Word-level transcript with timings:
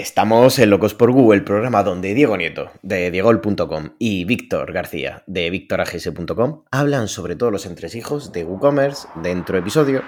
Estamos 0.00 0.58
en 0.58 0.70
Locos 0.70 0.94
por 0.94 1.12
Google, 1.12 1.40
el 1.40 1.44
programa 1.44 1.82
donde 1.82 2.14
Diego 2.14 2.34
Nieto, 2.34 2.70
de 2.80 3.10
diegol.com, 3.10 3.90
y 3.98 4.24
Víctor 4.24 4.72
García, 4.72 5.22
de 5.26 5.50
victorags.com, 5.50 6.62
hablan 6.70 7.06
sobre 7.06 7.36
todos 7.36 7.52
los 7.52 7.66
entresijos 7.66 8.32
de 8.32 8.44
WooCommerce 8.44 9.08
dentro 9.16 9.56
de 9.56 9.60
episodio. 9.60 10.02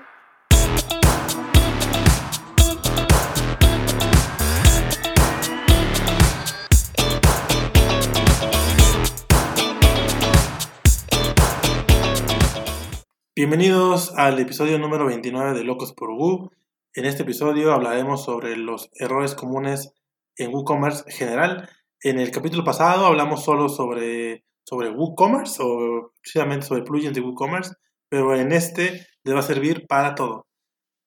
Bienvenidos 13.37 14.15
al 14.17 14.39
episodio 14.39 14.79
número 14.79 15.05
29 15.05 15.53
de 15.53 15.65
Locos 15.65 15.93
por 15.93 16.15
Google. 16.15 16.49
En 16.95 17.07
este 17.07 17.23
episodio 17.23 17.73
hablaremos 17.73 18.23
sobre 18.23 18.55
los 18.55 18.91
errores 18.95 19.35
comunes 19.35 19.95
en 20.37 20.53
WooCommerce 20.53 21.11
general. 21.11 21.67
En 22.03 22.19
el 22.19 22.31
capítulo 22.31 22.65
pasado 22.65 23.07
hablamos 23.07 23.43
solo 23.43 23.71
sobre, 23.71 24.45
sobre 24.63 24.91
WooCommerce 24.91 25.63
o 25.63 26.13
precisamente 26.21 26.67
sobre 26.67 26.83
plugins 26.83 27.15
de 27.15 27.23
WooCommerce, 27.23 27.77
pero 28.11 28.37
en 28.37 28.53
este 28.53 29.07
les 29.25 29.35
va 29.35 29.39
a 29.39 29.43
servir 29.43 29.87
para 29.87 30.15
todo. 30.15 30.47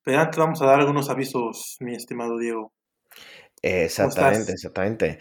Pero 0.02 0.18
antes 0.18 0.36
vamos 0.36 0.60
a 0.60 0.66
dar 0.66 0.80
algunos 0.80 1.08
avisos, 1.08 1.76
mi 1.78 1.94
estimado 1.94 2.36
Diego. 2.36 2.72
Exactamente, 3.62 4.52
exactamente. 4.52 5.18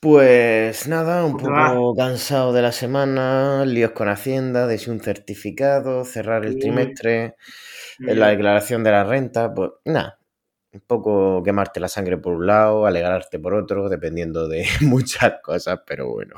Pues 0.00 0.88
nada, 0.88 1.24
un 1.24 1.36
poco 1.36 1.94
cansado 1.94 2.52
de 2.52 2.62
la 2.62 2.72
semana, 2.72 3.64
líos 3.64 3.92
con 3.92 4.08
Hacienda, 4.08 4.66
de 4.66 4.80
un 4.88 4.98
certificado, 4.98 6.04
cerrar 6.04 6.44
el 6.44 6.58
trimestre 6.58 7.36
la 8.00 8.28
declaración 8.28 8.82
de 8.82 8.90
la 8.90 9.04
renta, 9.04 9.52
pues 9.54 9.70
nada, 9.84 10.18
un 10.72 10.80
poco 10.80 11.42
quemarte 11.42 11.80
la 11.80 11.88
sangre 11.88 12.16
por 12.16 12.34
un 12.34 12.46
lado, 12.46 12.86
alegrarte 12.86 13.38
por 13.38 13.54
otro, 13.54 13.88
dependiendo 13.88 14.48
de 14.48 14.64
muchas 14.82 15.40
cosas, 15.42 15.80
pero 15.86 16.08
bueno. 16.08 16.34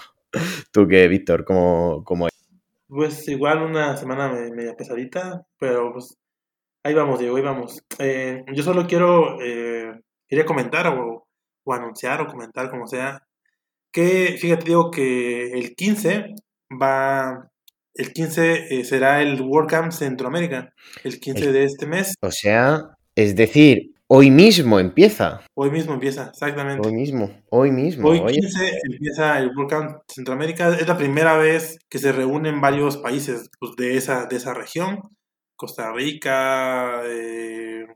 ¿Tú 0.72 0.89
qué, 0.89 1.09
Víctor? 1.09 1.45
¿Cómo, 1.45 2.03
cómo 2.05 2.27
es? 2.27 2.33
Pues 2.89 3.27
igual 3.28 3.62
una 3.62 3.97
semana 3.97 4.28
media 4.55 4.75
pesadita, 4.75 5.47
pero 5.59 5.92
pues 5.92 6.19
ahí 6.83 6.95
vamos, 6.95 7.19
Diego, 7.19 7.37
ahí 7.37 7.42
vamos. 7.42 7.83
Eh, 7.98 8.44
yo 8.53 8.62
solo 8.62 8.87
quiero, 8.87 9.41
eh, 9.42 10.00
quería 10.28 10.44
comentar 10.44 10.87
o, 10.89 11.27
o, 11.65 11.72
anunciar 11.75 12.20
o 12.20 12.27
comentar, 12.27 12.70
como 12.70 12.87
sea, 12.87 13.27
que 13.91 14.37
fíjate, 14.39 14.65
Diego, 14.65 14.91
que 14.91 15.53
el 15.53 15.75
15 15.75 16.34
va, 16.81 17.50
el 17.95 18.12
15 18.12 18.81
eh, 18.81 18.85
será 18.85 19.23
el 19.23 19.41
WordCamp 19.41 19.93
Centroamérica, 19.93 20.73
el 21.05 21.21
15 21.21 21.53
de 21.53 21.65
este 21.65 21.87
mes. 21.87 22.15
O 22.21 22.31
sea, 22.31 22.83
es 23.15 23.37
decir, 23.37 23.93
hoy 24.07 24.31
mismo 24.31 24.81
empieza. 24.81 25.43
Hoy 25.55 25.71
mismo 25.71 25.95
empieza, 25.95 26.31
exactamente. 26.31 26.87
Hoy 26.87 26.95
mismo, 26.95 27.31
hoy 27.51 27.71
mismo. 27.71 28.09
Hoy 28.09 28.21
15 28.21 28.81
empieza 28.91 29.39
el 29.39 29.51
WordCamp 29.57 29.99
Centroamérica. 30.09 30.77
Es 30.77 30.89
la 30.89 30.97
primera 30.97 31.37
vez 31.37 31.79
que 31.89 31.99
se 31.99 32.12
reúnen 32.12 32.61
varios 32.61 32.97
países 32.97 33.51
pues, 33.59 33.73
de, 33.77 33.97
esa, 33.97 34.27
de 34.27 34.37
esa 34.37 34.55
región. 34.55 35.01
Costa 35.56 35.93
Rica, 35.93 37.03
eh, 37.05 37.87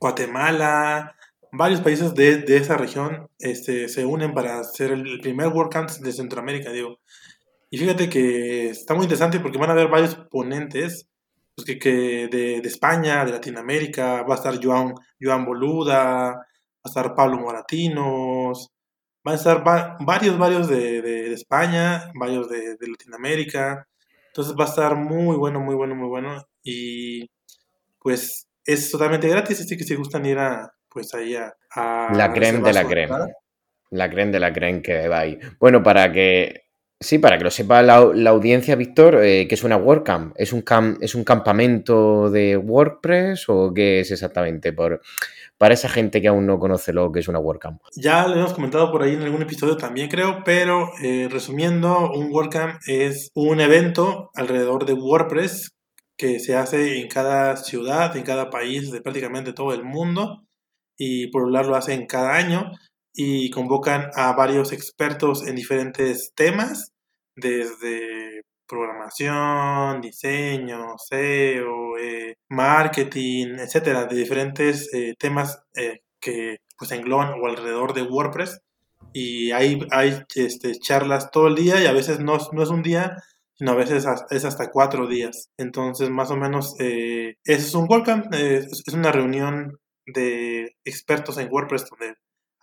Guatemala, 0.00 1.14
varios 1.52 1.80
países 1.80 2.14
de, 2.14 2.38
de, 2.38 2.56
esa 2.56 2.76
región 2.76 3.28
este, 3.38 3.88
se 3.88 4.04
unen 4.04 4.32
para 4.32 4.58
hacer 4.58 4.90
el 4.90 5.20
primer 5.20 5.48
WordCamp 5.48 5.90
de 5.90 6.12
Centroamérica, 6.12 6.72
digo. 6.72 6.98
Y 7.72 7.78
fíjate 7.78 8.10
que 8.10 8.68
está 8.68 8.92
muy 8.92 9.04
interesante 9.04 9.40
porque 9.40 9.56
van 9.56 9.70
a 9.70 9.72
haber 9.72 9.88
varios 9.88 10.14
ponentes 10.30 11.08
pues 11.54 11.64
que, 11.64 11.78
que 11.78 12.28
de, 12.30 12.60
de, 12.60 12.68
España, 12.68 13.24
de 13.24 13.32
Latinoamérica, 13.32 14.24
va 14.24 14.34
a 14.34 14.36
estar 14.36 14.62
Joan, 14.62 14.92
Joan 15.18 15.46
Boluda, 15.46 16.34
va 16.34 16.44
a 16.84 16.88
estar 16.88 17.14
Pablo 17.14 17.38
Moratinos, 17.38 18.70
van 19.24 19.32
a 19.32 19.38
estar 19.38 19.64
varios, 19.64 20.36
varios 20.36 20.68
de, 20.68 21.00
de, 21.00 21.32
España, 21.32 22.12
varios 22.14 22.50
de, 22.50 22.76
Latinoamérica. 22.78 23.88
Entonces 24.26 24.54
va 24.54 24.64
a 24.64 24.68
estar 24.68 24.94
muy 24.94 25.38
bueno, 25.38 25.58
muy 25.58 25.74
bueno, 25.74 25.94
muy 25.94 26.08
bueno. 26.08 26.46
Y 26.62 27.30
pues 28.00 28.48
es 28.66 28.90
totalmente 28.90 29.28
gratis, 29.28 29.62
así 29.62 29.78
que 29.78 29.84
si 29.84 29.94
gustan 29.94 30.26
ir 30.26 30.38
a, 30.38 30.70
pues 30.90 31.14
ahí 31.14 31.36
a... 31.36 31.54
a 31.70 32.12
la 32.14 32.34
creme 32.34 32.60
de 32.60 32.72
la 32.74 32.84
creme. 32.84 33.16
La 33.88 34.10
creme 34.10 34.32
de 34.32 34.40
la 34.40 34.52
creme 34.52 34.82
que 34.82 35.08
va 35.08 35.20
ahí. 35.20 35.38
Bueno, 35.58 35.82
para 35.82 36.12
que 36.12 36.61
Sí, 37.02 37.18
para 37.18 37.36
que 37.36 37.44
lo 37.44 37.50
sepa 37.50 37.82
la, 37.82 37.96
audiencia, 37.96 38.76
Víctor, 38.76 39.24
eh, 39.24 39.48
¿qué 39.48 39.54
es 39.56 39.64
una 39.64 39.76
WordCamp? 39.76 40.34
¿Es 40.36 40.52
un, 40.52 40.64
¿Es 41.00 41.14
un 41.14 41.24
campamento 41.24 42.30
de 42.30 42.56
WordPress 42.56 43.48
o 43.48 43.74
qué 43.74 44.00
es 44.00 44.12
exactamente? 44.12 44.72
Por, 44.72 45.02
para 45.58 45.74
esa 45.74 45.88
gente 45.88 46.20
que 46.20 46.28
aún 46.28 46.46
no 46.46 46.60
conoce 46.60 46.92
lo 46.92 47.10
que 47.10 47.20
es 47.20 47.28
una 47.28 47.40
WordCamp. 47.40 47.82
Ya 47.96 48.26
lo 48.28 48.36
hemos 48.36 48.52
comentado 48.52 48.92
por 48.92 49.02
ahí 49.02 49.14
en 49.14 49.22
algún 49.22 49.42
episodio 49.42 49.76
también, 49.76 50.08
creo, 50.08 50.42
pero 50.44 50.90
eh, 51.02 51.28
resumiendo, 51.30 52.12
un 52.12 52.32
WordCamp 52.32 52.80
es 52.86 53.30
un 53.34 53.60
evento 53.60 54.30
alrededor 54.34 54.86
de 54.86 54.94
WordPress 54.94 55.72
que 56.16 56.38
se 56.38 56.54
hace 56.54 57.00
en 57.00 57.08
cada 57.08 57.56
ciudad, 57.56 58.16
en 58.16 58.22
cada 58.22 58.48
país 58.48 58.92
de 58.92 59.00
prácticamente 59.00 59.52
todo 59.52 59.72
el 59.72 59.82
mundo 59.82 60.44
y 60.96 61.28
por 61.32 61.42
un 61.42 61.52
lado 61.52 61.70
lo 61.70 61.76
hace 61.76 61.94
en 61.94 62.06
cada 62.06 62.36
año 62.36 62.70
y 63.12 63.50
convocan 63.50 64.10
a 64.14 64.32
varios 64.34 64.72
expertos 64.72 65.46
en 65.46 65.56
diferentes 65.56 66.32
temas 66.34 66.91
desde 67.36 68.42
programación, 68.66 70.00
diseño, 70.00 70.96
SEO, 70.98 71.98
eh, 71.98 72.36
marketing, 72.48 73.58
etcétera, 73.58 74.06
de 74.06 74.16
diferentes 74.16 74.92
eh, 74.94 75.14
temas 75.18 75.62
eh, 75.74 76.00
que 76.20 76.58
pues 76.78 76.90
engloban 76.92 77.34
o 77.40 77.46
alrededor 77.46 77.92
de 77.92 78.02
WordPress. 78.02 78.60
Y 79.12 79.52
hay, 79.52 79.78
hay 79.90 80.22
este, 80.34 80.72
charlas 80.78 81.30
todo 81.30 81.48
el 81.48 81.54
día 81.54 81.82
y 81.82 81.86
a 81.86 81.92
veces 81.92 82.20
no, 82.20 82.38
no 82.52 82.62
es 82.62 82.70
un 82.70 82.82
día, 82.82 83.16
sino 83.54 83.72
a 83.72 83.76
veces 83.76 84.06
es 84.30 84.44
hasta 84.44 84.70
cuatro 84.70 85.06
días. 85.06 85.50
Entonces, 85.58 86.08
más 86.08 86.30
o 86.30 86.36
menos, 86.36 86.74
eso 86.78 87.36
es 87.44 87.74
un 87.74 87.86
WordCamp, 87.90 88.32
es 88.32 88.88
una 88.88 89.12
reunión 89.12 89.78
de 90.06 90.76
expertos 90.84 91.36
en 91.36 91.52
WordPress 91.52 91.90
donde 91.90 92.14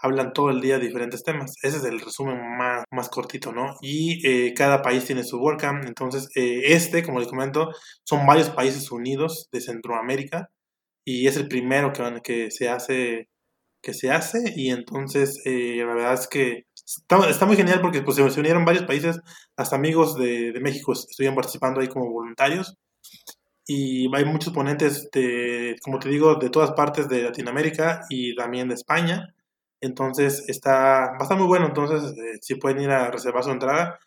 hablan 0.02 0.34
todo 0.34 0.50
el 0.50 0.62
día 0.62 0.80
de 0.80 0.88
diferentes 0.88 1.24
temas. 1.24 1.56
Ese 1.64 1.78
es 1.78 1.84
el 1.84 2.00
resumen 2.00 2.38
más, 2.58 2.84
más 2.92 3.10
cortito, 3.10 3.52
¿no? 3.52 3.76
Y 3.82 4.26
eh, 4.28 4.54
cada 4.54 4.82
país 4.82 5.06
tiene 5.06 5.24
su 5.24 5.40
WordCamp. 5.40 5.86
Entonces, 5.86 6.30
eh, 6.36 6.74
este, 6.74 7.04
como 7.04 7.20
les 7.20 7.28
comento, 7.28 7.70
son 8.04 8.26
varios 8.26 8.50
países 8.50 8.92
unidos 8.92 9.50
de 9.52 9.62
Centroamérica 9.62 10.50
y 11.06 11.28
es 11.28 11.38
el 11.38 11.48
primero 11.48 11.94
que, 11.94 12.22
que 12.24 12.52
se 12.52 12.70
hace 12.70 13.30
que 13.82 13.94
se 13.94 14.12
hace 14.12 14.54
y 14.58 14.72
entonces 14.72 15.42
eh, 15.46 15.78
la 15.78 15.94
verdad 15.94 16.14
es 16.14 16.28
que 16.28 16.66
está, 16.76 17.46
muy 17.46 17.56
genial 17.56 17.80
porque 17.82 18.02
pues, 18.02 18.18
se 18.18 18.40
unieron 18.40 18.66
varios 18.66 18.84
países, 18.84 19.22
hasta 19.56 19.78
amigos 19.78 20.18
de, 20.18 20.52
de 20.52 20.60
México 20.60 20.92
estuvieron 20.92 21.36
participando 21.36 21.80
ahí 21.80 21.88
como 21.88 22.12
voluntarios 22.12 22.76
y 23.72 24.08
hay 24.16 24.26
muchos 24.26 24.52
ponentes 24.52 25.12
de, 25.12 25.76
como 25.84 26.00
te 26.00 26.10
digo, 26.10 26.34
de 26.36 26.50
todas 26.50 26.72
partes 26.72 27.08
de 27.08 27.22
Latinoamérica 27.22 28.02
y 28.10 28.36
también 28.36 28.68
de 28.68 28.74
España. 28.74 29.36
Entonces 29.82 30.46
está, 30.48 31.12
va 31.12 31.18
a 31.20 31.24
estar 31.24 31.38
muy 31.38 31.48
bueno. 31.48 31.68
Entonces, 31.68 32.12
eh, 32.18 32.40
si 32.42 32.56
pueden 32.56 32.82
ir 32.82 32.90
a 32.90 33.12
reservar 33.12 33.44
su 33.44 33.52
entrada, 33.52 34.00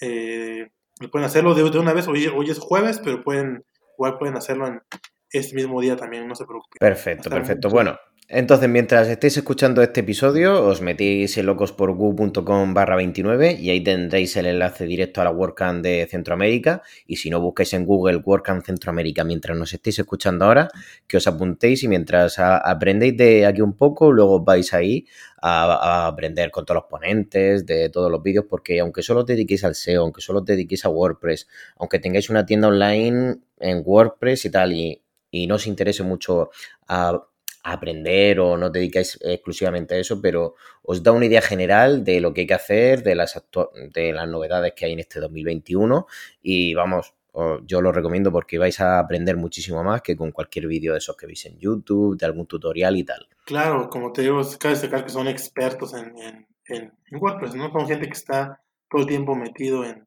eh, 0.00 0.68
pueden 1.10 1.26
hacerlo 1.26 1.54
de, 1.54 1.68
de, 1.68 1.78
una 1.78 1.92
vez. 1.92 2.08
Hoy, 2.08 2.26
hoy 2.26 2.50
es 2.50 2.58
jueves, 2.58 3.00
pero 3.02 3.22
pueden, 3.22 3.64
igual 3.96 4.18
pueden 4.18 4.36
hacerlo 4.36 4.66
en 4.66 4.80
este 5.30 5.54
mismo 5.54 5.80
día 5.80 5.96
también, 5.96 6.26
no 6.26 6.34
se 6.34 6.44
preocupen. 6.44 6.78
Perfecto, 6.78 7.30
perfecto. 7.30 7.68
Bueno, 7.68 7.98
entonces, 8.28 8.68
mientras 8.68 9.06
estéis 9.06 9.36
escuchando 9.36 9.82
este 9.82 10.00
episodio, 10.00 10.64
os 10.66 10.80
metéis 10.80 11.38
en 11.38 11.46
locosporgu.com 11.46 12.74
barra 12.74 12.96
29 12.96 13.52
y 13.60 13.70
ahí 13.70 13.84
tendréis 13.84 14.36
el 14.36 14.46
enlace 14.46 14.84
directo 14.84 15.20
a 15.20 15.24
la 15.24 15.30
WordCamp 15.30 15.80
de 15.84 16.08
Centroamérica. 16.10 16.82
Y 17.06 17.16
si 17.16 17.30
no, 17.30 17.40
busquéis 17.40 17.74
en 17.74 17.86
Google 17.86 18.16
WordCamp 18.16 18.64
Centroamérica 18.66 19.22
mientras 19.22 19.56
nos 19.56 19.72
estéis 19.72 20.00
escuchando 20.00 20.44
ahora, 20.44 20.68
que 21.06 21.18
os 21.18 21.26
apuntéis 21.28 21.84
y 21.84 21.88
mientras 21.88 22.40
aprendéis 22.40 23.16
de 23.16 23.46
aquí 23.46 23.60
un 23.60 23.74
poco, 23.74 24.10
luego 24.10 24.42
vais 24.42 24.74
ahí 24.74 25.06
a, 25.40 26.08
aprender 26.08 26.50
con 26.50 26.64
todos 26.64 26.82
los 26.82 26.90
ponentes 26.90 27.64
de 27.64 27.90
todos 27.90 28.10
los 28.10 28.20
vídeos, 28.24 28.46
porque 28.50 28.80
aunque 28.80 29.02
solo 29.02 29.20
os 29.20 29.26
dediquéis 29.26 29.62
al 29.62 29.76
SEO, 29.76 30.02
aunque 30.02 30.20
solo 30.20 30.40
os 30.40 30.44
dediquéis 30.44 30.84
a 30.84 30.88
WordPress, 30.88 31.46
aunque 31.76 32.00
tengáis 32.00 32.28
una 32.28 32.44
tienda 32.44 32.66
online 32.66 33.36
en 33.60 33.82
WordPress 33.84 34.46
y 34.46 34.50
tal, 34.50 34.72
y, 34.72 35.00
y 35.30 35.46
no 35.46 35.54
os 35.54 35.68
interese 35.68 36.02
mucho 36.02 36.50
a 36.88 37.22
aprender 37.66 38.38
o 38.38 38.56
no 38.56 38.70
dedicáis 38.70 39.18
exclusivamente 39.22 39.94
a 39.94 39.98
eso, 39.98 40.20
pero 40.20 40.54
os 40.82 41.02
da 41.02 41.10
una 41.10 41.26
idea 41.26 41.42
general 41.42 42.04
de 42.04 42.20
lo 42.20 42.32
que 42.32 42.42
hay 42.42 42.46
que 42.46 42.54
hacer, 42.54 43.02
de 43.02 43.16
las, 43.16 43.42
de 43.92 44.12
las 44.12 44.28
novedades 44.28 44.72
que 44.74 44.86
hay 44.86 44.92
en 44.92 45.00
este 45.00 45.18
2021 45.18 46.06
y 46.42 46.74
vamos, 46.74 47.14
yo 47.64 47.82
lo 47.82 47.90
recomiendo 47.90 48.30
porque 48.30 48.58
vais 48.58 48.80
a 48.80 49.00
aprender 49.00 49.36
muchísimo 49.36 49.82
más 49.82 50.00
que 50.00 50.16
con 50.16 50.30
cualquier 50.30 50.68
vídeo 50.68 50.92
de 50.92 50.98
esos 50.98 51.16
que 51.16 51.26
veis 51.26 51.44
en 51.46 51.58
YouTube, 51.58 52.16
de 52.16 52.26
algún 52.26 52.46
tutorial 52.46 52.96
y 52.96 53.04
tal. 53.04 53.28
Claro, 53.44 53.90
como 53.90 54.12
te 54.12 54.22
digo, 54.22 54.40
cabe 54.58 54.74
destacar 54.74 55.04
que 55.04 55.10
son 55.10 55.26
expertos 55.26 55.92
en, 55.94 56.46
WordPress, 57.10 57.54
¿no? 57.56 57.70
Son 57.72 57.86
gente 57.86 58.06
que 58.06 58.12
está 58.12 58.62
todo 58.88 59.02
el 59.02 59.08
tiempo 59.08 59.34
metido 59.34 59.84
en, 59.84 60.06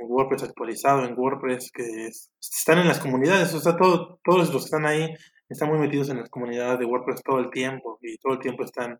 WordPress 0.00 0.44
actualizado, 0.44 1.04
en 1.04 1.18
WordPress, 1.18 1.72
que 1.72 2.08
están 2.40 2.78
en 2.78 2.88
las 2.88 3.00
comunidades, 3.00 3.52
o 3.54 3.60
sea, 3.60 3.76
todo, 3.76 4.20
todos 4.24 4.38
los 4.38 4.50
que 4.50 4.56
están 4.56 4.86
ahí 4.86 5.08
están 5.48 5.68
muy 5.68 5.78
metidos 5.78 6.10
en 6.10 6.18
las 6.18 6.30
comunidades 6.30 6.78
de 6.78 6.84
WordPress 6.84 7.22
todo 7.22 7.38
el 7.38 7.50
tiempo 7.50 7.98
y 8.02 8.16
todo 8.18 8.34
el 8.34 8.38
tiempo 8.40 8.64
están 8.64 8.98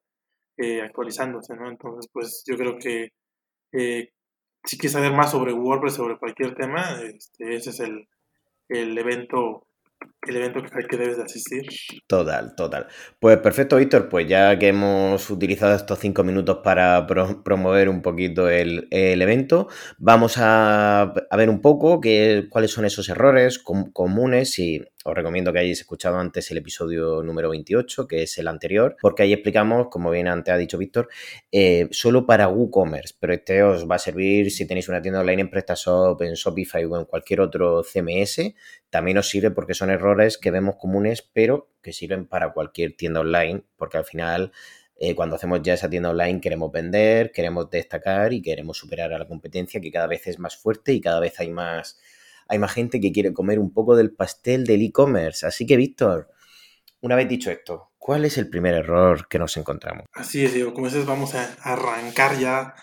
eh, 0.56 0.82
actualizándose, 0.82 1.54
¿no? 1.54 1.68
Entonces, 1.68 2.10
pues 2.12 2.42
yo 2.46 2.56
creo 2.56 2.78
que 2.78 3.12
eh, 3.72 4.12
si 4.64 4.78
quieres 4.78 4.92
saber 4.92 5.12
más 5.12 5.30
sobre 5.30 5.52
WordPress, 5.52 5.94
sobre 5.94 6.18
cualquier 6.18 6.54
tema, 6.54 7.00
este, 7.02 7.54
ese 7.54 7.70
es 7.70 7.80
el, 7.80 8.08
el 8.68 8.96
evento 8.98 9.66
el 10.26 10.36
evento 10.36 10.60
al 10.72 10.86
que 10.86 10.96
debes 10.96 11.16
de 11.16 11.22
asistir. 11.22 11.62
Total, 12.06 12.54
total. 12.54 12.86
Pues 13.18 13.38
perfecto, 13.38 13.76
Víctor. 13.76 14.08
Pues 14.08 14.26
ya 14.26 14.58
que 14.58 14.68
hemos 14.68 15.30
utilizado 15.30 15.74
estos 15.74 15.98
cinco 15.98 16.24
minutos 16.24 16.58
para 16.62 17.06
promover 17.06 17.88
un 17.88 18.02
poquito 18.02 18.48
el, 18.48 18.88
evento, 18.90 19.68
vamos 19.98 20.34
a, 20.38 21.12
ver 21.36 21.48
un 21.48 21.60
poco 21.60 22.00
cuáles 22.50 22.70
son 22.70 22.84
esos 22.84 23.08
errores 23.08 23.58
comunes 23.58 24.58
y 24.58 24.82
os 25.04 25.14
recomiendo 25.14 25.52
que 25.52 25.60
hayáis 25.60 25.80
escuchado 25.80 26.18
antes 26.18 26.50
el 26.50 26.58
episodio 26.58 27.22
número 27.22 27.48
28, 27.48 28.06
que 28.06 28.24
es 28.24 28.36
el 28.38 28.48
anterior, 28.48 28.96
porque 29.00 29.22
ahí 29.22 29.32
explicamos, 29.32 29.88
como 29.88 30.10
bien 30.10 30.28
antes 30.28 30.52
ha 30.52 30.58
dicho 30.58 30.76
Víctor, 30.76 31.08
eh, 31.50 31.88
solo 31.92 32.26
para 32.26 32.48
WooCommerce, 32.48 33.14
pero 33.18 33.32
este 33.32 33.62
os 33.62 33.88
va 33.88 33.94
a 33.94 33.98
servir 33.98 34.50
si 34.50 34.66
tenéis 34.66 34.88
una 34.88 35.00
tienda 35.00 35.20
online 35.20 35.42
en 35.42 35.50
PrestaShop, 35.50 36.20
en 36.22 36.34
Shopify 36.34 36.84
o 36.84 36.98
en 36.98 37.04
cualquier 37.06 37.40
otro 37.40 37.82
CMS. 37.82 38.54
También 38.90 39.18
os 39.18 39.28
sirve 39.28 39.50
porque 39.50 39.74
son 39.74 39.90
errores 39.90 40.07
que 40.40 40.50
vemos 40.50 40.76
comunes, 40.76 41.22
pero 41.32 41.70
que 41.82 41.92
sirven 41.92 42.26
para 42.26 42.52
cualquier 42.52 42.96
tienda 42.96 43.20
online, 43.20 43.64
porque 43.76 43.98
al 43.98 44.04
final 44.04 44.52
eh, 44.96 45.14
cuando 45.14 45.36
hacemos 45.36 45.62
ya 45.62 45.74
esa 45.74 45.88
tienda 45.88 46.10
online 46.10 46.40
queremos 46.40 46.72
vender, 46.72 47.30
queremos 47.32 47.70
destacar 47.70 48.32
y 48.32 48.42
queremos 48.42 48.78
superar 48.78 49.12
a 49.12 49.18
la 49.18 49.28
competencia 49.28 49.80
que 49.80 49.92
cada 49.92 50.06
vez 50.06 50.26
es 50.26 50.38
más 50.38 50.56
fuerte 50.56 50.92
y 50.92 51.00
cada 51.00 51.20
vez 51.20 51.38
hay 51.38 51.50
más 51.50 51.98
hay 52.48 52.58
más 52.58 52.72
gente 52.72 53.00
que 53.00 53.12
quiere 53.12 53.32
comer 53.32 53.58
un 53.58 53.72
poco 53.72 53.94
del 53.94 54.12
pastel 54.12 54.64
del 54.64 54.82
e-commerce. 54.82 55.46
Así 55.46 55.66
que, 55.66 55.76
Víctor, 55.76 56.30
una 57.00 57.14
vez 57.14 57.28
dicho 57.28 57.50
esto, 57.50 57.92
¿cuál 57.98 58.24
es 58.24 58.38
el 58.38 58.48
primer 58.48 58.74
error 58.74 59.28
que 59.28 59.38
nos 59.38 59.56
encontramos? 59.56 60.06
Así 60.14 60.44
es, 60.44 60.54
Diego. 60.54 60.72
Como 60.72 60.86
dices, 60.86 61.04
vamos 61.04 61.34
a 61.34 61.54
arrancar 61.62 62.38
ya, 62.38 62.74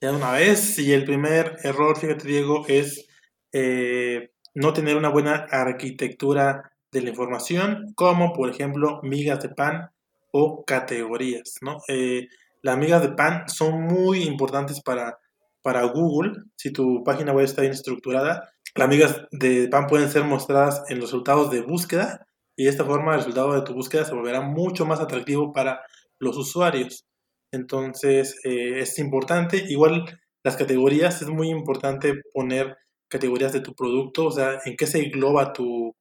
ya 0.00 0.10
de 0.10 0.16
una 0.16 0.32
vez. 0.32 0.78
Y 0.78 0.92
el 0.92 1.04
primer 1.04 1.56
error, 1.62 1.98
fíjate, 1.98 2.28
Diego, 2.28 2.66
es 2.68 3.06
eh, 3.52 4.32
no 4.54 4.72
tener 4.74 4.96
una 4.96 5.08
buena 5.08 5.46
arquitectura 5.50 6.73
de 6.94 7.02
la 7.02 7.10
información, 7.10 7.92
como 7.96 8.32
por 8.32 8.48
ejemplo 8.48 9.00
migas 9.02 9.42
de 9.42 9.48
pan 9.48 9.90
o 10.30 10.64
categorías. 10.64 11.56
¿no? 11.60 11.78
Eh, 11.88 12.28
las 12.62 12.78
migas 12.78 13.02
de 13.02 13.10
pan 13.10 13.48
son 13.48 13.82
muy 13.82 14.22
importantes 14.22 14.80
para, 14.80 15.18
para 15.60 15.82
Google. 15.82 16.32
Si 16.56 16.72
tu 16.72 17.02
página 17.02 17.32
web 17.32 17.44
está 17.44 17.62
bien 17.62 17.72
estructurada, 17.72 18.48
las 18.76 18.88
migas 18.88 19.26
de 19.32 19.68
pan 19.68 19.88
pueden 19.88 20.08
ser 20.08 20.22
mostradas 20.24 20.84
en 20.88 21.00
los 21.00 21.10
resultados 21.10 21.50
de 21.50 21.62
búsqueda 21.62 22.26
y 22.56 22.64
de 22.64 22.70
esta 22.70 22.84
forma 22.84 23.12
el 23.12 23.18
resultado 23.18 23.54
de 23.54 23.62
tu 23.62 23.74
búsqueda 23.74 24.04
se 24.04 24.14
volverá 24.14 24.40
mucho 24.40 24.86
más 24.86 25.00
atractivo 25.00 25.52
para 25.52 25.80
los 26.20 26.36
usuarios. 26.36 27.04
Entonces 27.50 28.38
eh, 28.44 28.80
es 28.80 28.98
importante, 29.00 29.64
igual 29.68 30.04
las 30.44 30.56
categorías, 30.56 31.22
es 31.22 31.28
muy 31.28 31.48
importante 31.48 32.14
poner 32.32 32.76
categorías 33.08 33.52
de 33.52 33.60
tu 33.60 33.74
producto, 33.74 34.26
o 34.26 34.30
sea, 34.30 34.60
en 34.64 34.76
qué 34.76 34.86
se 34.86 35.00
engloba 35.00 35.52
tu, 35.52 35.94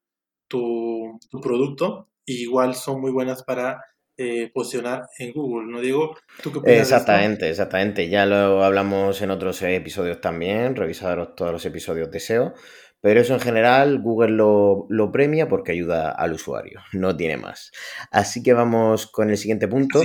tu, 0.53 1.19
tu 1.31 1.41
producto, 1.41 2.09
igual 2.27 2.75
son 2.75 3.01
muy 3.01 3.11
buenas 3.11 3.41
para 3.43 3.83
eh, 4.15 4.51
posicionar 4.53 5.07
en 5.17 5.33
Google, 5.33 5.71
¿no, 5.71 5.81
Diego? 5.81 6.15
¿Tú 6.43 6.51
qué 6.51 6.59
opinas 6.59 6.77
exactamente, 6.77 7.49
exactamente. 7.49 8.07
Ya 8.07 8.27
lo 8.27 8.63
hablamos 8.63 9.19
en 9.23 9.31
otros 9.31 9.59
episodios 9.63 10.21
también, 10.21 10.75
revisaros 10.75 11.35
todos 11.35 11.51
los 11.51 11.65
episodios 11.65 12.11
de 12.11 12.19
SEO, 12.19 12.53
pero 13.01 13.21
eso 13.21 13.33
en 13.33 13.39
general 13.39 13.99
Google 14.03 14.33
lo, 14.33 15.11
premia 15.11 15.49
porque 15.49 15.71
ayuda 15.71 16.11
al 16.11 16.33
usuario, 16.33 16.81
no 16.91 17.17
tiene 17.17 17.37
más. 17.37 17.71
Así 18.11 18.43
que 18.43 18.53
vamos 18.53 19.07
con 19.07 19.31
el 19.31 19.37
siguiente 19.37 19.67
punto. 19.67 20.01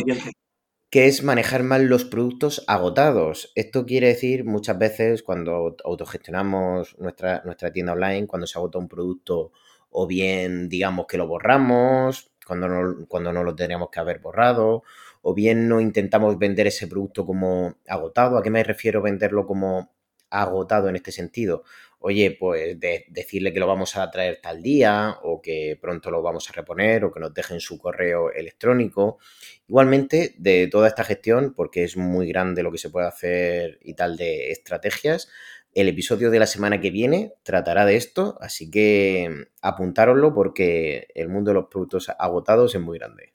que 0.91 1.06
es 1.06 1.23
manejar 1.23 1.65
mal 1.65 1.85
los 1.85 2.06
productos 2.06 2.65
agotados. 2.67 3.53
Esto 3.56 3.85
quiere 3.85 4.06
decir 4.06 4.47
muchas 4.47 4.79
veces 4.79 5.23
cuando 5.23 5.77
autogestionamos 5.85 6.97
nuestra, 6.99 7.43
nuestra 7.44 7.71
tienda 7.71 7.93
online, 7.93 8.27
cuando 8.27 8.47
se 8.47 8.59
agota 8.59 8.79
un 8.79 8.89
producto 8.89 9.53
o 9.90 10.06
bien 10.06 10.69
digamos 10.69 11.06
que 11.06 11.19
lo 11.19 11.26
borramos, 11.26 12.31
cuando 12.46 12.69
no, 12.69 13.06
cuando 13.08 13.32
no 13.32 13.44
lo 13.44 13.55
tendríamos 13.55 13.90
que 13.90 14.00
haber 14.00 14.20
borrado, 14.20 14.82
o 15.23 15.35
bien 15.35 15.69
no 15.69 15.81
intentamos 15.81 16.38
vender 16.38 16.67
ese 16.67 16.87
producto 16.88 17.26
como 17.26 17.76
agotado. 17.87 18.38
¿A 18.38 18.43
qué 18.43 18.50
me 18.50 18.64
refiero 18.64 19.02
venderlo 19.02 19.46
como 19.46 19.93
agotado 20.31 20.88
en 20.88 20.96
este 20.96 21.12
sentido? 21.12 21.64
Oye, 22.00 22.37
pues 22.38 22.79
decirle 22.79 23.52
que 23.52 23.58
lo 23.58 23.67
vamos 23.67 23.96
a 23.96 24.08
traer 24.11 24.40
tal 24.40 24.62
día 24.62 25.17
o 25.23 25.43
que 25.43 25.76
pronto 25.81 26.12
lo 26.12 26.23
vamos 26.23 26.49
a 26.49 26.52
reponer 26.52 27.05
o 27.05 27.12
que 27.12 27.19
nos 27.19 27.34
dejen 27.34 27.58
su 27.61 27.76
correo 27.76 28.31
electrónico. 28.32 29.19
Igualmente, 29.67 30.34
de 30.38 30.69
toda 30.69 30.87
esta 30.88 31.02
gestión, 31.02 31.55
porque 31.55 31.82
es 31.82 31.96
muy 31.96 32.29
grande 32.29 32.62
lo 32.62 32.70
que 32.70 32.79
se 32.79 32.91
puede 32.91 33.08
hacer 33.08 33.79
y 33.82 33.94
tal 33.94 34.17
de 34.17 34.52
estrategias, 34.52 35.29
el 35.75 35.88
episodio 35.88 36.31
de 36.31 36.38
la 36.38 36.47
semana 36.47 36.81
que 36.81 36.91
viene 36.91 37.35
tratará 37.43 37.85
de 37.85 37.97
esto, 37.97 38.38
así 38.41 38.70
que 38.70 39.29
mm, 39.31 39.43
apuntároslo 39.62 40.35
porque 40.35 41.09
el 41.15 41.29
mundo 41.29 41.50
de 41.50 41.55
los 41.55 41.67
productos 41.67 42.11
agotados 42.19 42.75
es 42.75 42.81
muy 42.81 42.99
grande. 42.99 43.35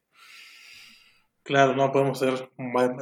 Claro, 1.44 1.76
no 1.76 1.92
podemos 1.92 2.22
hacer 2.22 2.50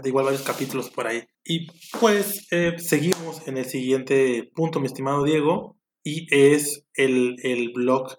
igual 0.03 0.25
varios 0.25 0.41
capítulos 0.41 0.89
por 0.89 1.07
ahí. 1.07 1.23
Y 1.43 1.67
pues 1.99 2.47
eh, 2.51 2.73
seguimos 2.79 3.47
en 3.47 3.57
el 3.57 3.65
siguiente 3.65 4.49
punto, 4.55 4.79
mi 4.79 4.87
estimado 4.87 5.23
Diego, 5.23 5.77
y 6.03 6.27
es 6.31 6.87
el, 6.95 7.71
blog. 7.75 8.17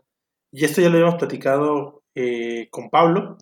Y 0.53 0.65
esto 0.65 0.81
ya 0.81 0.91
lo 0.91 0.95
habíamos 0.95 1.17
platicado 1.17 2.05
eh, 2.15 2.69
con 2.71 2.89
Pablo, 2.89 3.37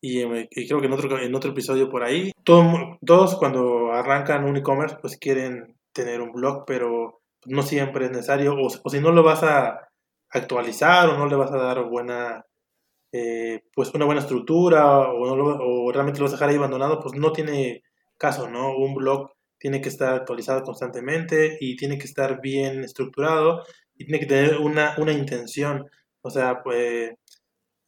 y, 0.00 0.20
eh, 0.20 0.48
creo 0.50 0.80
que 0.80 0.86
en 0.86 0.92
otro, 0.92 1.18
en 1.18 1.34
otro 1.34 1.50
episodio 1.50 1.88
por 1.88 2.02
ahí. 2.02 2.32
todos 2.44 3.36
cuando 3.36 3.92
arrancan 3.92 4.44
un 4.44 4.56
e-commerce, 4.56 4.96
pues 5.00 5.16
quieren 5.16 5.77
tener 6.02 6.20
un 6.20 6.32
blog, 6.32 6.64
pero 6.66 7.20
no 7.46 7.62
siempre 7.62 8.06
es 8.06 8.10
necesario, 8.12 8.56
o, 8.56 8.90
si 8.90 9.00
no 9.00 9.12
lo 9.12 9.22
vas 9.22 9.42
a 9.42 9.88
actualizar 10.30 11.08
o 11.08 11.18
no 11.18 11.26
le 11.26 11.36
vas 11.36 11.52
a 11.52 11.56
dar 11.58 11.84
buena, 11.88 12.44
eh, 13.12 13.62
pues 13.74 13.94
una 13.94 14.06
buena 14.06 14.20
estructura 14.20 15.00
o, 15.10 15.86
o 15.88 15.92
realmente 15.92 16.20
lo 16.20 16.26
vas 16.26 16.32
a 16.34 16.36
dejar 16.36 16.50
ahí 16.50 16.56
abandonado, 16.56 17.00
pues 17.00 17.14
no 17.14 17.32
tiene 17.32 17.82
caso, 18.18 18.48
¿no? 18.48 18.76
Un 18.76 18.94
blog 18.94 19.30
tiene 19.58 19.80
que 19.80 19.88
estar 19.88 20.14
actualizado 20.14 20.62
constantemente 20.62 21.56
y 21.60 21.76
tiene 21.76 21.98
que 21.98 22.06
estar 22.06 22.40
bien 22.40 22.84
estructurado 22.84 23.64
y 23.96 24.06
tiene 24.06 24.20
que 24.20 24.26
tener 24.26 24.58
una, 24.58 24.94
una 24.98 25.12
intención, 25.12 25.86
o 26.22 26.30
sea, 26.30 26.62
pues 26.62 27.12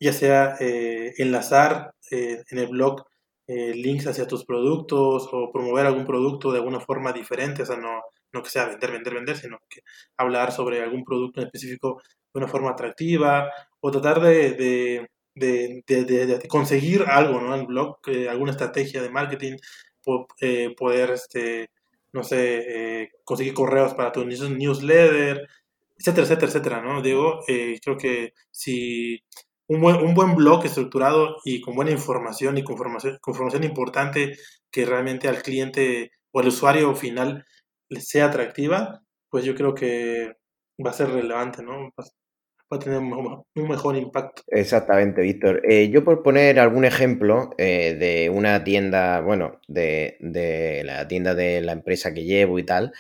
ya 0.00 0.12
sea 0.12 0.56
eh, 0.60 1.14
enlazar 1.18 1.94
eh, 2.10 2.42
en 2.50 2.58
el 2.58 2.68
blog 2.68 3.04
eh, 3.52 3.74
links 3.74 4.06
hacia 4.06 4.28
tus 4.28 4.44
productos 4.44 5.28
o 5.32 5.50
promover 5.52 5.84
algún 5.84 6.06
producto 6.06 6.52
de 6.52 6.58
alguna 6.58 6.78
forma 6.78 7.12
diferente, 7.12 7.62
o 7.62 7.66
sea, 7.66 7.76
no, 7.76 8.02
no 8.32 8.42
que 8.44 8.48
sea 8.48 8.66
vender, 8.66 8.92
vender, 8.92 9.14
vender, 9.14 9.36
sino 9.36 9.58
que 9.68 9.80
hablar 10.16 10.52
sobre 10.52 10.80
algún 10.80 11.02
producto 11.04 11.40
en 11.40 11.46
específico 11.46 12.00
de 12.32 12.38
una 12.38 12.46
forma 12.46 12.70
atractiva 12.70 13.50
o 13.80 13.90
tratar 13.90 14.20
de, 14.20 15.08
conseguir 16.48 17.02
algo, 17.08 17.40
¿no? 17.40 17.52
En 17.56 17.66
blog, 17.66 17.96
eh, 18.06 18.28
alguna 18.28 18.52
estrategia 18.52 19.02
de 19.02 19.10
marketing, 19.10 19.56
eh, 20.40 20.72
poder, 20.76 21.10
este, 21.10 21.70
no 22.12 22.22
sé, 22.22 23.10
conseguir 23.24 23.54
correos 23.54 23.94
para 23.94 24.12
tu 24.12 24.24
newsletter, 24.24 25.48
etcétera, 25.98 26.24
etcétera, 26.24 26.46
etcétera, 26.46 26.82
¿no? 26.82 27.02
Digo, 27.02 27.40
creo 27.46 27.96
que 27.96 28.32
si 28.52 29.20
un 29.70 29.80
buen, 29.80 29.96
un 30.02 30.34
blog 30.34 30.66
estructurado 30.66 31.36
y 31.44 31.60
con 31.60 31.76
buena 31.76 31.92
información 31.92 32.58
y 32.58 32.64
con 32.64 32.74
información, 32.74 33.62
importante 33.62 34.36
que 34.70 34.84
realmente 34.84 35.28
al 35.28 35.42
cliente 35.42 36.10
o 36.32 36.40
al 36.40 36.48
usuario 36.48 36.94
final 36.96 37.44
sea 37.88 38.26
atractiva, 38.26 39.00
pues 39.30 39.44
yo 39.44 39.54
creo 39.54 39.72
que 39.72 40.32
va 40.84 40.90
a 40.90 40.94
ser 40.94 41.10
relevante, 41.10 41.62
¿no? 41.62 41.92
Va 41.96 42.76
a 42.76 42.78
tener 42.80 42.98
un 42.98 43.44
mejor 43.68 43.96
impacto. 43.96 44.42
Exactamente, 44.48 45.22
Víctor. 45.22 45.62
Eh, 45.64 45.88
yo 45.88 46.02
por 46.02 46.22
poner 46.24 46.58
algún 46.58 46.84
ejemplo 46.84 47.50
eh, 47.56 47.94
de 47.94 48.28
una 48.28 48.64
tienda, 48.64 49.20
bueno, 49.20 49.60
de, 49.68 50.16
de, 50.18 50.82
la 50.84 51.06
tienda 51.06 51.36
de 51.36 51.60
la 51.60 51.72
empresa 51.72 52.12
que 52.12 52.24
llevo 52.24 52.58
y 52.58 52.64
tal, 52.64 52.92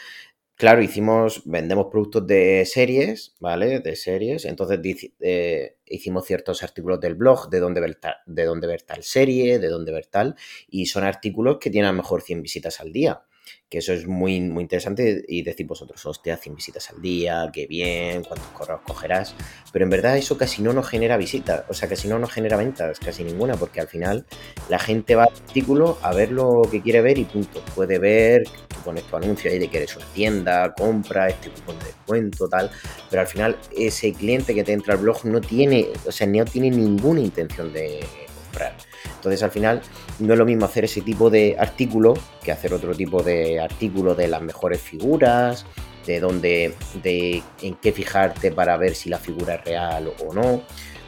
Claro, 0.60 0.82
hicimos, 0.82 1.40
vendemos 1.46 1.86
productos 1.90 2.26
de 2.26 2.66
series, 2.66 3.34
¿vale? 3.40 3.80
De 3.80 3.96
series. 3.96 4.44
Entonces 4.44 4.78
eh, 5.20 5.78
hicimos 5.86 6.26
ciertos 6.26 6.62
artículos 6.62 7.00
del 7.00 7.14
blog 7.14 7.48
de 7.48 7.60
dónde, 7.60 7.80
ver 7.80 7.94
tal, 7.94 8.16
de 8.26 8.44
dónde 8.44 8.66
ver 8.66 8.82
tal 8.82 9.02
serie, 9.02 9.58
de 9.58 9.68
dónde 9.68 9.90
ver 9.90 10.04
tal. 10.04 10.36
Y 10.68 10.84
son 10.84 11.04
artículos 11.04 11.56
que 11.62 11.70
tienen 11.70 11.88
a 11.88 11.92
lo 11.92 11.96
mejor 11.96 12.20
100 12.20 12.42
visitas 12.42 12.78
al 12.82 12.92
día 12.92 13.22
que 13.70 13.78
eso 13.78 13.92
es 13.92 14.06
muy, 14.08 14.40
muy 14.40 14.62
interesante 14.62 15.24
y 15.28 15.42
decir 15.42 15.64
vosotros, 15.64 16.04
hostia, 16.04 16.36
100 16.36 16.56
visitas 16.56 16.90
al 16.90 17.00
día, 17.00 17.48
qué 17.52 17.68
bien, 17.68 18.24
cuántos 18.24 18.48
correos 18.48 18.80
cogerás, 18.84 19.36
pero 19.72 19.84
en 19.84 19.90
verdad 19.90 20.18
eso 20.18 20.36
casi 20.36 20.60
no 20.60 20.72
nos 20.72 20.88
genera 20.88 21.16
visitas, 21.16 21.62
o 21.68 21.74
sea, 21.74 21.88
casi 21.88 22.08
no 22.08 22.18
nos 22.18 22.32
genera 22.32 22.56
ventas, 22.56 22.98
casi 22.98 23.22
ninguna, 23.22 23.54
porque 23.56 23.80
al 23.80 23.86
final 23.86 24.26
la 24.68 24.80
gente 24.80 25.14
va 25.14 25.24
al 25.24 25.32
artículo 25.32 25.98
a 26.02 26.12
ver 26.12 26.32
lo 26.32 26.62
que 26.68 26.82
quiere 26.82 27.00
ver 27.00 27.18
y 27.18 27.24
punto, 27.24 27.62
puede 27.76 28.00
ver, 28.00 28.42
tú 28.66 28.76
pones 28.84 29.04
tu 29.04 29.16
anuncio 29.16 29.48
ahí 29.48 29.60
de 29.60 29.68
que 29.68 29.76
eres 29.76 29.96
una 29.96 30.06
tienda, 30.06 30.74
compra, 30.74 31.28
este 31.28 31.50
cupón 31.50 31.78
de 31.78 31.84
descuento, 31.84 32.48
tal, 32.48 32.72
pero 33.08 33.22
al 33.22 33.28
final 33.28 33.56
ese 33.76 34.12
cliente 34.12 34.52
que 34.52 34.64
te 34.64 34.72
entra 34.72 34.94
al 34.94 35.00
blog 35.00 35.24
no 35.26 35.40
tiene, 35.40 35.86
o 36.04 36.10
sea, 36.10 36.26
no 36.26 36.44
tiene 36.44 36.70
ninguna 36.70 37.20
intención 37.20 37.72
de 37.72 38.00
comprar. 38.34 38.74
Entonces 39.16 39.42
al 39.42 39.50
final 39.50 39.82
no 40.18 40.32
es 40.32 40.38
lo 40.38 40.44
mismo 40.44 40.64
hacer 40.64 40.84
ese 40.84 41.00
tipo 41.00 41.30
de 41.30 41.56
artículo 41.58 42.14
que 42.42 42.52
hacer 42.52 42.72
otro 42.72 42.94
tipo 42.94 43.22
de 43.22 43.60
artículo 43.60 44.14
de 44.14 44.28
las 44.28 44.42
mejores 44.42 44.80
figuras, 44.80 45.66
de 46.06 46.20
dónde, 46.20 46.74
de 47.02 47.42
en 47.62 47.74
qué 47.76 47.92
fijarte 47.92 48.50
para 48.52 48.76
ver 48.76 48.94
si 48.94 49.08
la 49.08 49.18
figura 49.18 49.54
es 49.56 49.64
real 49.64 50.12
o 50.26 50.32
no. 50.32 50.62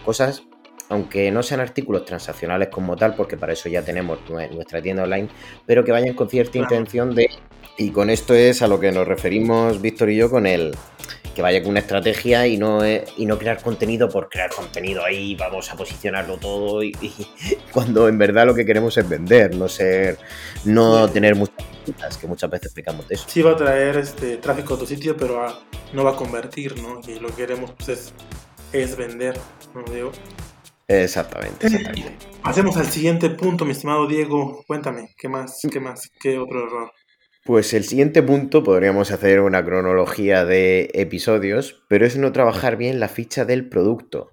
Cosas, 0.05 0.43
aunque 0.89 1.31
no 1.31 1.43
sean 1.43 1.61
artículos 1.61 2.05
transaccionales 2.05 2.69
como 2.69 2.97
tal, 2.97 3.15
porque 3.15 3.37
para 3.37 3.53
eso 3.53 3.69
ya 3.69 3.83
tenemos 3.83 4.19
nuestra 4.29 4.83
tienda 4.83 5.05
online, 5.05 5.29
pero 5.67 5.85
que 5.85 5.93
vayan 5.93 6.15
con 6.15 6.29
cierta 6.29 6.59
intención 6.59 7.15
de... 7.15 7.31
Y 7.79 7.91
con 7.91 8.11
esto 8.11 8.35
es 8.35 8.61
a 8.61 8.69
lo 8.69 8.79
que 8.79 8.93
nos 8.93 9.09
referimos 9.09 9.81
Víctor 9.81 10.11
y 10.11 10.17
yo 10.17 10.29
con 10.29 10.47
el 10.47 10.77
que 11.35 11.43
vaya 11.43 11.63
con 11.63 11.71
una 11.71 11.81
estrategia 11.81 12.47
y 12.47 12.59
no, 12.59 12.81
y 12.87 13.27
no 13.27 13.39
crear 13.39 13.63
contenido 13.63 14.09
por 14.09 14.29
crear 14.29 14.51
contenido 14.51 15.05
ahí, 15.05 15.35
vamos 15.35 15.71
a 15.71 15.77
posicionarlo 15.77 16.37
todo 16.37 16.83
y, 16.83 16.93
cuando 17.73 18.09
en 18.09 18.19
verdad 18.19 18.47
lo 18.47 18.55
que 18.55 18.65
queremos 18.65 18.97
es 18.99 19.09
vender, 19.09 19.55
no 19.57 19.69
ser, 19.69 20.19
no 20.65 21.09
tener 21.09 21.35
muchas 21.35 22.17
que 22.21 22.27
muchas 22.27 22.51
veces 22.51 22.67
explicamos 22.67 23.09
de 23.09 23.17
eso. 23.17 23.25
Sí 23.29 23.43
va 23.43 23.53
a 23.53 23.57
traer 23.57 23.97
este 23.97 24.37
tráfico 24.37 24.75
a 24.75 24.79
tu 24.79 24.87
sitio, 24.87 25.17
pero 25.17 25.47
no 25.93 26.05
va 26.05 26.13
a 26.13 26.17
convertir, 26.17 26.81
¿no? 26.81 27.01
Y 27.07 27.19
lo 27.19 27.29
que 27.29 27.35
queremos 27.35 27.73
pues 27.73 28.13
es, 28.73 28.97
vender, 28.97 29.39
¿no, 29.75 29.83
Diego? 29.91 30.13
Exactamente, 30.87 31.67
exactamente. 31.67 32.17
Pasemos 32.43 32.77
al 32.77 32.87
siguiente 32.87 33.31
punto, 33.31 33.65
mi 33.65 33.73
estimado 33.73 34.07
Diego. 34.07 34.63
Cuéntame, 34.67 35.15
¿qué 35.17 35.29
más? 35.29 35.61
¿Qué 35.71 35.81
más? 35.81 36.11
¿Qué 36.21 36.39
otro 36.39 36.67
error? 36.67 36.93
Pues 37.45 37.75
el 37.75 37.83
siguiente 37.83 38.23
punto 38.23 38.63
podríamos 38.63 39.11
hacer 39.11 39.41
una 39.41 39.65
cronología 39.65 40.45
de 40.45 40.91
episodios, 40.95 41.83
pero 41.89 42.07
es 42.07 42.17
no 42.17 42.31
trabajar 42.31 42.77
bien 42.77 43.01
la 43.01 43.09
ficha 43.09 43.45
del 43.45 43.69
producto. 43.69 44.31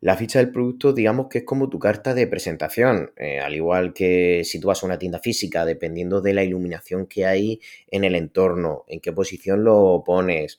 La 0.00 0.16
ficha 0.16 0.38
del 0.38 0.52
producto, 0.52 0.94
digamos 0.94 1.26
que 1.28 1.38
es 1.38 1.44
como 1.44 1.68
tu 1.68 1.78
carta 1.78 2.14
de 2.14 2.26
presentación, 2.26 3.12
eh, 3.18 3.40
al 3.40 3.54
igual 3.54 3.92
que 3.92 4.40
si 4.46 4.58
tú 4.58 4.72
una 4.82 4.98
tienda 4.98 5.18
física, 5.18 5.66
dependiendo 5.66 6.22
de 6.22 6.32
la 6.32 6.44
iluminación 6.44 7.06
que 7.06 7.26
hay 7.26 7.60
en 7.90 8.04
el 8.04 8.14
entorno, 8.14 8.86
en 8.88 9.00
qué 9.00 9.12
posición 9.12 9.62
lo 9.62 10.02
pones, 10.06 10.58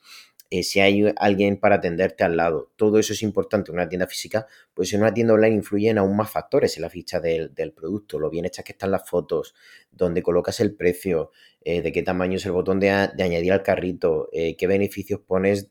eh, 0.49 0.63
si 0.63 0.79
hay 0.79 1.13
alguien 1.17 1.59
para 1.59 1.75
atenderte 1.75 2.23
al 2.23 2.37
lado. 2.37 2.71
Todo 2.75 2.99
eso 2.99 3.13
es 3.13 3.21
importante 3.21 3.71
en 3.71 3.75
una 3.75 3.89
tienda 3.89 4.07
física, 4.07 4.47
pues 4.73 4.93
en 4.93 5.01
una 5.01 5.13
tienda 5.13 5.33
online 5.33 5.55
influyen 5.55 5.97
aún 5.97 6.15
más 6.15 6.31
factores 6.31 6.77
en 6.77 6.83
la 6.83 6.89
ficha 6.89 7.19
del, 7.19 7.51
producto, 7.75 8.19
lo 8.19 8.29
bien 8.29 8.45
hechas 8.45 8.63
que 8.63 8.71
están 8.71 8.91
las 8.91 9.07
fotos, 9.09 9.55
donde 9.91 10.23
colocas 10.23 10.59
el 10.59 10.73
precio, 10.75 11.31
eh, 11.61 11.81
de 11.81 11.91
qué 11.91 12.01
tamaño 12.01 12.37
es 12.37 12.45
el 12.45 12.53
botón 12.53 12.79
de, 12.79 12.89
añadir 12.89 13.51
al 13.51 13.63
carrito, 13.63 14.29
eh, 14.31 14.55
qué 14.55 14.67
beneficios 14.67 15.19
pones 15.19 15.69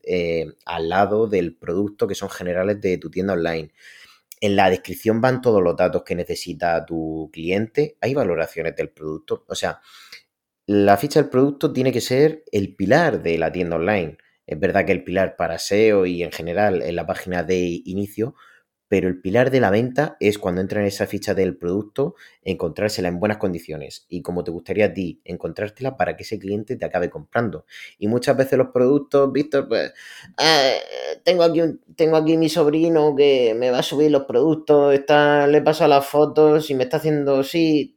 al 0.66 0.88
lado 0.88 1.26
del 1.26 1.56
producto 1.56 2.06
que 2.06 2.14
son 2.14 2.28
generales 2.28 2.80
de 2.80 2.98
tu 2.98 3.10
tienda 3.10 3.32
online. 3.32 3.72
En 4.40 4.56
la 4.56 4.68
descripción 4.68 5.22
van 5.22 5.40
todos 5.40 5.62
los 5.62 5.76
datos 5.76 6.02
que 6.02 6.14
necesita 6.14 6.84
tu 6.84 7.30
cliente, 7.32 7.96
hay 8.02 8.12
valoraciones 8.12 8.76
del 8.76 8.90
producto, 8.90 9.44
o 9.48 9.54
sea, 9.54 9.80
la 10.66 10.96
ficha 10.96 11.20
del 11.20 11.30
producto 11.30 11.72
tiene 11.72 11.92
que 11.92 12.00
ser 12.00 12.44
el 12.50 12.74
pilar 12.74 13.22
de 13.22 13.38
la 13.38 13.52
tienda 13.52 13.76
online. 13.76 14.18
Es 14.46 14.58
verdad 14.58 14.84
que 14.84 14.92
el 14.92 15.04
pilar 15.04 15.36
para 15.36 15.58
SEO 15.58 16.06
y 16.06 16.22
en 16.22 16.32
general 16.32 16.82
en 16.82 16.96
la 16.96 17.06
página 17.06 17.42
de 17.42 17.82
inicio, 17.84 18.34
pero 18.88 19.08
el 19.08 19.20
pilar 19.20 19.50
de 19.50 19.60
la 19.60 19.70
venta 19.70 20.16
es 20.20 20.38
cuando 20.38 20.60
entra 20.60 20.80
en 20.80 20.86
esa 20.86 21.06
ficha 21.06 21.34
del 21.34 21.56
producto, 21.56 22.14
encontrársela 22.42 23.08
en 23.08 23.18
buenas 23.18 23.38
condiciones 23.38 24.06
y 24.08 24.22
como 24.22 24.44
te 24.44 24.52
gustaría 24.52 24.86
a 24.86 24.92
ti, 24.92 25.20
encontrártela 25.24 25.96
para 25.96 26.16
que 26.16 26.22
ese 26.22 26.38
cliente 26.38 26.76
te 26.76 26.84
acabe 26.84 27.10
comprando. 27.10 27.66
Y 27.98 28.06
muchas 28.06 28.36
veces 28.36 28.58
los 28.58 28.68
productos, 28.68 29.32
Víctor, 29.32 29.66
pues, 29.68 29.92
ah, 30.38 30.72
tengo, 31.24 31.42
aquí 31.42 31.60
tengo 31.96 32.16
aquí 32.16 32.36
mi 32.36 32.48
sobrino 32.48 33.14
que 33.16 33.54
me 33.56 33.70
va 33.70 33.80
a 33.80 33.82
subir 33.82 34.10
los 34.12 34.24
productos, 34.24 34.94
está, 34.94 35.46
le 35.48 35.62
paso 35.62 35.86
las 35.88 36.06
fotos 36.06 36.70
y 36.70 36.74
me 36.74 36.84
está 36.84 36.98
haciendo, 36.98 37.42
sí, 37.42 37.95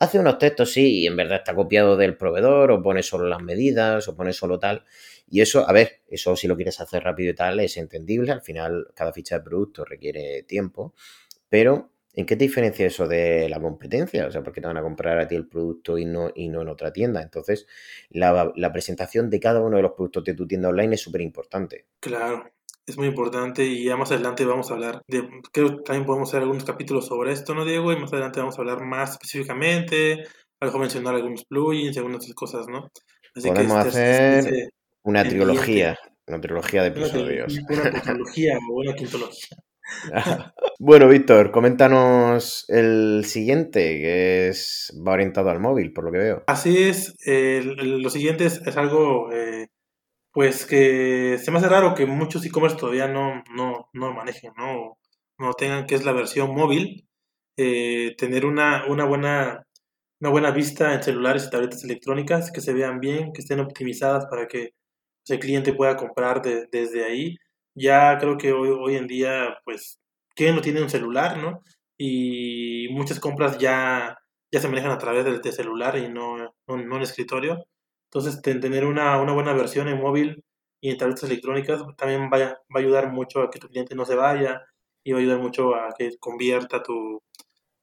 hace 0.00 0.18
unos 0.18 0.38
textos, 0.38 0.72
sí, 0.72 1.02
y 1.02 1.06
en 1.06 1.14
verdad 1.14 1.38
está 1.38 1.54
copiado 1.54 1.96
del 1.96 2.16
proveedor 2.16 2.72
o 2.72 2.82
pone 2.82 3.02
solo 3.02 3.28
las 3.28 3.42
medidas 3.42 4.08
o 4.08 4.16
pone 4.16 4.32
solo 4.32 4.58
tal. 4.58 4.84
Y 5.28 5.42
eso, 5.42 5.68
a 5.68 5.72
ver, 5.72 6.00
eso 6.08 6.34
si 6.34 6.48
lo 6.48 6.56
quieres 6.56 6.80
hacer 6.80 7.04
rápido 7.04 7.30
y 7.30 7.34
tal 7.34 7.60
es 7.60 7.76
entendible, 7.76 8.32
al 8.32 8.42
final 8.42 8.88
cada 8.94 9.12
ficha 9.12 9.38
de 9.38 9.44
producto 9.44 9.84
requiere 9.84 10.42
tiempo, 10.42 10.94
pero 11.48 11.92
¿en 12.14 12.26
qué 12.26 12.34
te 12.34 12.44
diferencia 12.44 12.86
eso 12.86 13.06
de 13.06 13.48
la 13.48 13.60
competencia? 13.60 14.26
O 14.26 14.30
sea, 14.30 14.42
¿por 14.42 14.54
qué 14.54 14.62
te 14.62 14.66
van 14.66 14.78
a 14.78 14.82
comprar 14.82 15.18
a 15.18 15.28
ti 15.28 15.34
el 15.34 15.46
producto 15.46 15.98
y 15.98 16.06
no, 16.06 16.32
y 16.34 16.48
no 16.48 16.62
en 16.62 16.68
otra 16.68 16.92
tienda? 16.92 17.22
Entonces, 17.22 17.66
la, 18.08 18.72
presentación 18.72 19.28
de 19.28 19.38
cada 19.38 19.60
uno 19.60 19.76
de 19.76 19.82
los 19.82 19.92
productos 19.92 20.24
de 20.24 20.34
tu 20.34 20.46
tienda 20.46 20.70
online 20.70 20.94
es 20.94 21.02
súper 21.02 21.20
importante. 21.20 21.86
Claro, 22.00 22.50
es 22.90 22.98
muy 22.98 23.08
importante 23.08 23.64
y 23.64 23.84
ya 23.84 23.96
más 23.96 24.12
adelante 24.12 24.44
vamos 24.44 24.70
a 24.70 24.74
hablar 24.74 25.02
de, 25.08 25.28
creo 25.52 25.76
que 25.76 25.82
también 25.82 26.06
podemos 26.06 26.28
hacer 26.28 26.42
algunos 26.42 26.64
capítulos 26.64 27.06
sobre 27.06 27.32
esto, 27.32 27.54
¿no, 27.54 27.64
Diego? 27.64 27.92
Y 27.92 27.96
más 27.96 28.12
adelante 28.12 28.40
vamos 28.40 28.58
a 28.58 28.60
hablar 28.60 28.84
más 28.84 29.12
específicamente, 29.12 30.24
algo 30.60 30.78
mencionar 30.78 31.14
algunos 31.14 31.44
plugins 31.44 31.96
y 31.96 31.98
algunas 31.98 32.32
cosas, 32.34 32.66
¿no? 32.68 32.90
Así 33.34 33.48
podemos 33.48 33.86
este, 33.86 34.00
hacer... 34.00 34.38
Este, 34.38 34.68
una 35.02 35.24
trilogía, 35.24 35.98
una 36.26 36.40
trilogía 36.40 36.82
de 36.82 36.88
episodios. 36.88 37.58
Una 37.68 38.02
trilogía 38.02 38.58
o 38.70 38.80
una 38.80 38.94
quintología. 38.94 39.56
bueno, 40.78 41.08
Víctor, 41.08 41.50
coméntanos 41.50 42.64
el 42.68 43.24
siguiente, 43.24 43.80
que 43.80 44.48
es 44.48 44.92
va 45.06 45.12
orientado 45.12 45.50
al 45.50 45.60
móvil, 45.60 45.92
por 45.92 46.04
lo 46.04 46.12
que 46.12 46.18
veo. 46.18 46.44
Así 46.46 46.76
es, 46.76 47.14
lo 47.26 48.10
siguiente 48.10 48.46
es, 48.46 48.76
algo, 48.76 49.32
eh, 49.32 49.68
pues 50.32 50.66
que 50.66 51.38
se 51.38 51.50
me 51.50 51.58
hace 51.58 51.68
raro 51.68 51.94
que 51.94 52.06
muchos 52.06 52.44
e-commerce 52.46 52.76
todavía 52.76 53.08
no, 53.08 53.42
no, 53.54 53.88
no 53.92 54.12
manejen, 54.12 54.52
¿no? 54.56 54.98
no 55.40 55.54
tengan, 55.54 55.86
que 55.86 55.94
es 55.96 56.04
la 56.04 56.12
versión 56.12 56.54
móvil, 56.54 57.08
eh, 57.56 58.14
tener 58.18 58.46
una, 58.46 58.86
una, 58.86 59.04
buena, 59.06 59.66
una 60.20 60.30
buena 60.30 60.50
vista 60.52 60.94
en 60.94 61.02
celulares 61.02 61.46
y 61.46 61.50
tabletas 61.50 61.84
electrónicas, 61.84 62.52
que 62.52 62.60
se 62.60 62.74
vean 62.74 63.00
bien, 63.00 63.32
que 63.32 63.40
estén 63.42 63.60
optimizadas 63.60 64.26
para 64.26 64.46
que 64.46 64.74
el 65.28 65.38
cliente 65.40 65.72
pueda 65.72 65.96
comprar 65.96 66.42
desde 66.42 67.04
ahí. 67.04 67.36
Ya 67.74 68.18
creo 68.18 68.36
que 68.36 68.52
hoy, 68.52 68.70
hoy 68.70 68.96
en 68.96 69.06
día, 69.06 69.58
pues, 69.64 70.00
¿quién 70.34 70.56
no 70.56 70.60
tiene 70.60 70.82
un 70.82 70.90
celular, 70.90 71.38
no? 71.38 71.60
Y 71.98 72.88
muchas 72.92 73.20
compras 73.20 73.58
ya, 73.58 74.16
ya 74.52 74.60
se 74.60 74.68
manejan 74.68 74.92
a 74.92 74.98
través 74.98 75.24
del, 75.24 75.42
celular 75.52 75.96
y 75.98 76.08
no, 76.08 76.36
no, 76.66 76.96
en 76.96 77.02
escritorio. 77.02 77.64
Entonces, 78.12 78.42
tener 78.42 78.84
una, 78.86 79.20
una, 79.20 79.32
buena 79.32 79.52
versión 79.52 79.88
en 79.88 80.00
móvil 80.00 80.44
y 80.80 80.90
en 80.90 80.98
tabletas 80.98 81.24
electrónicas 81.24 81.82
también 81.96 82.22
va, 82.32 82.38
va 82.38 82.56
a 82.74 82.78
ayudar 82.78 83.12
mucho 83.12 83.40
a 83.40 83.50
que 83.50 83.60
tu 83.60 83.68
cliente 83.68 83.94
no 83.94 84.04
se 84.04 84.16
vaya 84.16 84.62
y 85.04 85.12
va 85.12 85.18
a 85.18 85.20
ayudar 85.20 85.38
mucho 85.38 85.74
a 85.76 85.94
que 85.96 86.18
convierta 86.18 86.82
tu, 86.82 87.22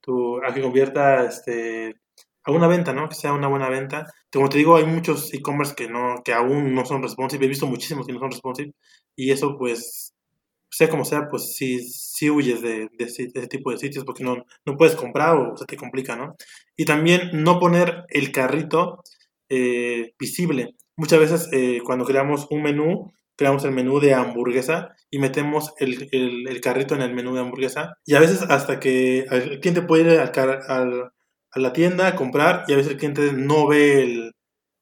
tu 0.01 0.43
a 0.43 0.53
que 0.53 0.61
convierta 0.61 1.23
este 1.25 1.95
a 2.43 2.51
una 2.51 2.67
venta, 2.67 2.93
¿no? 2.93 3.09
Que 3.09 3.15
sea 3.15 3.33
una 3.33 3.47
buena 3.47 3.69
venta. 3.69 4.05
Como 4.31 4.49
te 4.49 4.57
digo, 4.57 4.77
hay 4.77 4.85
muchos 4.85 5.33
e-commerce 5.33 5.75
que 5.75 5.89
no, 5.89 6.21
que 6.23 6.33
aún 6.33 6.73
no 6.73 6.85
son 6.85 7.03
responsive. 7.03 7.45
He 7.45 7.49
visto 7.49 7.67
muchísimos 7.67 8.07
que 8.07 8.13
no 8.13 8.19
son 8.19 8.31
responsive. 8.31 8.73
Y 9.15 9.31
eso, 9.31 9.57
pues, 9.57 10.13
sea 10.69 10.89
como 10.89 11.05
sea, 11.05 11.27
pues 11.29 11.53
sí, 11.55 11.79
sí 11.81 12.29
huyes 12.29 12.61
de, 12.61 12.89
ese, 12.99 13.27
tipo 13.47 13.71
de 13.71 13.77
sitios 13.77 14.05
porque 14.05 14.23
no, 14.23 14.45
no 14.65 14.77
puedes 14.77 14.95
comprar 14.95 15.35
o 15.35 15.57
se 15.57 15.65
te 15.65 15.75
complica, 15.77 16.15
¿no? 16.15 16.35
Y 16.77 16.85
también 16.85 17.31
no 17.33 17.59
poner 17.59 18.05
el 18.09 18.31
carrito 18.31 19.03
eh, 19.49 20.13
visible. 20.19 20.75
Muchas 20.95 21.19
veces 21.19 21.49
eh, 21.51 21.81
cuando 21.83 22.05
creamos 22.05 22.47
un 22.49 22.63
menú, 22.63 23.11
creamos 23.35 23.63
el 23.65 23.71
menú 23.71 23.99
de 23.99 24.13
hamburguesa 24.13 24.95
y 25.09 25.19
metemos 25.19 25.73
el, 25.79 26.09
el, 26.11 26.61
carrito 26.61 26.95
en 26.95 27.01
el 27.01 27.13
menú 27.13 27.33
de 27.33 27.41
hamburguesa. 27.41 27.95
Y 28.05 28.15
a 28.15 28.19
veces 28.19 28.41
hasta 28.49 28.79
que 28.79 29.19
el 29.19 29.59
cliente 29.59 29.83
puede 29.83 30.13
ir 30.13 30.19
al, 30.19 30.31
al, 30.67 31.11
a 31.51 31.59
la 31.59 31.73
tienda 31.73 32.07
a 32.07 32.15
comprar 32.15 32.65
y 32.67 32.73
a 32.73 32.77
veces 32.77 32.93
el 32.93 32.97
cliente 32.97 33.31
no 33.33 33.67
ve 33.67 34.03
el, 34.03 34.31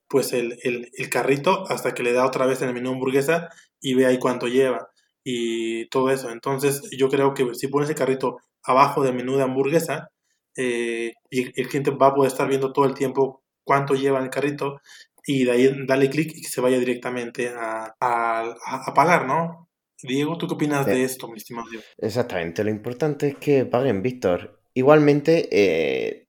pues 0.07 0.33
el, 0.33 0.89
carrito 1.09 1.69
hasta 1.69 1.93
que 1.93 2.03
le 2.03 2.13
da 2.13 2.25
otra 2.25 2.45
vez 2.45 2.61
en 2.61 2.69
el 2.69 2.73
menú 2.73 2.91
hamburguesa 2.91 3.49
y 3.81 3.93
ve 3.95 4.05
ahí 4.05 4.19
cuánto 4.19 4.47
lleva 4.47 4.89
y 5.23 5.87
todo 5.89 6.09
eso. 6.09 6.29
Entonces 6.31 6.89
yo 6.97 7.09
creo 7.09 7.33
que 7.33 7.53
si 7.55 7.67
pones 7.67 7.89
el 7.89 7.95
carrito 7.95 8.37
abajo 8.63 9.03
del 9.03 9.15
menú 9.15 9.37
de 9.37 9.43
hamburguesa 9.43 10.09
eh, 10.55 11.13
y 11.29 11.59
el 11.59 11.67
cliente 11.67 11.91
va 11.91 12.07
a 12.07 12.15
poder 12.15 12.31
estar 12.31 12.47
viendo 12.47 12.71
todo 12.71 12.85
el 12.85 12.93
tiempo 12.93 13.43
cuánto 13.65 13.95
lleva 13.95 14.19
en 14.19 14.25
el 14.25 14.29
carrito 14.29 14.79
y 15.25 15.43
de 15.43 15.51
ahí 15.51 15.85
dale 15.85 16.09
clic 16.09 16.31
y 16.35 16.41
que 16.41 16.47
se 16.47 16.61
vaya 16.61 16.79
directamente 16.79 17.49
a, 17.49 17.93
a, 17.99 18.93
pagar, 18.93 19.25
¿no? 19.25 19.69
Diego, 20.01 20.37
¿tú 20.37 20.47
qué 20.47 20.53
opinas 20.53 20.85
de 20.85 21.03
esto, 21.03 21.27
mi 21.27 21.37
estimado 21.37 21.67
Diego? 21.69 21.83
Exactamente, 21.97 22.63
lo 22.63 22.69
importante 22.69 23.29
es 23.29 23.35
que 23.37 23.65
paguen, 23.65 24.01
Víctor. 24.01 24.61
Igualmente, 24.73 25.49
eh, 25.51 26.27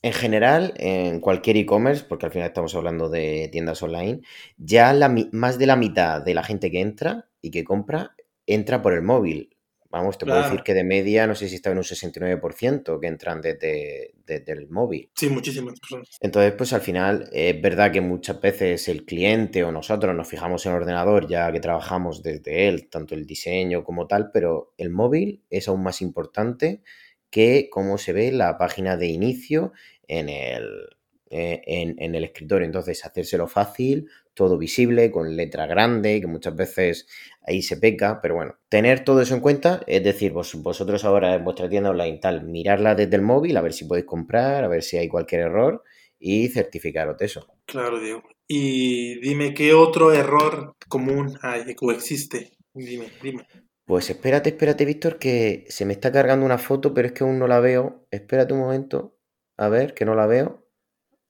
en 0.00 0.12
general, 0.12 0.72
en 0.78 1.20
cualquier 1.20 1.56
e-commerce, 1.58 2.04
porque 2.08 2.26
al 2.26 2.32
final 2.32 2.48
estamos 2.48 2.74
hablando 2.74 3.08
de 3.08 3.48
tiendas 3.52 3.82
online, 3.82 4.22
ya 4.56 4.92
la, 4.94 5.14
más 5.32 5.58
de 5.58 5.66
la 5.66 5.76
mitad 5.76 6.22
de 6.22 6.34
la 6.34 6.42
gente 6.42 6.70
que 6.70 6.80
entra 6.80 7.28
y 7.42 7.50
que 7.50 7.64
compra 7.64 8.14
entra 8.48 8.82
por 8.82 8.94
el 8.94 9.02
móvil. 9.02 9.56
Vamos, 9.90 10.18
te 10.18 10.26
puedo 10.26 10.42
decir 10.42 10.62
que 10.62 10.74
de 10.74 10.84
media, 10.84 11.26
no 11.26 11.34
sé 11.34 11.48
si 11.48 11.54
está 11.54 11.70
en 11.70 11.78
un 11.78 11.84
69% 11.84 13.00
que 13.00 13.06
entran 13.06 13.40
desde, 13.40 14.12
el 14.26 14.68
móvil. 14.68 15.10
Sí, 15.14 15.30
muchísimas 15.30 15.80
personas. 15.80 16.18
Entonces, 16.20 16.52
pues 16.52 16.74
al 16.74 16.82
final 16.82 17.30
es 17.32 17.60
verdad 17.60 17.90
que 17.90 18.02
muchas 18.02 18.38
veces 18.38 18.86
el 18.88 19.06
cliente 19.06 19.64
o 19.64 19.72
nosotros 19.72 20.14
nos 20.14 20.28
fijamos 20.28 20.66
en 20.66 20.72
el 20.72 20.82
ordenador 20.82 21.26
ya 21.26 21.50
que 21.50 21.60
trabajamos 21.60 22.22
desde 22.22 22.68
él, 22.68 22.90
tanto 22.90 23.14
el 23.14 23.24
diseño 23.24 23.82
como 23.82 24.06
tal, 24.06 24.30
pero 24.30 24.74
el 24.76 24.90
móvil 24.90 25.42
es 25.48 25.68
aún 25.68 25.82
más 25.82 26.02
importante 26.02 26.82
que 27.30 27.68
cómo 27.70 27.96
se 27.96 28.12
ve 28.12 28.30
la 28.30 28.58
página 28.58 28.98
de 28.98 29.06
inicio 29.06 29.72
en 30.06 30.28
el, 30.28 30.97
eh, 31.30 31.62
en, 31.66 32.14
el 32.14 32.24
escritorio. 32.24 32.64
Entonces, 32.64 33.04
hacérselo 33.04 33.46
fácil, 33.46 34.08
todo 34.34 34.56
visible, 34.56 35.10
con 35.10 35.36
letra 35.36 35.66
grande, 35.66 36.20
que 36.20 36.26
muchas 36.26 36.56
veces 36.56 37.06
ahí 37.42 37.62
se 37.62 37.76
peca, 37.76 38.20
pero 38.20 38.34
bueno, 38.36 38.56
tener 38.68 39.04
todo 39.04 39.20
eso 39.20 39.34
en 39.34 39.40
cuenta, 39.40 39.82
es 39.86 40.02
decir, 40.02 40.32
vos, 40.32 40.54
vosotros 40.62 41.04
ahora 41.04 41.34
en 41.34 41.44
vuestra 41.44 41.68
tienda 41.68 41.90
online 41.90 42.18
tal, 42.18 42.44
mirarla 42.44 42.94
desde 42.94 43.16
el 43.16 43.22
móvil, 43.22 43.56
a 43.56 43.62
ver 43.62 43.72
si 43.72 43.84
podéis 43.84 44.06
comprar, 44.06 44.64
a 44.64 44.68
ver 44.68 44.82
si 44.82 44.96
hay 44.96 45.08
cualquier 45.08 45.42
error 45.42 45.82
y 46.18 46.48
certificaros 46.48 47.16
de 47.18 47.26
eso. 47.26 47.46
Claro, 47.66 48.00
Diego. 48.00 48.22
Y 48.46 49.20
dime, 49.20 49.54
¿qué 49.54 49.74
otro 49.74 50.12
error 50.12 50.74
común 50.88 51.38
hay 51.42 51.62
o 51.80 51.92
existe? 51.92 52.52
Dime, 52.72 53.08
dime. 53.22 53.46
Pues 53.84 54.10
espérate, 54.10 54.50
espérate, 54.50 54.84
Víctor, 54.84 55.18
que 55.18 55.64
se 55.68 55.84
me 55.84 55.94
está 55.94 56.12
cargando 56.12 56.44
una 56.44 56.58
foto, 56.58 56.92
pero 56.92 57.08
es 57.08 57.12
que 57.12 57.24
aún 57.24 57.38
no 57.38 57.46
la 57.46 57.60
veo. 57.60 58.06
Espérate 58.10 58.52
un 58.52 58.60
momento. 58.60 59.16
A 59.56 59.68
ver, 59.68 59.94
que 59.94 60.04
no 60.04 60.14
la 60.14 60.26
veo. 60.26 60.67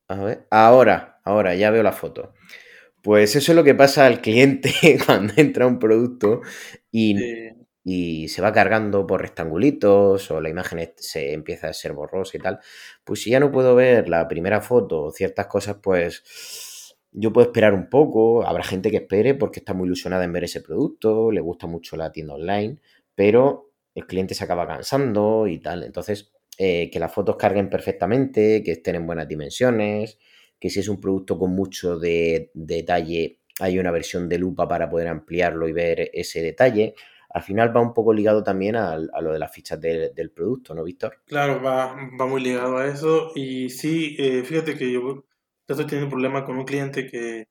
A 0.08 0.16
ver. 0.24 0.46
Ahora, 0.50 1.20
ahora, 1.24 1.54
ya 1.54 1.70
veo 1.70 1.82
la 1.82 1.92
foto. 1.92 2.32
Pues 3.02 3.36
eso 3.36 3.52
es 3.52 3.56
lo 3.56 3.64
que 3.64 3.74
pasa 3.74 4.06
al 4.06 4.20
cliente 4.22 4.72
cuando 5.06 5.34
entra 5.36 5.66
un 5.66 5.78
producto 5.78 6.42
y, 6.90 7.16
y, 7.84 8.28
se 8.28 8.42
va 8.42 8.52
cargando 8.52 9.06
por 9.06 9.22
rectangulitos 9.22 10.30
o 10.30 10.40
la 10.40 10.50
imagen 10.50 10.92
se 10.96 11.32
empieza 11.32 11.68
a 11.68 11.72
ser 11.74 11.92
borrosa 11.94 12.36
y 12.38 12.40
tal. 12.40 12.60
Pues 13.04 13.22
si 13.22 13.30
ya 13.30 13.40
no 13.40 13.52
puedo 13.52 13.74
ver 13.74 14.08
la 14.08 14.28
primera 14.28 14.60
foto 14.62 15.04
o 15.04 15.12
ciertas 15.12 15.46
cosas, 15.46 15.76
pues 15.82 16.96
yo 17.12 17.32
puedo 17.32 17.48
esperar 17.48 17.74
un 17.74 17.88
poco, 17.90 18.46
habrá 18.46 18.64
gente 18.64 18.90
que 18.90 18.98
espere 18.98 19.34
porque 19.34 19.60
está 19.60 19.74
muy 19.74 19.86
ilusionada 19.86 20.24
en 20.24 20.32
ver 20.32 20.44
ese 20.44 20.60
producto, 20.62 21.30
le 21.32 21.40
gusta 21.40 21.66
mucho 21.66 21.96
la 21.96 22.12
tienda 22.12 22.34
online, 22.34 22.80
pero 23.14 23.72
el 23.94 24.06
cliente 24.06 24.34
se 24.34 24.44
acaba 24.44 24.66
cansando 24.66 25.46
y 25.48 25.58
tal. 25.60 25.84
Entonces, 25.84 26.32
eh, 26.58 26.90
que 26.90 26.98
las 26.98 27.14
fotos 27.14 27.36
carguen 27.36 27.70
perfectamente, 27.70 28.62
que 28.64 28.72
estén 28.72 28.96
en 28.96 29.06
buenas 29.06 29.28
dimensiones, 29.28 30.18
que 30.58 30.68
si 30.68 30.80
es 30.80 30.88
un 30.88 31.00
producto 31.00 31.38
con 31.38 31.52
mucho 31.52 31.98
de, 31.98 32.50
detalle, 32.52 33.38
hay 33.60 33.78
una 33.78 33.92
versión 33.92 34.28
de 34.28 34.38
lupa 34.38 34.66
para 34.66 34.90
poder 34.90 35.08
ampliarlo 35.08 35.68
y 35.68 35.72
ver 35.72 36.10
ese 36.12 36.42
detalle. 36.42 36.94
Al 37.30 37.42
final 37.42 37.76
va 37.76 37.80
un 37.80 37.94
poco 37.94 38.12
ligado 38.12 38.42
también 38.42 38.74
a, 38.76 38.96
lo 38.96 39.32
de 39.32 39.38
las 39.38 39.52
fichas 39.52 39.80
del 39.80 40.30
producto, 40.34 40.74
¿no, 40.74 40.82
Víctor? 40.82 41.22
Claro, 41.26 41.62
va, 41.62 41.94
va 42.20 42.26
muy 42.26 42.40
ligado 42.40 42.78
a 42.78 42.86
eso. 42.88 43.30
Y 43.34 43.70
sí, 43.70 44.16
eh, 44.18 44.42
fíjate 44.42 44.76
que 44.76 44.90
yo 44.90 45.24
estoy 45.68 45.86
teniendo 45.86 46.06
un 46.06 46.10
problema 46.10 46.44
con 46.44 46.58
un 46.58 46.64
cliente 46.64 47.06
que, 47.06 47.46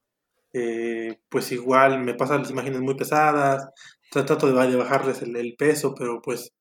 eh, 0.53 1.19
pues 1.29 1.51
igual 1.51 2.03
me 2.03 2.15
pasa 2.15 2.37
las 2.37 2.49
imágenes 2.49 2.81
muy 2.81 2.95
pesadas, 2.95 3.69
trato 4.11 4.47
de, 4.47 4.75
bajarles 4.75 5.21
el, 5.21 5.55
peso, 5.57 5.93
pero 5.95 6.21
pues 6.21 6.51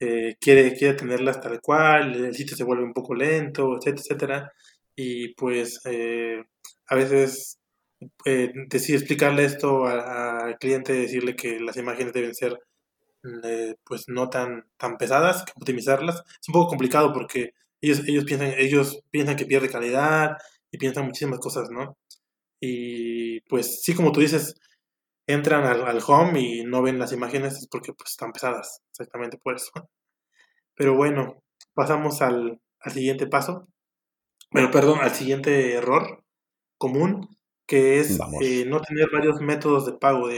eh, 0.00 0.36
quiere, 0.40 0.74
quiere 0.74 0.94
tenerlas 0.94 1.40
tal 1.40 1.60
cual, 1.60 2.14
el 2.14 2.34
sitio 2.34 2.56
se 2.56 2.64
vuelve 2.64 2.84
un 2.84 2.92
poco 2.92 3.14
lento, 3.14 3.76
etcétera, 3.76 4.02
etcétera. 4.02 4.52
Y 4.96 5.34
pues 5.34 5.80
eh, 5.86 6.42
a 6.88 6.94
veces 6.96 7.58
decido 8.68 8.98
explicarle 8.98 9.44
esto 9.44 9.86
al 9.86 10.56
cliente, 10.58 10.92
decirle 10.92 11.34
que 11.36 11.58
las 11.60 11.76
imágenes 11.76 12.12
deben 12.12 12.34
ser 12.34 12.58
pues 13.84 14.04
no 14.08 14.30
tan, 14.30 14.64
tan 14.76 14.96
pesadas, 14.96 15.44
optimizarlas. 15.56 16.22
Es 16.40 16.48
un 16.48 16.52
poco 16.52 16.68
complicado 16.68 17.12
porque 17.12 17.52
ellos, 17.80 18.02
ellos, 18.06 18.24
piensan, 18.24 18.54
ellos 18.56 19.00
piensan 19.10 19.36
que 19.36 19.46
pierde 19.46 19.68
calidad, 19.68 20.36
y 20.70 20.78
piensan 20.78 21.06
muchísimas 21.06 21.40
cosas, 21.40 21.70
¿no? 21.70 21.96
Y 22.60 23.40
pues 23.42 23.82
sí, 23.82 23.94
como 23.94 24.12
tú 24.12 24.20
dices, 24.20 24.54
entran 25.28 25.64
al, 25.64 26.00
home 26.04 26.40
y 26.40 26.64
no 26.64 26.82
ven 26.82 26.98
las 26.98 27.12
imágenes 27.12 27.58
es 27.58 27.68
porque 27.68 27.92
pues 27.92 28.10
están 28.10 28.32
pesadas, 28.32 28.82
exactamente 28.90 29.38
por 29.38 29.54
eso. 29.54 29.70
Pero 30.74 30.96
bueno, 30.96 31.42
pasamos 31.74 32.22
al, 32.22 32.60
siguiente 32.86 33.26
paso. 33.26 33.68
Bueno, 34.50 34.70
perdón, 34.70 35.00
al 35.02 35.10
siguiente 35.10 35.74
error 35.74 36.24
común, 36.78 37.36
que 37.66 38.00
es 38.00 38.18
eh, 38.40 38.64
no 38.66 38.80
tener 38.80 39.10
varios 39.12 39.40
métodos 39.40 39.84
de 39.84 39.92
pago. 39.92 40.28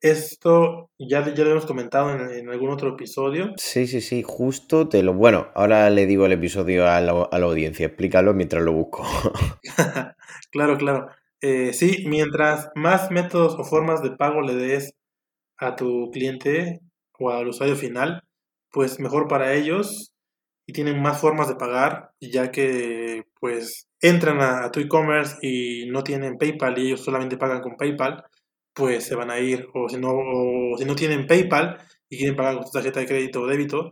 Esto 0.00 0.90
ya, 0.98 1.32
ya 1.32 1.44
lo 1.44 1.52
hemos 1.52 1.64
comentado 1.64 2.10
en, 2.10 2.50
algún 2.50 2.68
otro 2.68 2.90
episodio. 2.90 3.54
Sí, 3.56 3.86
sí, 3.86 4.02
sí, 4.02 4.22
justo 4.22 4.86
te 4.86 5.02
lo... 5.02 5.14
Bueno, 5.14 5.48
ahora 5.54 5.88
le 5.88 6.04
digo 6.04 6.26
el 6.26 6.32
episodio 6.32 6.86
a 6.86 7.00
la, 7.00 7.12
audiencia, 7.12 7.86
explícalo 7.86 8.34
mientras 8.34 8.62
lo 8.62 8.72
busco. 8.72 9.06
claro, 10.50 10.76
claro. 10.76 11.08
Eh, 11.46 11.74
sí, 11.74 12.04
mientras 12.06 12.70
más 12.74 13.10
métodos 13.10 13.54
o 13.58 13.64
formas 13.64 14.02
de 14.02 14.12
pago 14.12 14.40
le 14.40 14.54
des 14.54 14.94
a 15.58 15.76
tu 15.76 16.10
cliente 16.10 16.80
o 17.18 17.30
al 17.30 17.48
usuario 17.48 17.76
final, 17.76 18.22
pues 18.72 18.98
mejor 19.00 19.28
para 19.28 19.54
ellos 19.54 20.14
y 20.66 20.72
tienen 20.72 21.02
más 21.02 21.20
formas 21.20 21.48
de 21.48 21.56
pagar, 21.56 22.12
ya 22.20 22.50
que 22.50 23.24
pues 23.40 23.88
entran 24.00 24.40
a, 24.40 24.70
tu 24.72 24.80
e-commerce 24.80 25.36
y 25.42 25.86
no 25.90 26.02
tienen 26.04 26.38
PayPal 26.38 26.78
y 26.78 26.86
ellos 26.88 27.04
solamente 27.04 27.36
pagan 27.36 27.60
con 27.62 27.76
PayPal, 27.76 28.24
pues 28.74 29.04
se 29.04 29.14
van 29.16 29.30
a 29.30 29.40
ir, 29.40 29.68
o 29.74 29.88
si 29.90 29.98
no, 29.98 30.12
o 30.14 30.78
si 30.78 30.86
no 30.86 30.94
tienen 30.96 31.26
PayPal 31.26 31.78
y 32.08 32.18
quieren 32.18 32.36
pagar 32.36 32.56
con 32.56 32.66
su 32.66 32.72
tarjeta 32.72 33.00
de 33.00 33.06
crédito 33.06 33.42
o 33.42 33.46
débito, 33.46 33.90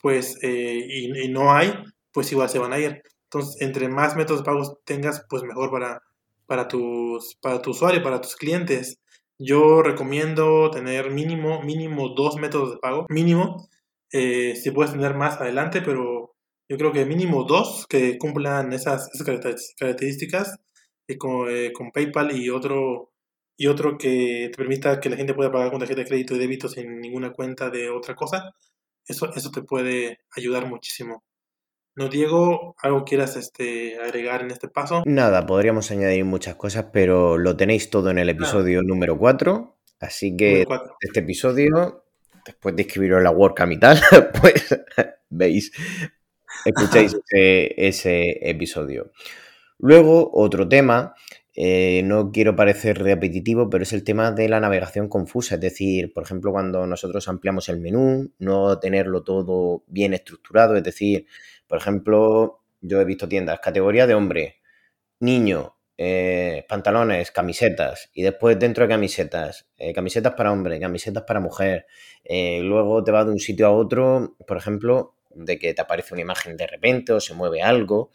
pues, 0.00 0.38
eh, 0.42 0.86
y, 0.88 1.28
no 1.30 1.52
hay, 1.54 1.72
pues 2.12 2.32
igual 2.32 2.48
se 2.50 2.58
van 2.58 2.72
a 2.74 2.78
ir. 2.78 3.02
Entonces, 3.24 3.62
entre 3.62 3.88
más 3.88 4.16
métodos 4.16 4.42
de 4.42 4.46
pagos 4.46 4.78
tengas, 4.84 5.24
pues 5.30 5.42
mejor 5.44 5.70
para, 5.70 6.02
para, 6.46 6.68
tus, 6.68 7.36
para 7.40 7.62
tu 7.62 7.70
usuario, 7.70 8.02
para 8.02 8.20
tus 8.20 8.36
clientes. 8.36 8.98
Yo 9.38 9.82
recomiendo 9.82 10.70
tener 10.70 11.10
mínimo, 11.10 11.62
mínimo 11.62 12.10
dos 12.10 12.36
métodos 12.36 12.72
de 12.72 12.78
pago, 12.78 13.06
mínimo. 13.08 13.68
Eh, 14.12 14.54
si 14.56 14.70
puedes 14.70 14.92
tener 14.92 15.14
más 15.14 15.40
adelante, 15.40 15.82
pero 15.82 16.34
yo 16.68 16.76
creo 16.78 16.92
que 16.92 17.04
mínimo 17.04 17.44
dos 17.44 17.86
que 17.88 18.16
cumplan 18.18 18.72
esas, 18.72 19.10
características 19.78 20.56
eh, 21.08 21.18
con, 21.18 21.48
con 21.74 21.90
PayPal 21.90 22.36
y 22.36 22.50
otro 22.50 23.14
y 23.56 23.66
otro 23.68 23.96
que 23.98 24.48
te 24.50 24.56
permita 24.56 25.00
que 25.00 25.10
la 25.10 25.16
gente 25.16 25.34
pueda 25.34 25.52
pagar 25.52 25.70
con 25.70 25.78
tarjeta 25.78 26.00
de 26.00 26.06
crédito 26.06 26.34
y 26.34 26.38
débito 26.38 26.68
sin 26.68 27.00
ninguna 27.00 27.32
cuenta 27.32 27.70
de 27.70 27.90
otra 27.90 28.14
cosa, 28.14 28.50
eso, 29.06 29.32
eso 29.34 29.50
te 29.50 29.62
puede 29.62 30.18
ayudar 30.36 30.66
muchísimo. 30.66 31.24
¿No, 31.96 32.08
Diego? 32.08 32.74
¿Algo 32.82 33.04
quieras 33.04 33.36
este, 33.36 33.98
agregar 34.00 34.42
en 34.42 34.50
este 34.50 34.68
paso? 34.68 35.04
Nada, 35.06 35.46
podríamos 35.46 35.92
añadir 35.92 36.24
muchas 36.24 36.56
cosas, 36.56 36.86
pero 36.92 37.38
lo 37.38 37.56
tenéis 37.56 37.88
todo 37.88 38.10
en 38.10 38.18
el 38.18 38.28
episodio 38.28 38.82
número 38.82 39.16
4. 39.16 39.76
Así 40.00 40.36
que 40.36 40.66
este 41.00 41.20
episodio, 41.20 42.04
después 42.44 42.74
de 42.74 42.82
escribiros 42.82 43.22
la 43.22 43.30
WordCamp 43.30 43.72
y 43.72 43.78
tal, 43.78 44.00
pues 44.40 44.76
veis, 45.30 45.70
escucháis 46.64 47.16
ese, 47.30 47.74
ese 47.76 48.50
episodio. 48.50 49.12
Luego, 49.78 50.30
otro 50.34 50.68
tema 50.68 51.14
eh, 51.56 52.02
no 52.04 52.32
quiero 52.32 52.56
parecer 52.56 52.98
repetitivo, 52.98 53.70
pero 53.70 53.84
es 53.84 53.92
el 53.92 54.02
tema 54.02 54.32
de 54.32 54.48
la 54.48 54.58
navegación 54.58 55.08
confusa. 55.08 55.54
Es 55.54 55.60
decir, 55.60 56.12
por 56.12 56.24
ejemplo, 56.24 56.50
cuando 56.50 56.86
nosotros 56.86 57.28
ampliamos 57.28 57.68
el 57.68 57.78
menú, 57.78 58.32
no 58.38 58.78
tenerlo 58.80 59.22
todo 59.22 59.84
bien 59.86 60.14
estructurado. 60.14 60.76
Es 60.76 60.82
decir, 60.82 61.26
por 61.66 61.78
ejemplo, 61.78 62.60
yo 62.80 63.00
he 63.00 63.04
visto 63.04 63.28
tiendas, 63.28 63.60
categoría 63.60 64.06
de 64.06 64.14
hombre, 64.14 64.60
niño, 65.20 65.76
eh, 65.98 66.64
pantalones, 66.68 67.30
camisetas, 67.30 68.10
y 68.14 68.22
después 68.22 68.58
dentro 68.58 68.84
de 68.84 68.88
camisetas, 68.88 69.68
eh, 69.78 69.92
camisetas 69.92 70.34
para 70.34 70.52
hombre, 70.52 70.80
camisetas 70.80 71.24
para 71.24 71.40
mujer. 71.40 71.86
luego 72.62 73.04
te 73.04 73.12
vas 73.12 73.26
de 73.26 73.32
un 73.32 73.40
sitio 73.40 73.66
a 73.66 73.72
otro, 73.72 74.36
por 74.46 74.56
ejemplo, 74.56 75.14
de 75.34 75.58
que 75.58 75.74
te 75.74 75.82
aparece 75.82 76.14
una 76.14 76.22
imagen 76.22 76.56
de 76.56 76.66
repente 76.66 77.12
o 77.12 77.20
se 77.20 77.34
mueve 77.34 77.62
algo. 77.62 78.10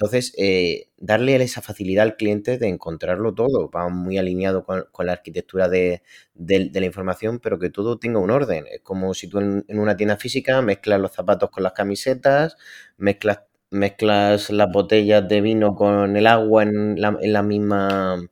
Entonces, 0.00 0.32
eh, 0.38 0.88
darle 0.96 1.36
esa 1.36 1.60
facilidad 1.60 2.04
al 2.04 2.16
cliente 2.16 2.56
de 2.56 2.68
encontrarlo 2.68 3.34
todo, 3.34 3.70
va 3.70 3.90
muy 3.90 4.16
alineado 4.16 4.64
con, 4.64 4.86
la 5.00 5.12
arquitectura 5.12 5.68
de, 5.68 6.02
la 6.34 6.86
información, 6.86 7.38
pero 7.38 7.58
que 7.58 7.68
todo 7.68 7.98
tenga 7.98 8.18
un 8.18 8.30
orden. 8.30 8.64
Es 8.72 8.80
como 8.80 9.12
si 9.12 9.28
tú 9.28 9.40
en, 9.40 9.62
una 9.68 9.96
tienda 9.98 10.16
física 10.16 10.62
mezclas 10.62 11.00
los 11.00 11.12
zapatos 11.12 11.50
con 11.50 11.64
las 11.64 11.74
camisetas, 11.74 12.56
mezclas, 12.96 13.40
las 13.70 14.72
botellas 14.72 15.28
de 15.28 15.42
vino 15.42 15.74
con 15.74 16.16
el 16.16 16.26
agua 16.26 16.62
en 16.62 16.98
la, 16.98 17.18
en 17.20 17.32
la 17.34 17.42
misma, 17.42 18.26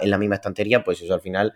en 0.00 0.10
la 0.10 0.18
misma 0.18 0.36
estantería, 0.36 0.82
pues 0.82 1.02
eso 1.02 1.12
al 1.12 1.20
final 1.20 1.52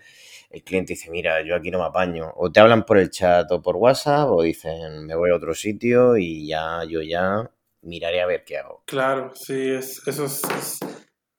el 0.51 0.63
cliente 0.65 0.93
dice, 0.93 1.11
mira, 1.11 1.43
yo 1.43 1.57
aquí 1.57 1.71
no 1.71 1.79
me 1.79 1.87
apaño. 1.87 2.31
O 2.37 2.53
te 2.53 2.61
hablan 2.61 2.85
por 2.85 2.99
el 2.99 3.09
chat 3.09 3.51
o 3.53 3.63
por 3.63 3.77
WhatsApp 3.77 4.29
o 4.31 4.43
dicen, 4.43 5.07
me 5.07 5.15
voy 5.15 5.31
a 5.31 5.37
otro 5.37 5.55
sitio 5.55 6.19
y 6.19 6.47
ya 6.47 6.85
yo 6.87 7.01
ya 7.01 7.51
miraré 7.83 8.21
a 8.21 8.27
ver 8.27 8.45
qué 8.45 8.59
hago. 8.59 8.83
Claro, 8.87 9.33
sí, 9.35 9.71
es, 9.71 10.07
eso 10.07 10.27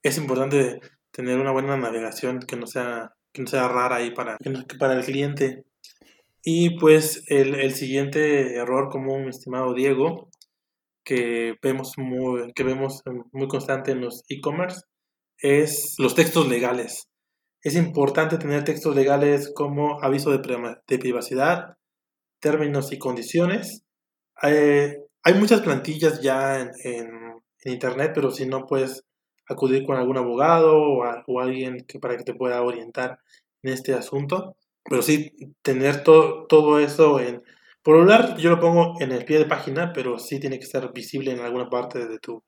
es, 0.02 0.18
importante 0.18 0.80
tener 1.10 1.38
una 1.38 1.52
buena 1.52 1.76
navegación 1.76 2.40
que 2.40 2.56
no 2.56 2.66
sea, 2.66 3.12
que 3.32 3.42
no 3.42 3.48
sea 3.48 3.68
rara 3.68 3.96
ahí 3.96 4.10
para, 4.12 4.36
para 4.78 4.94
el 4.94 5.04
cliente. 5.04 5.64
Y 6.44 6.78
pues 6.78 7.24
el, 7.28 7.54
el 7.54 7.74
siguiente 7.74 8.56
error 8.56 8.88
común, 8.90 9.28
estimado 9.28 9.74
Diego, 9.74 10.28
que 11.04 11.54
vemos 11.62 11.94
muy, 11.98 12.52
que 12.52 12.64
vemos 12.64 13.02
muy 13.32 13.48
constante 13.48 13.92
en 13.92 14.00
los 14.00 14.24
e-commerce, 14.28 14.82
es 15.38 15.94
los 15.98 16.14
textos 16.14 16.48
legales. 16.48 17.08
Es 17.62 17.76
importante 17.76 18.38
tener 18.38 18.64
textos 18.64 18.94
legales 18.94 19.52
como 19.54 20.02
aviso 20.02 20.30
de, 20.30 20.38
de 20.86 20.98
privacidad, 20.98 21.76
términos 22.40 22.92
y 22.92 22.98
condiciones, 22.98 23.84
eh, 24.42 24.96
hay 25.22 25.34
muchas 25.34 25.60
plantillas 25.60 26.20
ya 26.20 26.60
en, 26.60 27.10
internet, 27.64 28.10
pero 28.14 28.30
si 28.32 28.44
no 28.44 28.66
puedes 28.66 29.04
acudir 29.48 29.84
con 29.84 29.96
algún 29.96 30.16
abogado 30.16 30.76
o, 30.82 31.40
alguien 31.40 31.84
que, 31.86 32.00
para 32.00 32.16
que 32.16 32.24
te 32.24 32.34
pueda 32.34 32.62
orientar 32.62 33.18
en 33.62 33.72
este 33.72 33.94
asunto. 33.94 34.56
Pero 34.84 35.02
sí, 35.02 35.32
tener 35.62 36.02
todo 36.02 36.46
todo 36.46 36.80
eso 36.80 37.20
en... 37.20 37.42
Por 37.84 38.06
lado, 38.06 38.36
yo 38.36 38.50
lo 38.50 38.60
pongo 38.60 39.00
en 39.00 39.12
el 39.12 39.24
pie 39.24 39.38
de 39.38 39.44
página, 39.44 39.92
pero 39.92 40.18
sí 40.18 40.40
tiene 40.40 40.58
que 40.58 40.64
estar 40.64 40.92
visible 40.92 41.32
en 41.32 41.40
alguna 41.40 41.68
parte 41.70 42.06
de 42.06 42.18
tu 42.18 42.42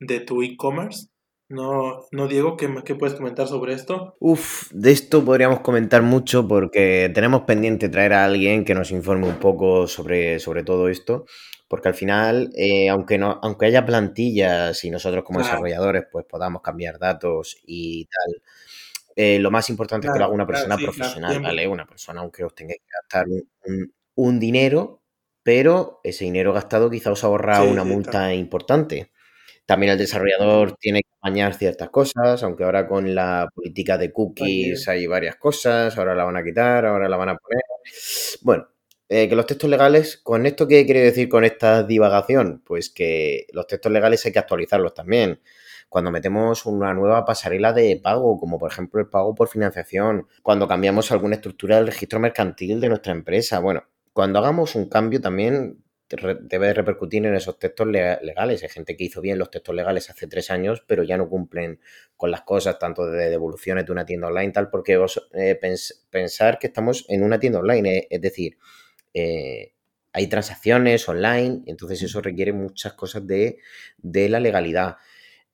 de 0.00 0.20
tu 0.20 0.42
e-commerce. 0.42 1.08
No, 1.48 2.06
no, 2.12 2.28
Diego, 2.28 2.56
¿qué, 2.56 2.72
¿qué, 2.84 2.94
puedes 2.94 3.16
comentar 3.16 3.48
sobre 3.48 3.74
esto? 3.74 4.14
Uf, 4.20 4.70
de 4.70 4.92
esto 4.92 5.24
podríamos 5.24 5.60
comentar 5.60 6.00
mucho 6.00 6.46
porque 6.46 7.10
tenemos 7.12 7.42
pendiente 7.42 7.88
traer 7.88 8.12
a 8.12 8.24
alguien 8.24 8.64
que 8.64 8.74
nos 8.74 8.92
informe 8.92 9.26
un 9.26 9.40
poco 9.40 9.88
sobre, 9.88 10.38
sobre 10.38 10.62
todo 10.62 10.88
esto, 10.88 11.24
porque 11.70 11.86
al 11.86 11.94
final, 11.94 12.50
eh, 12.56 12.88
aunque, 12.88 13.16
no, 13.16 13.38
aunque 13.44 13.66
haya 13.66 13.86
plantillas 13.86 14.82
y 14.82 14.90
nosotros 14.90 15.22
como 15.22 15.38
claro. 15.38 15.52
desarrolladores 15.52 16.02
pues 16.10 16.26
podamos 16.26 16.62
cambiar 16.62 16.98
datos 16.98 17.58
y 17.64 18.06
tal, 18.06 18.42
eh, 19.14 19.38
lo 19.38 19.52
más 19.52 19.70
importante 19.70 20.08
claro, 20.08 20.14
es 20.14 20.16
que 20.16 20.18
lo 20.18 20.24
haga 20.24 20.34
una 20.34 20.46
persona 20.48 20.76
claro, 20.76 20.92
sí, 20.92 20.98
profesional, 20.98 21.40
¿vale? 21.40 21.68
Una 21.68 21.86
persona, 21.86 22.22
aunque 22.22 22.42
os 22.42 22.56
tengáis 22.56 22.80
que 22.80 22.90
gastar 22.92 23.28
un, 23.28 23.48
un, 23.66 23.94
un, 24.16 24.40
dinero, 24.40 25.04
pero 25.44 26.00
ese 26.02 26.24
dinero 26.24 26.52
gastado 26.52 26.90
quizá 26.90 27.12
os 27.12 27.22
ahorra 27.22 27.62
sí, 27.62 27.68
una 27.68 27.84
multa 27.84 28.34
importante. 28.34 29.12
También 29.64 29.92
el 29.92 29.98
desarrollador 29.98 30.76
tiene 30.76 31.02
que 31.02 31.14
bañar 31.22 31.54
ciertas 31.54 31.90
cosas, 31.90 32.42
aunque 32.42 32.64
ahora 32.64 32.88
con 32.88 33.14
la 33.14 33.48
política 33.54 33.96
de 33.96 34.12
cookies 34.12 34.88
hay 34.88 35.06
varias 35.06 35.36
cosas, 35.36 35.96
ahora 35.96 36.16
la 36.16 36.24
van 36.24 36.36
a 36.36 36.42
quitar, 36.42 36.84
ahora 36.84 37.08
la 37.08 37.16
van 37.16 37.28
a 37.28 37.36
poner. 37.36 37.62
Bueno, 38.42 38.66
eh, 39.12 39.28
que 39.28 39.34
los 39.34 39.44
textos 39.44 39.68
legales, 39.68 40.18
¿con 40.18 40.46
esto 40.46 40.68
qué 40.68 40.84
quiere 40.84 41.00
decir 41.00 41.28
con 41.28 41.42
esta 41.42 41.82
divagación? 41.82 42.62
Pues 42.64 42.90
que 42.90 43.48
los 43.52 43.66
textos 43.66 43.90
legales 43.90 44.24
hay 44.24 44.30
que 44.30 44.38
actualizarlos 44.38 44.94
también. 44.94 45.40
Cuando 45.88 46.12
metemos 46.12 46.64
una 46.64 46.94
nueva 46.94 47.24
pasarela 47.24 47.72
de 47.72 48.00
pago, 48.00 48.38
como 48.38 48.56
por 48.56 48.70
ejemplo 48.70 49.00
el 49.00 49.08
pago 49.08 49.34
por 49.34 49.48
financiación, 49.48 50.28
cuando 50.44 50.68
cambiamos 50.68 51.10
alguna 51.10 51.34
estructura 51.34 51.74
del 51.76 51.88
registro 51.88 52.20
mercantil 52.20 52.80
de 52.80 52.88
nuestra 52.88 53.12
empresa, 53.12 53.58
bueno, 53.58 53.82
cuando 54.12 54.38
hagamos 54.38 54.76
un 54.76 54.88
cambio 54.88 55.20
también 55.20 55.82
debe 56.42 56.72
repercutir 56.72 57.26
en 57.26 57.34
esos 57.34 57.58
textos 57.58 57.88
legales. 57.88 58.62
Hay 58.62 58.68
gente 58.68 58.96
que 58.96 59.04
hizo 59.04 59.20
bien 59.20 59.38
los 59.38 59.50
textos 59.50 59.74
legales 59.74 60.08
hace 60.08 60.28
tres 60.28 60.50
años, 60.52 60.84
pero 60.86 61.02
ya 61.02 61.16
no 61.16 61.28
cumplen 61.28 61.80
con 62.16 62.30
las 62.30 62.42
cosas, 62.42 62.78
tanto 62.78 63.06
de 63.06 63.28
devoluciones 63.28 63.86
de 63.86 63.92
una 63.92 64.06
tienda 64.06 64.28
online, 64.28 64.52
tal, 64.52 64.70
porque 64.70 64.96
vos 64.96 65.28
eh, 65.34 65.56
pens 65.60 66.06
pensar 66.10 66.60
que 66.60 66.68
estamos 66.68 67.06
en 67.08 67.24
una 67.24 67.40
tienda 67.40 67.58
online, 67.58 67.96
eh, 67.96 68.06
es 68.10 68.20
decir, 68.20 68.56
eh, 69.14 69.72
hay 70.12 70.26
transacciones 70.28 71.08
online, 71.08 71.62
entonces 71.66 72.02
eso 72.02 72.20
requiere 72.20 72.52
muchas 72.52 72.94
cosas 72.94 73.26
de, 73.26 73.58
de 73.98 74.28
la 74.28 74.40
legalidad. 74.40 74.96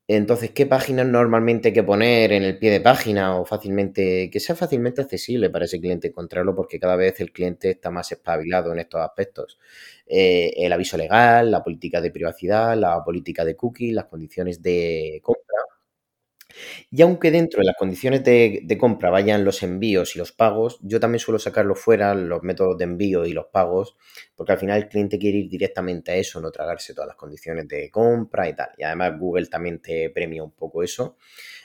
Entonces, 0.09 0.53
¿qué 0.53 0.66
páginas 0.66 1.07
normalmente 1.07 1.69
hay 1.69 1.75
que 1.75 1.83
poner 1.83 2.33
en 2.33 2.45
el 2.45 2.59
pie 2.59 2.71
de 2.71 2.81
página 2.81 3.37
o 3.40 3.45
fácilmente, 3.45 4.31
que 4.31 4.38
sea 4.38 4.55
fácilmente 4.55 5.01
accesible 5.03 5.51
para 5.51 5.64
ese 5.64 5.81
cliente 5.81 6.09
encontrarlo? 6.09 6.55
Porque 6.55 6.79
cada 6.79 6.95
vez 6.97 7.21
el 7.21 7.33
cliente 7.33 7.71
está 7.71 7.90
más 7.90 8.12
espabilado 8.12 8.73
en 8.73 8.79
estos 8.79 9.01
aspectos. 9.01 9.59
Eh, 10.07 10.53
el 10.59 10.73
aviso 10.73 10.97
legal, 10.97 11.51
la 11.51 11.64
política 11.64 12.01
de 12.01 12.12
privacidad, 12.12 12.77
la 12.77 13.03
política 13.05 13.45
de 13.45 13.57
cookie, 13.57 13.90
las 13.92 14.05
condiciones 14.07 14.62
de 14.62 15.19
compra. 15.25 15.42
Y 16.90 17.03
aunque 17.03 17.31
dentro 17.31 17.61
de 17.61 17.66
las 17.66 17.77
condiciones 17.77 18.25
de, 18.25 18.61
de, 18.64 18.79
compra 18.79 19.11
vayan 19.11 19.45
los 19.45 19.62
envíos 19.62 20.16
y 20.16 20.19
los 20.19 20.33
pagos, 20.33 20.79
yo 20.83 21.01
también 21.01 21.21
suelo 21.21 21.38
sacarlo 21.38 21.75
fuera, 21.75 22.14
los 22.14 22.42
métodos 22.42 22.79
de 22.79 22.85
envío 22.85 23.25
y 23.27 23.33
los 23.33 23.47
pagos, 23.47 23.97
porque 24.35 24.53
al 24.53 24.59
final 24.59 24.79
el 24.79 24.88
cliente 24.88 25.19
quiere 25.19 25.38
ir 25.38 25.49
directamente 25.49 26.12
a 26.12 26.16
eso, 26.16 26.40
no 26.40 26.51
tragarse 26.51 26.95
todas 26.95 27.09
las 27.09 27.16
condiciones 27.16 27.69
de 27.69 27.90
compra 27.90 28.49
y 28.49 28.55
tal. 28.55 28.71
Y 28.77 28.85
además 28.85 29.19
Google 29.19 29.47
también 29.47 29.81
te 29.81 30.11
premia 30.11 30.42
un 30.42 30.53
poco 30.53 30.83
eso. 30.83 31.16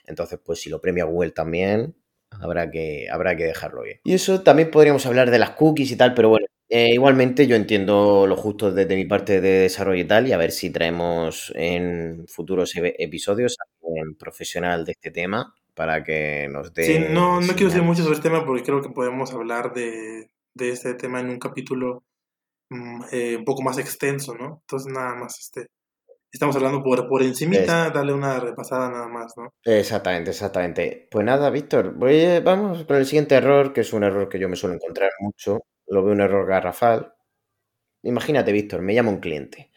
Entonces, 0.06 0.40
pues 0.44 0.60
si 0.62 0.70
lo 0.70 0.82
premia 0.82 1.06
Google 1.06 1.32
también, 1.32 1.96
habrá 2.32 2.70
que, 2.72 3.08
habrá 3.12 3.36
que 3.36 3.46
dejarlo 3.46 3.84
bien. 3.84 4.00
Y 4.04 4.14
eso 4.14 4.42
también 4.42 4.72
podríamos 4.72 5.06
hablar 5.06 5.32
de 5.32 5.40
las 5.40 5.52
cookies 5.52 5.92
y 5.92 5.96
tal, 5.96 6.14
pero 6.14 6.30
bueno, 6.30 6.48
eh, 6.70 6.94
igualmente 6.94 7.48
yo 7.48 7.56
entiendo 7.56 8.26
lo 8.28 8.38
justo 8.38 8.72
desde 8.72 8.96
mi 8.96 9.06
parte 9.06 9.42
de 9.42 9.60
desarrollo 9.60 10.02
y 10.02 10.08
tal, 10.08 10.28
y 10.28 10.32
a 10.32 10.38
ver 10.38 10.52
si 10.52 10.70
traemos 10.70 11.52
en 11.56 12.26
futuros 12.28 12.74
episodios 12.76 13.58
un 13.92 14.16
profesional 14.16 14.86
de 14.86 14.94
este 14.94 15.12
tema 15.12 15.54
para 15.74 16.04
que 16.04 16.48
nos 16.50 16.74
dé... 16.74 16.84
Sí, 16.84 17.00
no, 17.10 17.42
no 17.42 17.54
quiero 17.54 17.70
decir 17.70 17.84
mucho 17.84 18.04
sobre 18.04 18.16
este 18.16 18.30
tema 18.30 18.46
porque 18.46 18.64
creo 18.64 18.82
que 18.82 18.90
podemos 18.90 19.34
hablar 19.34 19.74
de, 19.74 20.30
de 20.54 20.70
este 20.70 20.94
tema 20.94 21.20
en 21.20 21.30
un 21.30 21.40
capítulo 21.40 22.04
mm, 22.70 23.04
eh, 23.12 23.36
un 23.38 23.46
poco 23.46 23.62
más 23.62 23.78
extenso, 23.78 24.36
¿no? 24.36 24.60
Entonces 24.62 24.92
nada 24.92 25.16
más 25.16 25.40
este... 25.40 25.68
Estamos 26.34 26.56
hablando 26.56 26.82
por, 26.82 27.10
por 27.10 27.24
encimita, 27.24 27.88
es... 27.88 27.94
darle 27.94 28.14
una 28.14 28.40
repasada 28.40 28.90
nada 28.90 29.10
más, 29.10 29.34
¿no? 29.36 29.54
Exactamente, 29.66 30.30
exactamente. 30.32 31.10
Pues 31.12 31.26
nada, 31.26 31.50
Víctor, 31.50 31.94
voy, 31.94 32.40
vamos 32.40 32.86
con 32.86 32.96
el 32.96 33.06
siguiente 33.06 33.36
error, 33.36 33.74
que 33.74 33.82
es 33.82 33.92
un 33.92 34.04
error 34.04 34.30
que 34.30 34.40
yo 34.40 34.48
me 34.48 34.56
suelo 34.56 34.76
encontrar 34.76 35.12
mucho, 35.20 35.66
lo 35.88 36.04
veo 36.04 36.14
un 36.14 36.22
error 36.22 36.48
garrafal. 36.48 37.14
Imagínate, 38.04 38.54
Víctor, 38.54 38.82
me 38.82 38.94
llama 38.94 39.10
un 39.10 39.20
cliente. 39.20 39.71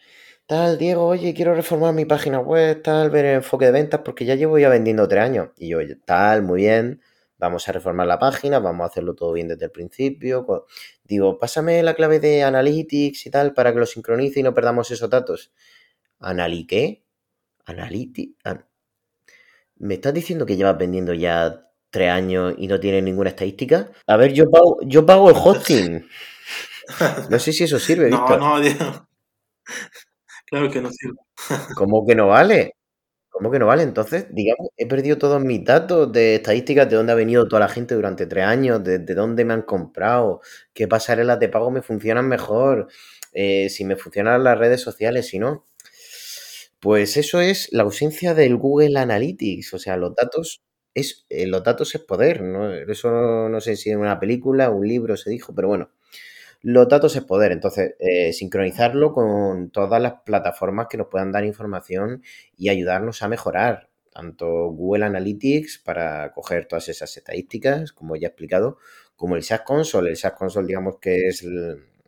Tal, 0.47 0.77
Diego, 0.77 1.07
oye, 1.07 1.33
quiero 1.33 1.55
reformar 1.55 1.93
mi 1.95 2.05
página 2.05 2.39
web, 2.39 2.83
tal, 2.83 3.09
ver 3.09 3.25
el 3.25 3.35
enfoque 3.37 3.65
de 3.65 3.71
ventas, 3.71 4.01
porque 4.05 4.25
ya 4.25 4.35
llevo 4.35 4.59
ya 4.59 4.69
vendiendo 4.69 5.07
tres 5.07 5.23
años. 5.23 5.49
Y 5.57 5.69
yo, 5.69 5.79
tal, 6.05 6.43
muy 6.43 6.61
bien, 6.61 7.01
vamos 7.39 7.67
a 7.67 7.71
reformar 7.71 8.05
la 8.05 8.19
página, 8.19 8.59
vamos 8.59 8.83
a 8.83 8.87
hacerlo 8.87 9.15
todo 9.15 9.33
bien 9.33 9.47
desde 9.47 9.65
el 9.65 9.71
principio. 9.71 10.45
Digo, 11.03 11.39
pásame 11.39 11.81
la 11.81 11.95
clave 11.95 12.19
de 12.19 12.43
Analytics 12.43 13.25
y 13.25 13.31
tal 13.31 13.53
para 13.53 13.73
que 13.73 13.79
lo 13.79 13.87
sincronice 13.87 14.39
y 14.41 14.43
no 14.43 14.53
perdamos 14.53 14.91
esos 14.91 15.09
datos. 15.09 15.51
¿Anali 16.19 16.67
qué? 16.67 17.03
¿Analytics? 17.65 18.35
An 18.43 18.65
¿Me 19.77 19.95
estás 19.95 20.13
diciendo 20.13 20.45
que 20.45 20.57
llevas 20.57 20.77
vendiendo 20.77 21.13
ya 21.15 21.71
tres 21.89 22.11
años 22.11 22.53
y 22.57 22.67
no 22.67 22.79
tiene 22.79 23.01
ninguna 23.01 23.29
estadística. 23.29 23.89
A 24.05 24.17
ver, 24.17 24.33
yo 24.33 24.49
pago, 24.51 24.79
yo 24.83 25.05
pago 25.05 25.29
el 25.29 25.35
hosting. 25.37 26.07
No 27.31 27.39
sé 27.39 27.51
si 27.51 27.63
eso 27.63 27.79
sirve. 27.79 28.11
No, 28.11 28.37
no, 28.37 28.59
Diego. 28.59 29.07
Claro 30.45 30.69
que 30.71 30.81
no 30.81 30.91
sirve. 30.91 31.17
¿Cómo 31.77 32.05
que 32.05 32.15
no 32.15 32.27
vale? 32.27 32.73
¿Cómo 33.29 33.51
que 33.51 33.59
no 33.59 33.67
vale? 33.67 33.83
Entonces, 33.83 34.27
digamos, 34.31 34.69
he 34.77 34.87
perdido 34.87 35.17
todos 35.17 35.41
mis 35.43 35.63
datos 35.65 36.11
de 36.11 36.35
estadísticas, 36.35 36.89
de 36.89 36.95
dónde 36.97 37.13
ha 37.13 37.15
venido 37.15 37.47
toda 37.47 37.61
la 37.61 37.69
gente 37.69 37.95
durante 37.95 38.27
tres 38.27 38.45
años, 38.45 38.83
de, 38.83 38.99
de 38.99 39.15
dónde 39.15 39.45
me 39.45 39.53
han 39.53 39.63
comprado, 39.63 40.41
qué 40.73 40.87
pasarelas 40.87 41.39
de 41.39 41.49
pago 41.49 41.71
me 41.71 41.81
funcionan 41.81 42.27
mejor, 42.29 42.87
eh, 43.33 43.69
si 43.69 43.85
me 43.85 43.97
funcionan 43.97 44.43
las 44.43 44.57
redes 44.57 44.81
sociales, 44.81 45.27
si 45.27 45.39
no. 45.39 45.65
Pues 46.79 47.17
eso 47.17 47.41
es 47.41 47.69
la 47.71 47.83
ausencia 47.83 48.33
del 48.33 48.57
Google 48.57 48.97
Analytics, 48.99 49.73
o 49.73 49.79
sea, 49.79 49.97
los 49.97 50.15
datos 50.15 50.61
es, 50.93 51.25
eh, 51.29 51.47
los 51.47 51.63
datos 51.63 51.93
es 51.95 52.01
poder, 52.01 52.41
¿no? 52.41 52.73
Eso 52.73 53.49
no, 53.49 53.61
sé 53.61 53.75
si 53.75 53.89
en 53.89 53.99
una 53.99 54.19
película, 54.19 54.69
un 54.69 54.87
libro 54.87 55.17
se 55.17 55.29
dijo, 55.29 55.53
pero 55.55 55.67
bueno, 55.67 55.89
los 56.65 56.87
datos 56.89 57.15
es 57.15 57.23
poder. 57.23 57.51
Entonces, 57.51 57.93
eh, 57.99 58.33
sincronizarlo 58.33 59.13
con 59.13 59.69
todas 59.69 60.01
las 60.01 60.13
plataformas 60.25 60.87
que 60.89 60.97
nos 60.97 61.07
puedan 61.07 61.31
dar 61.31 61.45
información 61.45 62.23
y 62.57 62.69
ayudarnos 62.69 63.21
a 63.21 63.27
mejorar, 63.27 63.89
tanto 64.11 64.47
Google 64.71 65.05
Analytics 65.05 65.77
para 65.85 66.31
coger 66.33 66.67
todas 66.67 66.89
esas 66.89 67.15
estadísticas, 67.15 67.93
como 67.93 68.15
ya 68.15 68.27
he 68.27 68.29
explicado, 68.29 68.79
como 69.15 69.35
el 69.35 69.43
SaaS 69.43 69.61
Console. 69.61 70.09
El 70.09 70.17
SaaS 70.17 70.33
Console, 70.33 70.65
digamos 70.65 70.97
que 70.99 71.27
es 71.27 71.45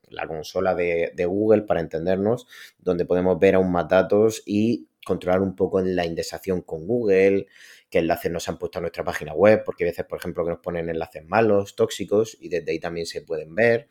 la 0.10 0.26
consola 0.26 0.74
de, 0.74 1.12
de 1.14 1.26
Google 1.26 1.62
para 1.62 1.80
entendernos, 1.80 2.48
donde 2.80 3.06
podemos 3.06 3.38
ver 3.38 3.56
aún 3.56 3.72
más 3.72 3.88
datos 3.88 4.42
y 4.44 4.88
controlar 5.06 5.42
un 5.42 5.56
poco 5.56 5.82
la 5.82 6.04
indexación 6.04 6.64
con 6.64 6.88
Google, 6.88 7.46
qué 7.92 8.00
enlaces 8.00 8.32
nos 8.32 8.50
han 8.50 8.58
puesto 8.58 8.80
a 8.80 8.82
nuestra 8.82 9.04
página 9.04 9.34
web, 9.34 9.62
porque 9.64 9.84
a 9.84 9.88
veces, 9.88 10.06
por 10.06 10.18
ejemplo, 10.18 10.44
que 10.44 10.50
nos 10.50 10.60
ponen 10.62 10.90
enlaces 10.90 11.24
malos, 11.26 11.76
tóxicos, 11.76 12.36
y 12.42 12.50
desde 12.50 12.72
ahí 12.72 12.80
también 12.80 13.06
se 13.06 13.22
pueden 13.22 13.54
ver. 13.54 13.88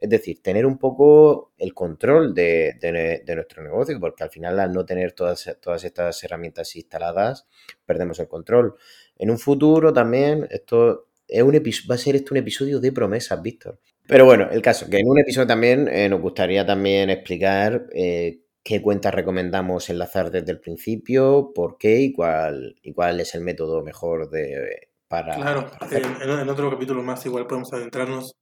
Es 0.00 0.08
decir, 0.08 0.42
tener 0.42 0.64
un 0.64 0.78
poco 0.78 1.52
el 1.58 1.74
control 1.74 2.34
de, 2.34 2.76
de, 2.80 3.22
de 3.24 3.34
nuestro 3.34 3.62
negocio, 3.62 4.00
porque 4.00 4.24
al 4.24 4.30
final 4.30 4.58
al 4.58 4.72
no 4.72 4.86
tener 4.86 5.12
todas, 5.12 5.56
todas 5.60 5.84
estas 5.84 6.22
herramientas 6.24 6.74
instaladas, 6.74 7.46
perdemos 7.84 8.18
el 8.18 8.28
control. 8.28 8.76
En 9.16 9.30
un 9.30 9.38
futuro 9.38 9.92
también, 9.92 10.48
esto 10.50 11.08
es 11.28 11.42
un 11.42 11.54
va 11.54 11.94
a 11.94 11.98
ser 11.98 12.16
esto 12.16 12.34
un 12.34 12.38
episodio 12.38 12.80
de 12.80 12.92
promesas, 12.92 13.40
Víctor. 13.40 13.78
Pero 14.06 14.24
bueno, 14.24 14.48
el 14.50 14.62
caso, 14.62 14.88
que 14.90 14.98
en 14.98 15.08
un 15.08 15.20
episodio 15.20 15.46
también 15.46 15.86
eh, 15.88 16.08
nos 16.08 16.20
gustaría 16.20 16.66
también 16.66 17.10
explicar 17.10 17.86
eh, 17.92 18.40
qué 18.64 18.82
cuentas 18.82 19.14
recomendamos 19.14 19.88
enlazar 19.88 20.30
desde 20.30 20.50
el 20.50 20.58
principio, 20.58 21.52
por 21.54 21.78
qué 21.78 22.00
y 22.00 22.12
cuál, 22.12 22.76
y 22.82 22.92
cuál 22.92 23.20
es 23.20 23.34
el 23.34 23.42
método 23.42 23.82
mejor 23.82 24.28
de, 24.30 24.88
para... 25.06 25.36
Claro, 25.36 25.70
para 25.78 25.96
en, 25.96 26.40
en, 26.40 26.48
otro 26.48 26.70
capítulo 26.70 27.02
más 27.02 27.24
igual 27.26 27.46
podemos 27.46 27.72
adentrarnos 27.72 28.36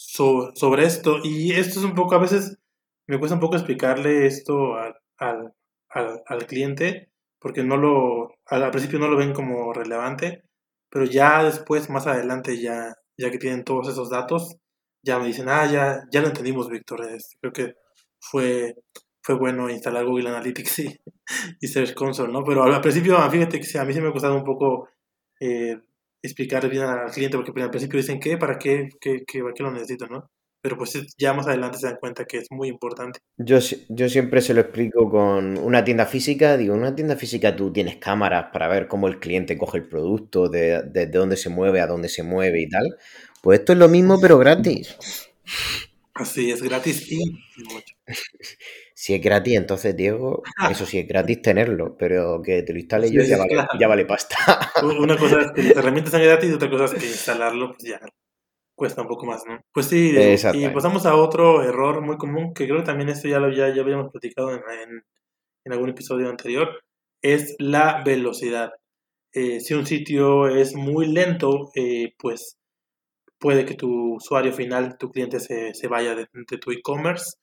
sobre, 0.00 0.56
sobre, 0.56 0.84
esto. 0.86 1.18
Y 1.22 1.52
esto 1.52 1.78
es 1.78 1.84
un 1.84 1.94
poco, 1.94 2.14
a 2.14 2.18
veces 2.18 2.58
me 3.06 3.18
cuesta 3.18 3.34
un 3.34 3.40
poco 3.40 3.56
explicarle 3.56 4.26
esto 4.26 4.74
al, 4.76 4.96
al, 5.18 5.54
al, 5.90 6.22
al 6.26 6.46
cliente, 6.46 7.10
porque 7.38 7.62
no 7.64 7.76
lo, 7.76 8.34
al, 8.46 8.70
principio 8.70 8.98
no 8.98 9.08
lo 9.08 9.16
ven 9.16 9.34
como 9.34 9.72
relevante, 9.72 10.44
pero 10.90 11.04
ya 11.04 11.44
después, 11.44 11.90
más 11.90 12.06
adelante, 12.06 12.60
ya, 12.60 12.94
ya 13.18 13.30
que 13.30 13.38
tienen 13.38 13.64
todos 13.64 13.88
esos 13.88 14.10
datos, 14.10 14.56
ya 15.02 15.18
me 15.18 15.26
dicen, 15.26 15.48
ah, 15.48 15.66
ya, 15.70 16.02
ya 16.10 16.20
lo 16.22 16.28
entendimos, 16.28 16.68
Víctor. 16.68 17.06
Creo 17.40 17.52
que 17.52 17.74
fue, 18.20 18.74
fue 19.22 19.36
bueno 19.36 19.68
instalar 19.70 20.06
Google 20.06 20.30
Analytics 20.30 20.78
y, 20.80 21.00
y 21.60 21.68
Search 21.68 21.94
Console, 21.94 22.32
¿no? 22.32 22.42
Pero 22.44 22.64
al 22.64 22.80
principio, 22.80 23.18
fíjate 23.30 23.60
que 23.60 23.78
a 23.78 23.84
mí 23.84 23.92
sí 23.92 24.00
me 24.00 24.08
ha 24.08 24.12
costado 24.12 24.36
un 24.36 24.44
poco 24.44 24.88
eh, 25.40 25.78
explicar 26.22 26.68
bien 26.68 26.84
al 26.84 27.10
cliente, 27.10 27.36
porque 27.36 27.62
al 27.62 27.70
principio 27.70 27.98
dicen, 27.98 28.20
¿qué? 28.20 28.36
¿Para 28.36 28.58
qué? 28.58 28.88
¿Qué, 29.00 29.22
qué, 29.26 29.40
para 29.40 29.54
qué 29.54 29.62
lo 29.62 29.72
necesito, 29.72 30.06
no? 30.06 30.26
Pero 30.62 30.76
pues 30.76 30.92
ya 31.16 31.32
más 31.32 31.46
adelante 31.46 31.78
se 31.78 31.86
dan 31.86 31.96
cuenta 31.98 32.26
que 32.26 32.36
es 32.36 32.48
muy 32.50 32.68
importante. 32.68 33.18
Yo, 33.38 33.58
yo 33.88 34.08
siempre 34.10 34.42
se 34.42 34.52
lo 34.52 34.60
explico 34.60 35.08
con 35.10 35.56
una 35.56 35.82
tienda 35.84 36.04
física. 36.04 36.58
Digo, 36.58 36.74
en 36.74 36.80
una 36.80 36.94
tienda 36.94 37.16
física 37.16 37.56
tú 37.56 37.72
tienes 37.72 37.96
cámaras 37.96 38.48
para 38.52 38.68
ver 38.68 38.86
cómo 38.86 39.08
el 39.08 39.18
cliente 39.20 39.56
coge 39.56 39.78
el 39.78 39.88
producto, 39.88 40.48
de, 40.48 40.82
de, 40.82 41.06
de 41.06 41.18
dónde 41.18 41.38
se 41.38 41.48
mueve, 41.48 41.80
a 41.80 41.86
dónde 41.86 42.10
se 42.10 42.22
mueve 42.22 42.60
y 42.60 42.68
tal. 42.68 42.98
Pues 43.42 43.60
esto 43.60 43.72
es 43.72 43.78
lo 43.78 43.88
mismo, 43.88 44.20
pero 44.20 44.36
gratis. 44.36 44.98
Así 46.20 46.50
es, 46.50 46.62
gratis 46.62 47.10
y 47.10 47.18
Si 48.94 49.14
es 49.14 49.22
gratis, 49.22 49.56
entonces, 49.56 49.96
Diego, 49.96 50.42
eso 50.70 50.84
sí 50.84 50.98
es 50.98 51.08
gratis 51.08 51.40
tenerlo, 51.40 51.96
pero 51.96 52.42
que 52.42 52.62
te 52.62 52.74
lo 52.74 52.78
instale 52.78 53.08
sí, 53.08 53.14
yo 53.14 53.22
ya, 53.22 53.38
vale, 53.38 53.56
ya 53.78 53.88
vale 53.88 54.04
pasta. 54.04 54.36
Una 54.82 55.16
cosa 55.16 55.40
es 55.40 55.52
que 55.52 55.62
las 55.62 55.76
herramientas 55.76 56.10
sean 56.10 56.22
gratis 56.24 56.50
y 56.50 56.52
otra 56.52 56.68
cosa 56.68 56.84
es 56.84 56.94
que 57.02 57.06
instalarlo, 57.06 57.72
pues 57.72 57.88
ya 57.88 58.00
cuesta 58.74 59.00
un 59.00 59.08
poco 59.08 59.24
más, 59.24 59.42
¿no? 59.46 59.60
Pues 59.72 59.86
sí, 59.86 60.14
y 60.54 60.68
pasamos 60.68 61.06
a 61.06 61.14
otro 61.14 61.62
error 61.62 62.02
muy 62.02 62.18
común, 62.18 62.52
que 62.52 62.66
creo 62.66 62.80
que 62.80 62.86
también 62.86 63.08
esto 63.08 63.28
ya 63.28 63.38
lo 63.38 63.50
ya, 63.50 63.74
ya 63.74 63.80
habíamos 63.80 64.10
platicado 64.10 64.52
en, 64.52 64.60
en, 64.60 65.02
en 65.64 65.72
algún 65.72 65.90
episodio 65.90 66.28
anterior, 66.28 66.80
es 67.22 67.56
la 67.58 68.02
velocidad. 68.04 68.72
Eh, 69.32 69.60
si 69.60 69.74
un 69.74 69.86
sitio 69.86 70.48
es 70.48 70.74
muy 70.74 71.06
lento, 71.06 71.70
eh, 71.74 72.12
pues 72.18 72.58
puede 73.40 73.64
que 73.64 73.74
tu 73.74 74.16
usuario 74.16 74.52
final, 74.52 74.98
tu 74.98 75.10
cliente 75.10 75.40
se, 75.40 75.74
se 75.74 75.88
vaya 75.88 76.14
de, 76.14 76.28
tu 76.58 76.70
e-commerce. 76.70 77.36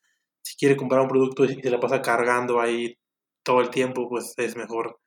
Si 0.43 0.55
quiere 0.55 0.77
comprar 0.77 1.01
un 1.01 1.09
producto 1.09 1.45
y 1.45 1.61
se 1.61 1.69
la 1.71 1.79
pasa 1.79 2.01
cargando 2.01 2.61
ahí 2.61 2.97
todo 3.43 3.61
el 3.61 3.69
tiempo, 3.71 4.07
pues 4.09 4.33
es 4.37 4.55
mejor, 4.55 4.99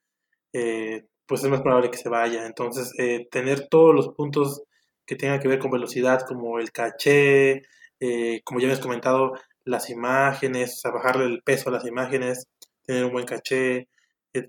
eh, 0.53 1.05
pues 1.27 1.45
es 1.45 1.51
más 1.51 1.63
probable 1.63 1.91
que 1.91 1.99
se 1.99 2.09
vaya. 2.11 2.47
Entonces, 2.47 2.93
eh, 2.99 3.29
tener 3.31 3.69
todos 3.69 3.95
los 3.95 4.09
puntos 4.11 4.63
que 5.07 5.17
tengan 5.17 5.41
que 5.41 5.49
ver 5.49 5.61
con 5.61 5.71
velocidad, 5.71 6.23
como 6.27 6.59
el 6.59 6.73
caché, 6.73 7.63
eh, 8.01 8.43
como 8.45 8.61
ya 8.61 8.67
habías 8.67 8.81
comentado, 8.81 9.33
las 9.65 9.91
imágenes, 9.91 10.75
o 10.75 10.81
sea, 10.81 10.91
bajarle 10.93 11.27
el 11.27 11.43
peso 11.43 11.71
a 11.71 11.73
las 11.73 11.87
imágenes, 11.87 12.47
tener 12.85 13.05
un 13.05 13.13
buen 13.13 13.27
caché, 13.27 13.89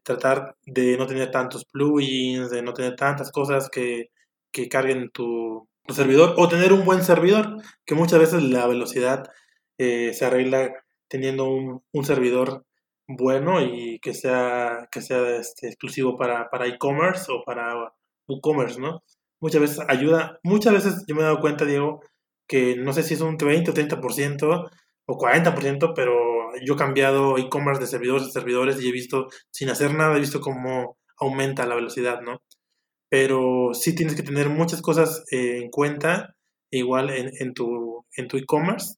tratar 0.03 0.55
de 0.65 0.97
no 0.97 1.07
tener 1.07 1.31
tantos 1.31 1.65
plugins, 1.65 2.49
de 2.51 2.61
no 2.63 2.73
tener 2.73 2.95
tantas 2.95 3.31
cosas 3.31 3.69
que, 3.69 4.09
que 4.51 4.69
carguen 4.69 5.09
tu, 5.11 5.67
tu 5.85 5.93
servidor 5.93 6.35
o 6.37 6.47
tener 6.47 6.73
un 6.73 6.85
buen 6.85 7.03
servidor, 7.03 7.57
que 7.85 7.95
muchas 7.95 8.19
veces 8.19 8.43
la 8.43 8.67
velocidad 8.67 9.29
eh, 9.77 10.13
se 10.13 10.25
arregla 10.25 10.73
teniendo 11.07 11.45
un, 11.45 11.83
un, 11.91 12.05
servidor 12.05 12.65
bueno 13.07 13.61
y 13.61 13.99
que 13.99 14.13
sea, 14.13 14.87
que 14.91 15.01
sea 15.01 15.37
este, 15.37 15.67
exclusivo 15.67 16.17
para, 16.17 16.49
para 16.49 16.67
e-commerce 16.67 17.31
o 17.31 17.43
para 17.43 17.93
WooCommerce, 18.27 18.79
¿no? 18.79 19.03
Muchas 19.39 19.61
veces 19.61 19.79
ayuda, 19.87 20.39
muchas 20.43 20.73
veces 20.73 21.03
yo 21.07 21.15
me 21.15 21.21
he 21.21 21.25
dado 21.25 21.41
cuenta, 21.41 21.65
Diego, 21.65 22.01
que 22.47 22.75
no 22.75 22.93
sé 22.93 23.03
si 23.03 23.15
es 23.15 23.21
un 23.21 23.37
20 23.37 23.71
o 23.71 23.73
30% 23.73 24.69
o 25.05 25.17
40%, 25.17 25.93
pero 25.95 26.13
yo 26.63 26.75
he 26.75 26.77
cambiado 26.77 27.37
e-commerce 27.37 27.81
de 27.81 27.87
servidores 27.87 28.27
a 28.27 28.31
servidores 28.31 28.81
y 28.81 28.89
he 28.89 28.91
visto, 28.91 29.27
sin 29.49 29.69
hacer 29.69 29.93
nada, 29.93 30.15
he 30.15 30.19
visto 30.19 30.41
cómo 30.41 30.97
aumenta 31.17 31.65
la 31.65 31.75
velocidad, 31.75 32.21
¿no? 32.21 32.41
Pero 33.11 33.73
sí 33.73 33.93
tienes 33.93 34.15
que 34.15 34.23
tener 34.23 34.47
muchas 34.47 34.81
cosas 34.81 35.25
eh, 35.31 35.57
en 35.61 35.69
cuenta, 35.69 36.33
igual 36.71 37.09
en, 37.09 37.29
en 37.39 37.53
tu 37.53 38.05
en 38.15 38.29
tu 38.29 38.37
e-commerce, 38.37 38.95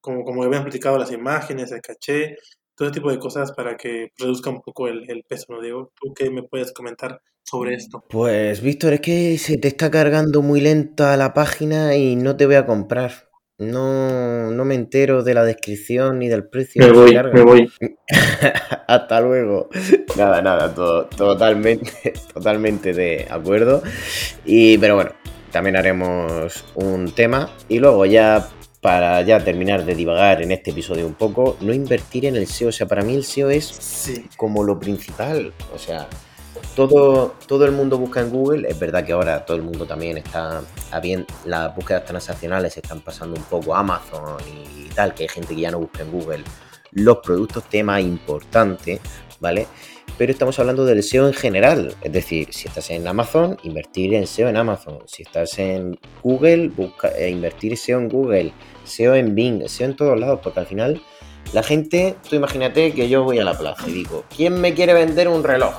como, 0.00 0.24
como 0.24 0.42
habían 0.42 0.62
platicado 0.62 0.96
las 0.96 1.12
imágenes, 1.12 1.70
el 1.70 1.82
caché, 1.82 2.36
todo 2.74 2.90
tipo 2.90 3.10
de 3.10 3.18
cosas 3.18 3.52
para 3.52 3.76
que 3.76 4.08
reduzca 4.16 4.48
un 4.48 4.62
poco 4.62 4.88
el, 4.88 5.04
el 5.10 5.22
peso, 5.28 5.44
¿no, 5.50 5.60
Diego? 5.60 5.92
¿Tú 6.00 6.14
qué 6.14 6.30
me 6.30 6.42
puedes 6.42 6.72
comentar 6.72 7.20
sobre 7.44 7.74
esto? 7.74 8.02
Pues, 8.08 8.62
Víctor, 8.62 8.94
es 8.94 9.00
que 9.02 9.36
se 9.36 9.58
te 9.58 9.68
está 9.68 9.90
cargando 9.90 10.40
muy 10.40 10.62
lenta 10.62 11.14
la 11.18 11.34
página 11.34 11.94
y 11.94 12.16
no 12.16 12.34
te 12.38 12.46
voy 12.46 12.54
a 12.54 12.64
comprar. 12.64 13.31
No, 13.62 14.50
no 14.50 14.64
me 14.64 14.74
entero 14.74 15.22
de 15.22 15.34
la 15.34 15.44
descripción 15.44 16.18
ni 16.18 16.28
del 16.28 16.44
precio. 16.44 16.84
Me 16.84 16.90
voy, 16.90 17.16
me 17.32 17.42
voy. 17.42 17.72
Hasta 18.88 19.20
luego. 19.20 19.68
Nada, 20.16 20.42
nada, 20.42 20.74
todo, 20.74 21.04
totalmente, 21.06 22.12
totalmente 22.34 22.92
de 22.92 23.26
acuerdo. 23.30 23.82
Y, 24.44 24.78
pero 24.78 24.96
bueno, 24.96 25.12
también 25.52 25.76
haremos 25.76 26.64
un 26.74 27.12
tema. 27.12 27.50
Y 27.68 27.78
luego 27.78 28.04
ya, 28.04 28.48
para 28.80 29.22
ya 29.22 29.44
terminar 29.44 29.84
de 29.84 29.94
divagar 29.94 30.42
en 30.42 30.50
este 30.50 30.72
episodio 30.72 31.06
un 31.06 31.14
poco, 31.14 31.56
no 31.60 31.72
invertir 31.72 32.26
en 32.26 32.34
el 32.34 32.48
SEO. 32.48 32.70
O 32.70 32.72
sea, 32.72 32.86
para 32.86 33.02
mí 33.02 33.14
el 33.14 33.24
SEO 33.24 33.50
es 33.50 33.66
sí. 33.66 34.26
como 34.36 34.64
lo 34.64 34.80
principal. 34.80 35.52
O 35.72 35.78
sea, 35.78 36.08
todo, 36.74 37.34
todo 37.46 37.64
el 37.64 37.72
mundo 37.72 37.98
busca 37.98 38.20
en 38.20 38.30
Google. 38.30 38.68
Es 38.68 38.78
verdad 38.78 39.04
que 39.04 39.12
ahora 39.12 39.44
todo 39.44 39.56
el 39.56 39.62
mundo 39.62 39.86
también 39.86 40.18
está 40.18 40.62
bien. 41.02 41.26
Las 41.44 41.74
búsquedas 41.74 42.04
transaccionales 42.04 42.76
están 42.76 43.00
pasando 43.00 43.36
un 43.36 43.44
poco 43.44 43.74
a 43.74 43.80
Amazon 43.80 44.36
y 44.46 44.88
tal, 44.90 45.14
que 45.14 45.24
hay 45.24 45.28
gente 45.28 45.54
que 45.54 45.60
ya 45.60 45.70
no 45.70 45.80
busca 45.80 46.02
en 46.02 46.10
Google 46.10 46.44
los 46.92 47.18
productos, 47.18 47.64
tema 47.64 48.00
importante, 48.00 49.00
¿vale? 49.40 49.66
Pero 50.18 50.30
estamos 50.30 50.58
hablando 50.58 50.84
del 50.84 51.02
SEO 51.02 51.26
en 51.26 51.34
general. 51.34 51.94
Es 52.02 52.12
decir, 52.12 52.52
si 52.52 52.68
estás 52.68 52.90
en 52.90 53.06
Amazon, 53.08 53.56
invertir 53.62 54.14
en 54.14 54.26
SEO 54.26 54.48
en 54.48 54.56
Amazon. 54.56 54.98
Si 55.06 55.22
estás 55.22 55.58
en 55.58 55.98
Google, 56.22 56.68
busca, 56.68 57.08
eh, 57.16 57.30
invertir 57.30 57.76
SEO 57.76 57.98
en 57.98 58.08
Google. 58.08 58.52
SEO 58.84 59.14
en 59.14 59.34
Bing, 59.34 59.66
SEO 59.68 59.86
en 59.86 59.96
todos 59.96 60.20
lados, 60.20 60.40
porque 60.42 60.60
al 60.60 60.66
final 60.66 61.02
la 61.52 61.62
gente, 61.62 62.16
tú 62.28 62.36
imagínate 62.36 62.92
que 62.92 63.08
yo 63.08 63.24
voy 63.24 63.38
a 63.38 63.44
la 63.44 63.56
plaza 63.56 63.88
y 63.88 63.92
digo, 63.92 64.24
¿quién 64.34 64.60
me 64.60 64.74
quiere 64.74 64.92
vender 64.92 65.28
un 65.28 65.42
reloj? 65.42 65.74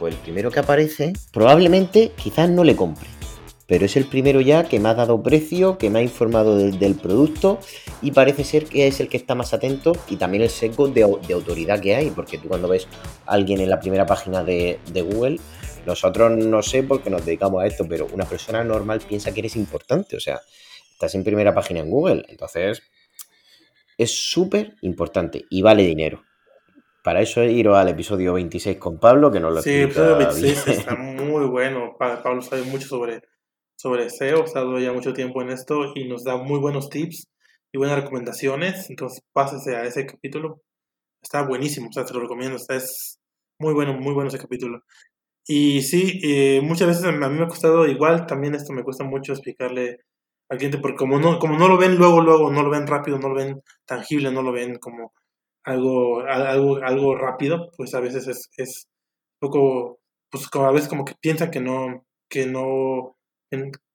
Pues 0.00 0.14
el 0.14 0.20
primero 0.20 0.50
que 0.50 0.60
aparece, 0.60 1.12
probablemente 1.30 2.12
quizás 2.16 2.48
no 2.48 2.64
le 2.64 2.74
compre. 2.74 3.06
Pero 3.66 3.84
es 3.84 3.98
el 3.98 4.06
primero 4.06 4.40
ya 4.40 4.64
que 4.64 4.80
me 4.80 4.88
ha 4.88 4.94
dado 4.94 5.22
precio, 5.22 5.76
que 5.76 5.90
me 5.90 5.98
ha 5.98 6.02
informado 6.02 6.56
del, 6.56 6.94
producto 6.94 7.60
y 8.00 8.10
parece 8.12 8.42
ser 8.42 8.64
que 8.64 8.86
es 8.86 8.98
el 9.00 9.10
que 9.10 9.18
está 9.18 9.34
más 9.34 9.52
atento 9.52 9.92
y 10.08 10.16
también 10.16 10.42
el 10.42 10.48
sesgo 10.48 10.88
de, 10.88 11.02
autoridad 11.02 11.80
que 11.80 11.94
hay, 11.94 12.10
porque 12.10 12.38
tú 12.38 12.48
cuando 12.48 12.66
ves 12.66 12.88
a 13.26 13.34
alguien 13.34 13.60
en 13.60 13.68
la 13.68 13.78
primera 13.78 14.06
página 14.06 14.42
de, 14.42 14.80
de 14.90 15.02
Google, 15.02 15.38
nosotros 15.84 16.32
no 16.34 16.62
sé 16.62 16.82
porque 16.82 17.10
nos 17.10 17.26
dedicamos 17.26 17.62
a 17.62 17.66
esto, 17.66 17.86
pero 17.86 18.08
una 18.10 18.24
persona 18.24 18.64
normal 18.64 19.02
piensa 19.06 19.34
que 19.34 19.40
eres 19.40 19.54
importante, 19.54 20.16
o 20.16 20.20
sea, 20.20 20.40
estás 20.92 21.14
en 21.14 21.24
primera 21.24 21.54
página 21.54 21.80
en 21.80 21.90
Google, 21.90 22.24
entonces 22.28 22.82
es 23.98 24.10
súper 24.10 24.76
importante 24.80 25.44
y 25.50 25.60
vale 25.60 25.84
dinero. 25.84 26.22
Para 27.02 27.22
eso 27.22 27.42
iros 27.42 27.76
al 27.76 27.88
episodio 27.88 28.34
26 28.34 28.76
con 28.76 28.98
Pablo, 28.98 29.30
que 29.30 29.40
nos 29.40 29.54
lo 29.54 29.62
Sí, 29.62 29.70
el 29.70 29.82
episodio 29.84 30.16
26 30.18 30.64
bien. 30.64 30.78
está 30.78 30.96
muy 30.96 31.46
bueno. 31.46 31.96
Pablo 31.98 32.42
sabe 32.42 32.62
mucho 32.62 32.86
sobre, 32.88 33.22
sobre 33.76 34.10
SEO, 34.10 34.42
ha 34.42 34.44
estado 34.44 34.78
ya 34.78 34.92
mucho 34.92 35.12
tiempo 35.12 35.40
en 35.42 35.50
esto 35.50 35.92
y 35.94 36.08
nos 36.08 36.24
da 36.24 36.36
muy 36.36 36.58
buenos 36.58 36.90
tips 36.90 37.26
y 37.72 37.78
buenas 37.78 37.96
recomendaciones. 37.96 38.90
Entonces, 38.90 39.22
pásese 39.32 39.76
a 39.76 39.84
ese 39.84 40.04
capítulo. 40.04 40.60
Está 41.22 41.42
buenísimo, 41.42 41.88
o 41.88 41.92
sea, 41.92 42.04
te 42.04 42.12
lo 42.12 42.20
recomiendo. 42.20 42.56
Está, 42.56 42.76
es 42.76 43.18
muy 43.58 43.72
bueno, 43.72 43.94
muy 43.94 44.12
bueno 44.12 44.28
ese 44.28 44.38
capítulo. 44.38 44.82
Y 45.46 45.82
sí, 45.82 46.20
eh, 46.22 46.60
muchas 46.62 46.88
veces 46.88 47.04
a 47.04 47.12
mí 47.12 47.38
me 47.38 47.44
ha 47.44 47.48
costado 47.48 47.86
igual, 47.86 48.26
también 48.26 48.54
esto 48.54 48.72
me 48.72 48.84
cuesta 48.84 49.04
mucho 49.04 49.32
explicarle 49.32 49.98
al 50.48 50.58
cliente, 50.58 50.78
porque 50.78 50.96
como 50.96 51.18
no, 51.18 51.38
como 51.38 51.56
no 51.58 51.66
lo 51.66 51.78
ven 51.78 51.96
luego, 51.96 52.20
luego, 52.20 52.50
no 52.50 52.62
lo 52.62 52.70
ven 52.70 52.86
rápido, 52.86 53.18
no 53.18 53.28
lo 53.30 53.34
ven 53.34 53.62
tangible, 53.86 54.30
no 54.30 54.42
lo 54.42 54.52
ven 54.52 54.78
como 54.78 55.12
algo, 55.64 56.22
algo, 56.22 56.78
algo 56.78 57.16
rápido, 57.16 57.70
pues 57.76 57.94
a 57.94 58.00
veces 58.00 58.26
es, 58.28 58.50
es 58.56 58.88
poco, 59.38 60.00
pues 60.30 60.48
como 60.48 60.66
a 60.66 60.72
veces 60.72 60.88
como 60.88 61.04
que 61.04 61.14
piensan 61.20 61.50
que 61.50 61.60
no, 61.60 62.06
que 62.28 62.46
no, 62.46 63.16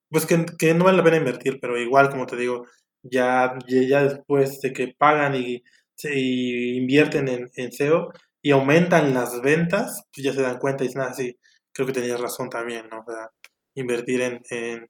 pues 0.09 0.25
que, 0.25 0.45
que 0.57 0.73
no 0.73 0.85
vale 0.85 0.97
la 0.97 1.03
pena 1.03 1.17
invertir, 1.17 1.59
pero 1.61 1.79
igual, 1.79 2.09
como 2.09 2.25
te 2.25 2.35
digo, 2.37 2.65
ya, 3.03 3.57
ya 3.67 4.03
después 4.03 4.61
de 4.61 4.73
que 4.73 4.95
pagan 4.97 5.35
y, 5.35 5.63
y 6.03 6.77
invierten 6.77 7.27
en, 7.27 7.51
en, 7.55 7.71
SEO 7.71 8.11
y 8.41 8.51
aumentan 8.51 9.13
las 9.13 9.41
ventas, 9.41 10.03
pues 10.13 10.25
ya 10.25 10.33
se 10.33 10.41
dan 10.41 10.59
cuenta 10.59 10.83
y 10.83 10.87
dicen, 10.87 11.01
ah, 11.01 11.13
sí, 11.13 11.37
creo 11.73 11.87
que 11.87 11.93
tenías 11.93 12.19
razón 12.19 12.49
también, 12.49 12.87
¿no? 12.89 12.99
O 12.99 13.11
sea, 13.11 13.29
invertir 13.75 14.21
en, 14.21 14.41
en, 14.49 14.89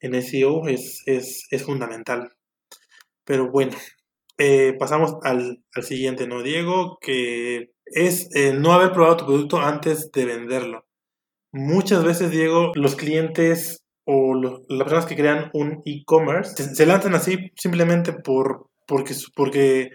en 0.00 0.22
SEO 0.22 0.68
es, 0.68 1.02
es, 1.06 1.46
es 1.50 1.62
fundamental. 1.64 2.32
Pero 3.24 3.50
bueno, 3.50 3.76
eh, 4.42 4.74
pasamos 4.78 5.16
al, 5.22 5.62
al, 5.74 5.82
siguiente, 5.82 6.26
¿no, 6.26 6.42
Diego? 6.42 6.96
Que 7.02 7.72
es 7.84 8.34
eh, 8.34 8.54
no 8.54 8.72
haber 8.72 8.92
probado 8.92 9.18
tu 9.18 9.26
producto 9.26 9.60
antes 9.60 10.10
de 10.12 10.24
venderlo. 10.24 10.86
Muchas 11.52 12.04
veces, 12.04 12.30
Diego, 12.30 12.72
los 12.74 12.96
clientes 12.96 13.84
o 14.06 14.34
las 14.34 14.78
personas 14.78 15.04
que 15.04 15.16
crean 15.16 15.50
un 15.52 15.82
e-commerce 15.84 16.54
se, 16.56 16.74
se, 16.74 16.86
lanzan 16.86 17.14
así 17.14 17.50
simplemente 17.54 18.14
por, 18.14 18.70
porque, 18.86 19.14
porque 19.36 19.90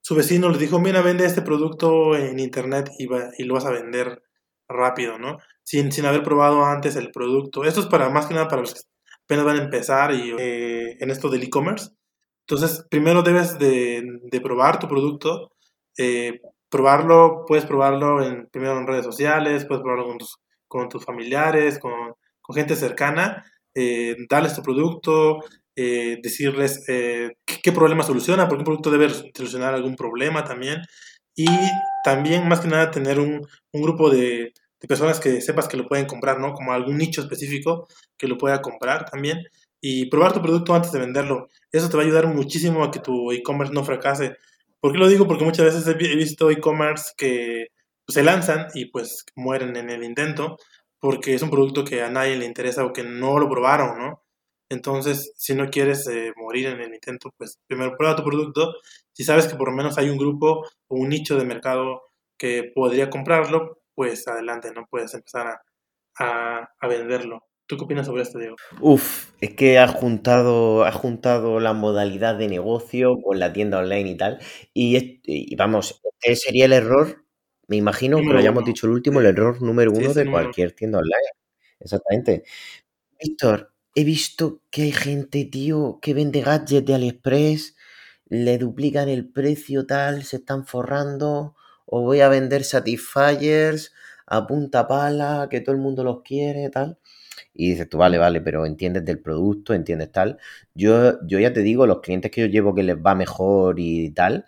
su 0.00 0.14
vecino 0.14 0.48
les 0.48 0.60
dijo, 0.60 0.80
mira, 0.80 1.02
vende 1.02 1.26
este 1.26 1.42
producto 1.42 2.16
en 2.16 2.38
internet 2.38 2.88
y, 2.98 3.06
va, 3.06 3.32
y 3.36 3.44
lo 3.44 3.52
vas 3.52 3.66
a 3.66 3.70
vender 3.70 4.22
rápido, 4.66 5.18
¿no? 5.18 5.36
Sin, 5.62 5.92
sin 5.92 6.06
haber 6.06 6.22
probado 6.22 6.64
antes 6.64 6.96
el 6.96 7.10
producto. 7.10 7.64
Esto 7.64 7.80
es 7.80 7.86
para 7.86 8.08
más 8.08 8.26
que 8.26 8.34
nada 8.34 8.48
para 8.48 8.62
los 8.62 8.72
que 8.72 8.80
apenas 9.24 9.44
van 9.44 9.58
a 9.58 9.64
empezar 9.64 10.14
y, 10.14 10.32
eh, 10.38 10.96
en 11.00 11.10
esto 11.10 11.28
del 11.28 11.42
e-commerce 11.42 11.90
Entonces, 12.46 12.86
primero 12.90 13.22
debes 13.22 13.58
de, 13.58 14.02
de 14.22 14.40
probar 14.40 14.78
tu 14.78 14.88
producto. 14.88 15.50
Eh, 15.98 16.40
probarlo, 16.74 17.44
puedes 17.46 17.66
probarlo 17.66 18.20
en, 18.20 18.48
primero 18.48 18.76
en 18.78 18.86
redes 18.88 19.04
sociales, 19.04 19.64
puedes 19.64 19.80
probarlo 19.82 20.08
con 20.08 20.18
tus, 20.18 20.38
con 20.66 20.88
tus 20.88 21.04
familiares, 21.04 21.78
con, 21.78 21.92
con 22.40 22.56
gente 22.56 22.74
cercana, 22.74 23.44
eh, 23.74 24.16
darles 24.28 24.56
tu 24.56 24.62
producto, 24.62 25.38
eh, 25.76 26.18
decirles 26.20 26.82
eh, 26.88 27.36
qué, 27.44 27.70
problema 27.70 28.02
soluciona, 28.02 28.48
porque 28.48 28.62
un 28.62 28.64
producto 28.64 28.90
debe 28.90 29.08
solucionar 29.08 29.72
algún 29.72 29.94
problema 29.94 30.42
también. 30.42 30.82
Y 31.36 31.46
también, 32.04 32.48
más 32.48 32.58
que 32.60 32.68
nada, 32.68 32.90
tener 32.90 33.20
un, 33.20 33.46
un 33.72 33.82
grupo 33.82 34.10
de, 34.10 34.52
de, 34.80 34.88
personas 34.88 35.20
que 35.20 35.40
sepas 35.40 35.68
que 35.68 35.76
lo 35.76 35.86
pueden 35.86 36.06
comprar, 36.06 36.40
¿no? 36.40 36.54
Como 36.54 36.72
algún 36.72 36.98
nicho 36.98 37.20
específico 37.20 37.86
que 38.18 38.26
lo 38.26 38.36
pueda 38.36 38.60
comprar 38.60 39.08
también. 39.08 39.38
Y 39.86 40.06
probar 40.06 40.32
tu 40.32 40.40
producto 40.40 40.74
antes 40.74 40.92
de 40.92 40.98
venderlo. 40.98 41.48
Eso 41.70 41.90
te 41.90 41.96
va 41.98 42.02
a 42.02 42.06
ayudar 42.06 42.26
muchísimo 42.28 42.82
a 42.82 42.90
que 42.90 43.00
tu 43.00 43.30
e-commerce 43.32 43.74
no 43.74 43.84
fracase. 43.84 44.36
¿Por 44.80 44.92
qué 44.92 44.98
lo 44.98 45.08
digo? 45.08 45.26
Porque 45.26 45.44
muchas 45.44 45.66
veces 45.66 45.86
he 45.86 45.94
visto 45.94 46.50
e-commerce 46.50 47.12
que 47.18 47.68
se 48.08 48.22
lanzan 48.22 48.68
y 48.74 48.86
pues 48.86 49.26
mueren 49.36 49.76
en 49.76 49.90
el 49.90 50.04
intento 50.04 50.56
porque 51.00 51.34
es 51.34 51.42
un 51.42 51.50
producto 51.50 51.84
que 51.84 52.02
a 52.02 52.08
nadie 52.08 52.36
le 52.36 52.46
interesa 52.46 52.82
o 52.86 52.94
que 52.94 53.02
no 53.02 53.38
lo 53.38 53.46
probaron, 53.50 53.98
¿no? 53.98 54.22
Entonces, 54.70 55.34
si 55.36 55.54
no 55.54 55.68
quieres 55.68 56.06
eh, 56.08 56.32
morir 56.36 56.66
en 56.68 56.80
el 56.80 56.94
intento, 56.94 57.30
pues 57.36 57.58
primero 57.66 57.94
prueba 57.98 58.16
tu 58.16 58.24
producto. 58.24 58.72
Si 59.12 59.22
sabes 59.22 59.46
que 59.46 59.56
por 59.56 59.68
lo 59.68 59.76
menos 59.76 59.98
hay 59.98 60.08
un 60.08 60.16
grupo 60.16 60.64
o 60.88 60.96
un 60.96 61.10
nicho 61.10 61.36
de 61.36 61.44
mercado 61.44 62.04
que 62.38 62.72
podría 62.74 63.10
comprarlo, 63.10 63.82
pues 63.94 64.26
adelante, 64.28 64.72
¿no? 64.72 64.86
Puedes 64.88 65.12
empezar 65.12 65.46
a, 66.18 66.70
a, 66.80 66.88
venderlo. 66.88 67.40
¿Tú 67.66 67.78
qué 67.78 67.84
opinas 67.84 68.06
sobre 68.06 68.22
esto, 68.22 68.38
Diego? 68.38 68.56
Uf, 68.80 69.30
es 69.40 69.54
que 69.54 69.78
has 69.78 69.90
juntado, 69.90 70.84
has 70.84 70.94
juntado 70.94 71.60
la 71.60 71.72
modalidad 71.72 72.36
de 72.36 72.48
negocio 72.48 73.16
con 73.22 73.38
la 73.38 73.52
tienda 73.54 73.78
online 73.78 74.10
y 74.10 74.16
tal. 74.16 74.38
Y, 74.74 75.20
y 75.24 75.56
vamos, 75.56 76.00
este 76.20 76.36
sería 76.36 76.66
el 76.66 76.74
error, 76.74 77.24
me 77.66 77.76
imagino, 77.76 78.18
que 78.18 78.24
lo 78.32 78.38
hayamos 78.38 78.64
dicho 78.64 78.86
el 78.86 78.92
último, 78.92 79.20
el 79.20 79.26
error 79.26 79.62
número 79.62 79.92
uno 79.92 80.12
sí, 80.12 80.20
de 80.20 80.30
cualquier 80.30 80.72
tienda 80.72 80.98
online. 80.98 81.28
Exactamente. 81.80 82.44
Víctor, 83.20 83.72
he 83.94 84.04
visto 84.04 84.62
que 84.70 84.82
hay 84.82 84.92
gente, 84.92 85.44
tío, 85.46 85.98
que 86.02 86.14
vende 86.14 86.42
gadgets 86.42 86.86
de 86.86 86.94
AliExpress, 86.94 87.76
le 88.26 88.58
duplican 88.58 89.08
el 89.08 89.28
precio 89.28 89.86
tal, 89.86 90.24
se 90.24 90.36
están 90.36 90.66
forrando, 90.66 91.56
o 91.86 92.02
voy 92.02 92.20
a 92.20 92.28
vender 92.28 92.64
Satisfiers 92.64 93.92
a 94.26 94.46
punta 94.46 94.86
pala, 94.88 95.48
que 95.50 95.60
todo 95.60 95.74
el 95.74 95.80
mundo 95.80 96.04
los 96.04 96.22
quiere, 96.22 96.70
tal. 96.70 96.98
Y 97.54 97.70
dices 97.70 97.88
tú, 97.88 97.98
vale, 97.98 98.18
vale, 98.18 98.40
pero 98.40 98.66
entiendes 98.66 99.04
del 99.04 99.20
producto, 99.20 99.74
entiendes 99.74 100.12
tal. 100.12 100.38
Yo, 100.74 101.18
yo 101.26 101.38
ya 101.38 101.52
te 101.52 101.60
digo, 101.62 101.86
los 101.86 102.00
clientes 102.00 102.30
que 102.30 102.42
yo 102.42 102.46
llevo 102.48 102.74
que 102.74 102.82
les 102.82 102.96
va 102.96 103.14
mejor 103.14 103.76
y 103.78 104.10
tal, 104.10 104.44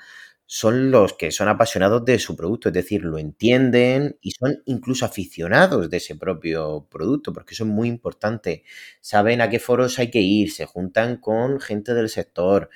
son 0.49 0.91
los 0.93 1.15
que 1.15 1.33
son 1.33 1.49
apasionados 1.49 2.05
de 2.05 2.19
su 2.21 2.37
producto, 2.37 2.69
es 2.69 2.75
decir, 2.75 3.03
lo 3.05 3.19
entienden 3.19 4.17
y 4.21 4.31
son 4.31 4.63
incluso 4.67 5.05
aficionados 5.05 5.91
de 5.91 5.97
ese 5.97 6.15
propio 6.17 6.87
producto, 6.91 7.33
porque 7.33 7.55
eso 7.55 7.65
es 7.65 7.71
muy 7.71 7.89
importante. 7.89 8.63
Saben 9.01 9.41
a 9.41 9.51
qué 9.51 9.59
foros 9.59 9.99
hay 9.99 10.11
que 10.11 10.21
ir, 10.21 10.53
se 10.53 10.65
juntan 10.67 11.17
con 11.19 11.61
gente 11.61 11.95
del 11.95 12.09
sector, 12.09 12.71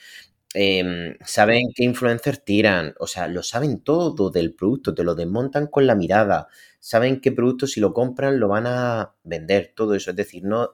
eh, 0.55 1.17
saben 1.25 1.61
qué 1.75 1.85
influencers 1.85 2.45
tiran, 2.45 2.95
o 2.99 3.07
sea, 3.07 3.29
lo 3.29 3.43
saben 3.43 3.81
todo 3.83 4.31
del 4.31 4.55
producto, 4.55 4.95
te 4.95 5.05
lo 5.05 5.15
desmontan 5.15 5.69
con 5.69 5.87
la 5.87 5.95
mirada, 5.95 6.49
saben 6.81 7.21
qué 7.21 7.33
producto 7.33 7.67
si 7.67 7.81
lo 7.81 7.93
compran 7.93 8.41
lo 8.41 8.49
van 8.49 8.67
a 8.67 9.15
vender, 9.23 9.73
todo 9.77 9.95
eso, 9.95 10.11
es 10.11 10.17
decir, 10.17 10.45
no 10.45 10.71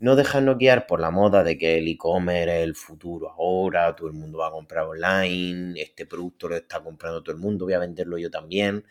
no 0.00 0.16
dejarnos 0.16 0.56
guiar 0.56 0.86
por 0.86 0.98
la 1.00 1.10
moda 1.10 1.44
de 1.44 1.58
que 1.58 1.78
el 1.78 1.86
e-commerce 1.86 2.58
es 2.58 2.64
el 2.64 2.74
futuro 2.74 3.30
ahora, 3.30 3.94
todo 3.94 4.08
el 4.08 4.14
mundo 4.14 4.38
va 4.38 4.48
a 4.48 4.50
comprar 4.50 4.86
online, 4.86 5.80
este 5.80 6.06
producto 6.06 6.48
lo 6.48 6.56
está 6.56 6.82
comprando 6.82 7.22
todo 7.22 7.34
el 7.34 7.40
mundo, 7.40 7.66
voy 7.66 7.74
a 7.74 7.78
venderlo 7.78 8.16
yo 8.18 8.30
también. 8.30 8.84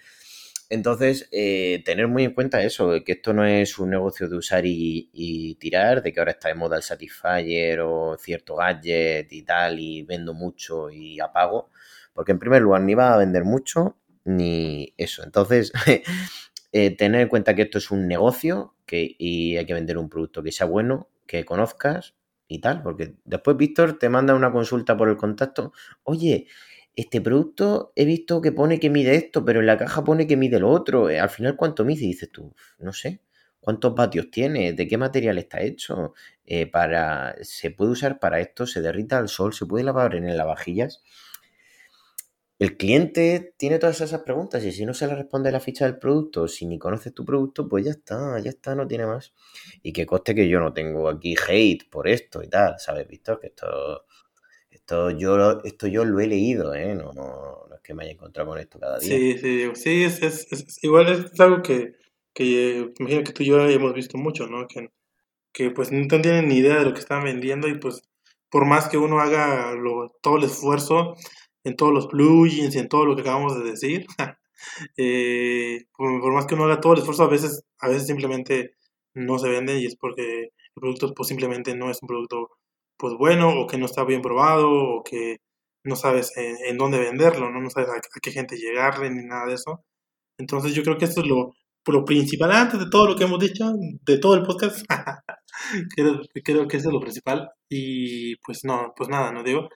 Entonces, 0.69 1.27
eh, 1.31 1.81
tener 1.83 2.07
muy 2.07 2.25
en 2.25 2.33
cuenta 2.35 2.61
eso, 2.61 3.03
que 3.03 3.13
esto 3.13 3.33
no 3.33 3.43
es 3.43 3.79
un 3.79 3.89
negocio 3.89 4.29
de 4.29 4.37
usar 4.37 4.67
y, 4.67 5.09
y, 5.11 5.55
tirar, 5.55 6.03
de 6.03 6.13
que 6.13 6.19
ahora 6.19 6.33
está 6.33 6.49
de 6.49 6.53
moda 6.55 6.77
el 6.77 6.83
Satisfyer 6.83 7.79
o 7.79 8.15
cierto 8.19 8.55
gadget 8.55 9.33
y 9.33 9.41
tal, 9.41 9.79
y 9.79 10.03
vendo 10.03 10.35
mucho 10.35 10.91
y 10.91 11.19
apago, 11.19 11.71
porque 12.13 12.33
en 12.33 12.39
primer 12.39 12.61
lugar 12.61 12.81
ni 12.81 12.93
va 12.93 13.15
a 13.15 13.17
vender 13.17 13.45
mucho 13.45 13.97
ni 14.25 14.93
eso. 14.97 15.23
Entonces, 15.23 15.71
eh, 16.71 16.95
tener 16.95 17.21
en 17.21 17.27
cuenta 17.29 17.55
que 17.55 17.63
esto 17.63 17.77
es 17.77 17.91
un 17.91 18.07
negocio 18.07 18.75
que, 18.85 19.15
y 19.17 19.57
hay 19.57 19.65
que 19.65 19.73
vender 19.73 19.97
un 19.97 20.09
producto 20.09 20.43
que 20.43 20.51
sea 20.51 20.67
bueno, 20.67 21.09
que 21.27 21.45
conozcas 21.45 22.15
y 22.47 22.59
tal, 22.61 22.81
porque 22.81 23.15
después 23.25 23.57
Víctor 23.57 23.99
te 23.99 24.09
manda 24.09 24.33
una 24.33 24.51
consulta 24.51 24.97
por 24.97 25.09
el 25.09 25.17
contacto, 25.17 25.73
oye, 26.03 26.47
este 26.95 27.21
producto 27.21 27.93
he 27.95 28.05
visto 28.05 28.41
que 28.41 28.51
pone 28.51 28.79
que 28.79 28.89
mide 28.89 29.15
esto, 29.15 29.45
pero 29.45 29.59
en 29.59 29.67
la 29.67 29.77
caja 29.77 30.03
pone 30.03 30.27
que 30.27 30.37
mide 30.37 30.59
lo 30.59 30.69
otro, 30.69 31.09
eh, 31.09 31.19
al 31.19 31.29
final 31.29 31.55
¿cuánto 31.55 31.85
mide? 31.85 32.03
Y 32.03 32.07
dices 32.07 32.31
tú, 32.31 32.53
no 32.79 32.93
sé, 32.93 33.21
¿cuántos 33.59 33.95
vatios 33.95 34.31
tiene? 34.31 34.73
¿De 34.73 34.87
qué 34.87 34.97
material 34.97 35.37
está 35.37 35.61
hecho? 35.61 36.13
Eh, 36.45 36.67
para, 36.67 37.35
¿Se 37.41 37.71
puede 37.71 37.91
usar 37.91 38.19
para 38.19 38.39
esto? 38.39 38.65
¿Se 38.67 38.81
derrita 38.81 39.17
al 39.17 39.29
sol? 39.29 39.53
¿Se 39.53 39.65
puede 39.65 39.83
lavar 39.85 40.15
en 40.15 40.35
lavavajillas? 40.35 41.03
El 42.59 42.75
cliente 42.75 43.53
tiene 43.57 43.79
todas 43.79 44.01
esas 44.01 44.21
preguntas 44.23 44.65
y 44.65 44.73
si 44.73 44.85
no 44.85 44.93
se 44.93 45.07
le 45.07 45.15
responde 45.15 45.49
la 45.49 45.61
ficha 45.61 45.85
del 45.85 45.97
producto, 45.97 46.45
si 46.49 46.65
ni 46.65 46.77
conoces 46.77 47.13
tu 47.13 47.23
producto, 47.23 47.69
pues 47.69 47.85
ya 47.85 47.91
está, 47.91 48.37
ya 48.39 48.49
está, 48.49 48.75
no 48.75 48.85
tiene 48.85 49.05
más. 49.05 49.33
Y 49.81 49.93
que 49.93 50.05
coste 50.05 50.35
que 50.35 50.49
yo 50.49 50.59
no 50.59 50.73
tengo 50.73 51.07
aquí 51.07 51.35
hate 51.47 51.89
por 51.89 52.09
esto 52.09 52.43
y 52.43 52.49
tal, 52.49 52.75
¿sabes, 52.77 53.07
Víctor? 53.07 53.39
Que 53.39 53.47
esto, 53.47 54.05
esto, 54.69 55.09
yo, 55.11 55.61
esto 55.63 55.87
yo 55.87 56.03
lo 56.03 56.19
he 56.19 56.27
leído, 56.27 56.75
¿eh? 56.75 56.93
No, 56.95 57.13
no, 57.13 57.65
no 57.69 57.75
es 57.75 57.81
que 57.81 57.93
me 57.93 58.03
haya 58.03 58.11
encontrado 58.11 58.49
con 58.49 58.59
esto 58.59 58.77
cada 58.77 58.99
día. 58.99 59.07
Sí, 59.07 59.37
sí, 59.37 59.71
sí, 59.75 60.03
es, 60.03 60.21
es, 60.21 60.51
es 60.51 60.83
igual 60.83 61.07
es 61.07 61.39
algo 61.39 61.61
que, 61.61 61.93
que 62.33 62.91
imagino 62.99 63.23
que 63.23 63.31
tú 63.31 63.43
y 63.43 63.45
yo 63.45 63.69
hemos 63.69 63.93
visto 63.93 64.17
mucho, 64.17 64.47
¿no? 64.47 64.67
Que, 64.67 64.89
que 65.53 65.71
pues 65.71 65.93
no 65.93 66.05
tienen 66.07 66.49
ni 66.49 66.57
idea 66.57 66.79
de 66.79 66.83
lo 66.83 66.93
que 66.93 66.99
están 66.99 67.23
vendiendo 67.23 67.69
y 67.69 67.77
pues 67.77 68.01
por 68.49 68.65
más 68.65 68.89
que 68.89 68.97
uno 68.97 69.19
haga 69.21 69.75
lo, 69.75 70.17
todo 70.21 70.37
el 70.37 70.43
esfuerzo, 70.43 71.15
en 71.63 71.75
todos 71.75 71.93
los 71.93 72.07
plugins 72.07 72.75
y 72.75 72.79
en 72.79 72.89
todo 72.89 73.05
lo 73.05 73.15
que 73.15 73.21
acabamos 73.21 73.55
de 73.57 73.69
decir. 73.69 74.05
eh, 74.97 75.85
por, 75.95 76.33
más 76.33 76.45
que 76.45 76.55
uno 76.55 76.65
haga 76.65 76.81
todo 76.81 76.93
el 76.93 76.99
esfuerzo, 76.99 77.23
a 77.23 77.29
veces, 77.29 77.63
a 77.79 77.89
veces 77.89 78.07
simplemente 78.07 78.75
no 79.13 79.39
se 79.39 79.49
venden 79.49 79.79
y 79.79 79.85
es 79.85 79.95
porque 79.95 80.43
el 80.43 80.51
producto 80.75 81.13
pues 81.13 81.27
simplemente 81.29 81.75
no 81.75 81.89
es 81.89 81.99
un 82.01 82.07
producto 82.07 82.49
pues 82.97 83.13
bueno 83.17 83.61
o 83.61 83.67
que 83.67 83.77
no 83.77 83.85
está 83.85 84.03
bien 84.05 84.21
probado 84.21 84.69
o 84.71 85.03
que 85.03 85.37
no 85.83 85.95
sabes 85.95 86.33
en, 86.37 86.77
dónde 86.77 86.99
venderlo, 86.99 87.49
¿no? 87.51 87.61
no 87.61 87.69
sabes 87.69 87.89
a, 87.89 87.93
a, 87.95 88.01
qué 88.21 88.31
gente 88.31 88.57
llegarle 88.57 89.09
ni 89.09 89.23
nada 89.25 89.47
de 89.47 89.55
eso. 89.55 89.83
Entonces 90.37 90.73
yo 90.73 90.83
creo 90.83 90.97
que 90.97 91.05
esto 91.05 91.21
es 91.21 91.27
lo, 91.27 91.53
lo 91.91 92.05
principal 92.05 92.51
antes 92.51 92.79
de 92.79 92.89
todo 92.89 93.07
lo 93.07 93.15
que 93.15 93.23
hemos 93.25 93.39
dicho, 93.39 93.73
de 94.05 94.17
todo 94.19 94.35
el 94.35 94.43
podcast. 94.43 94.85
creo, 95.95 96.21
creo 96.43 96.67
que 96.67 96.77
eso 96.77 96.89
es 96.89 96.93
lo 96.93 96.99
principal 96.99 97.49
y 97.69 98.35
pues 98.37 98.63
no, 98.63 98.93
pues 98.95 99.09
nada, 99.09 99.31
no 99.31 99.43
digo. 99.43 99.69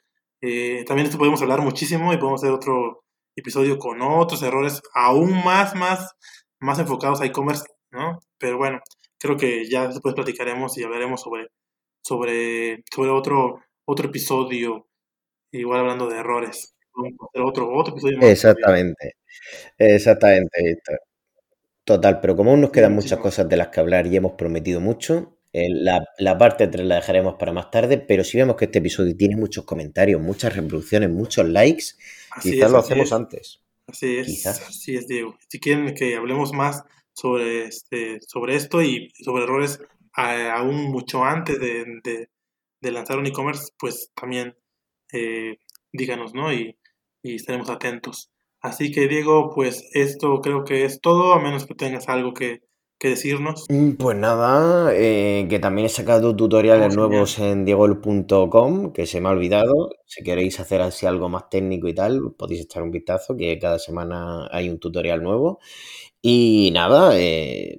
Eh, 0.46 0.84
también 0.86 1.06
esto 1.06 1.18
podemos 1.18 1.42
hablar 1.42 1.62
muchísimo 1.62 2.12
y 2.12 2.18
podemos 2.18 2.44
hacer 2.44 2.54
otro 2.54 3.06
episodio 3.34 3.80
con 3.80 4.02
otros 4.02 4.44
errores 4.44 4.82
aún 4.94 5.32
más, 5.32 5.74
más, 5.74 6.12
más 6.60 6.80
enfocados 6.80 7.22
a 7.22 7.26
e-commerce, 7.26 7.64
¿no? 7.92 8.20
Pero 8.38 8.58
bueno, 8.58 8.82
creo 9.18 9.38
que 9.38 9.70
ya 9.70 9.88
después 9.88 10.14
platicaremos 10.14 10.78
y 10.78 10.84
hablaremos 10.84 11.22
sobre, 11.22 11.48
sobre, 12.04 12.84
sobre 12.94 13.10
otro, 13.12 13.62
otro 13.86 14.10
episodio, 14.10 14.86
igual 15.52 15.80
hablando 15.80 16.10
de 16.10 16.18
errores. 16.18 16.76
Otro, 17.42 17.74
otro 17.74 17.94
episodio 17.94 18.20
Exactamente, 18.22 19.14
exactamente, 19.78 20.62
Víctor. 20.62 21.00
Total, 21.86 22.20
pero 22.20 22.36
como 22.36 22.52
aún 22.52 22.62
nos 22.62 22.72
quedan 22.72 22.94
muchas 22.94 23.20
cosas 23.20 23.48
de 23.48 23.56
las 23.56 23.70
que 23.70 23.80
hablar 23.80 24.08
y 24.08 24.18
hemos 24.18 24.34
prometido 24.34 24.82
mucho, 24.82 25.33
eh, 25.54 25.70
la, 25.70 26.04
la, 26.18 26.38
parte 26.38 26.68
3 26.68 26.86
la 26.86 26.96
dejaremos 26.96 27.36
para 27.36 27.54
más 27.54 27.70
tarde, 27.70 28.00
pero 28.00 28.24
si 28.24 28.38
vemos 28.38 28.56
que 28.56 28.66
este 28.66 28.80
episodio 28.80 29.16
tiene 29.16 29.36
muchos 29.36 29.66
comentarios, 29.66 30.20
muchas 30.20 30.56
reproducciones, 30.56 31.12
muchos 31.12 31.48
likes, 31.48 31.84
así 32.32 32.51
quizás 32.51 32.66
es, 32.66 32.72
lo 32.72 32.78
hacemos 32.80 33.08
es. 33.08 33.14
antes. 33.14 33.64
Así 33.88 34.18
es, 34.18 34.28
quizás. 34.28 34.62
así 34.68 34.95
es, 34.95 35.08
Diego. 35.08 35.38
Si 35.47 35.60
quieren 35.60 35.93
que 35.93 36.16
hablemos 36.16 36.54
más 36.54 36.84
sobre, 37.14 37.66
este, 37.66 38.20
sobre 38.22 38.56
esto 38.56 38.82
y 38.82 39.12
sobre 39.24 39.43
errores 39.43 39.80
aún 40.16 40.91
mucho 40.91 41.24
antes 41.24 41.60
de, 41.60 41.86
de, 42.04 42.30
de 42.82 42.91
lanzar 42.91 43.18
un 43.18 43.26
e-commerce, 43.26 43.72
pues 43.78 44.12
también 44.16 44.56
eh, 45.12 45.58
díganos, 45.91 46.34
¿no? 46.34 46.51
Y, 46.51 46.78
y 47.24 47.36
estaremos 47.36 47.70
atentos. 47.70 48.32
Así 48.62 48.91
que 48.91 49.08
Diego, 49.08 49.51
pues 49.54 49.89
esto 49.93 50.39
creo 50.41 50.64
que 50.64 50.86
es 50.86 51.01
todo, 51.01 51.34
a 51.34 51.41
menos 51.41 51.66
que 51.66 51.76
tengas 51.76 52.10
algo 52.10 52.34
que, 52.34 52.62
que 53.04 53.10
decirnos? 53.10 53.66
Mm, 53.68 53.91
pues 53.95 54.16
nada, 54.18 54.93
eh, 54.95 55.45
que 55.49 55.60
también 55.60 55.88
he 55.88 55.89
sacado 55.89 56.34
tutoriales 56.34 56.93
oh, 56.93 56.95
nuevos 56.95 57.38
en 57.38 57.66
diegol.com, 57.66 58.93
que 58.93 59.06
se 59.06 59.20
me 59.20 59.28
ha 59.28 59.32
olvidado. 59.34 59.89
Si 60.06 60.24
queréis 60.24 60.62
hacer 60.62 60.82
así 60.82 61.06
algo 61.06 61.28
más 61.28 61.49
técnico 61.49 61.89
y 61.89 61.93
tal, 61.93 62.32
podéis 62.38 62.62
echar 62.62 62.82
un 62.82 62.91
vistazo, 62.91 63.36
que 63.36 63.60
cada 63.60 63.78
semana 63.78 64.47
hay 64.51 64.70
un 64.70 64.80
tutorial 64.80 65.22
nuevo. 65.22 65.60
Y 66.22 66.72
nada, 66.74 67.20
eh, 67.20 67.78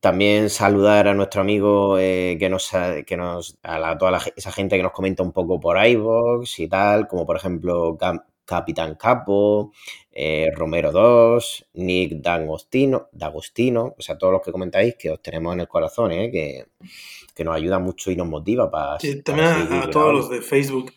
también 0.00 0.48
saludar 0.48 1.06
a 1.06 1.12
nuestro 1.12 1.42
amigo 1.42 1.98
eh, 1.98 2.38
que 2.40 2.48
nos, 2.48 2.70
que 3.06 3.16
nos 3.18 3.58
a 3.62 3.98
toda 3.98 4.18
esa 4.34 4.52
gente 4.52 4.78
que 4.78 4.82
nos 4.82 4.92
comenta 4.92 5.22
un 5.22 5.32
poco 5.32 5.60
por 5.60 5.76
iVoox 5.86 6.60
y 6.60 6.68
tal, 6.68 7.06
como 7.08 7.26
por 7.26 7.36
ejemplo 7.36 7.98
Capitán 8.44 8.96
Capo, 8.96 9.72
eh, 10.10 10.50
Romero 10.54 10.92
2, 10.92 11.66
Nick 11.74 12.20
D'Agostino, 12.20 13.08
D'Agostino, 13.12 13.94
o 13.96 14.02
sea, 14.02 14.18
todos 14.18 14.32
los 14.32 14.42
que 14.42 14.52
comentáis 14.52 14.96
que 14.96 15.10
os 15.10 15.22
tenemos 15.22 15.54
en 15.54 15.60
el 15.60 15.68
corazón, 15.68 16.12
¿eh? 16.12 16.30
que, 16.30 16.66
nos 17.44 17.56
ayuda 17.56 17.80
mucho 17.80 18.10
y 18.10 18.16
nos 18.16 18.28
motiva 18.28 18.70
para... 18.70 18.98
también 19.24 19.48
a, 19.48 19.90
todos 19.90 20.14
los 20.14 20.30
de 20.30 20.42
Facebook 20.42 20.92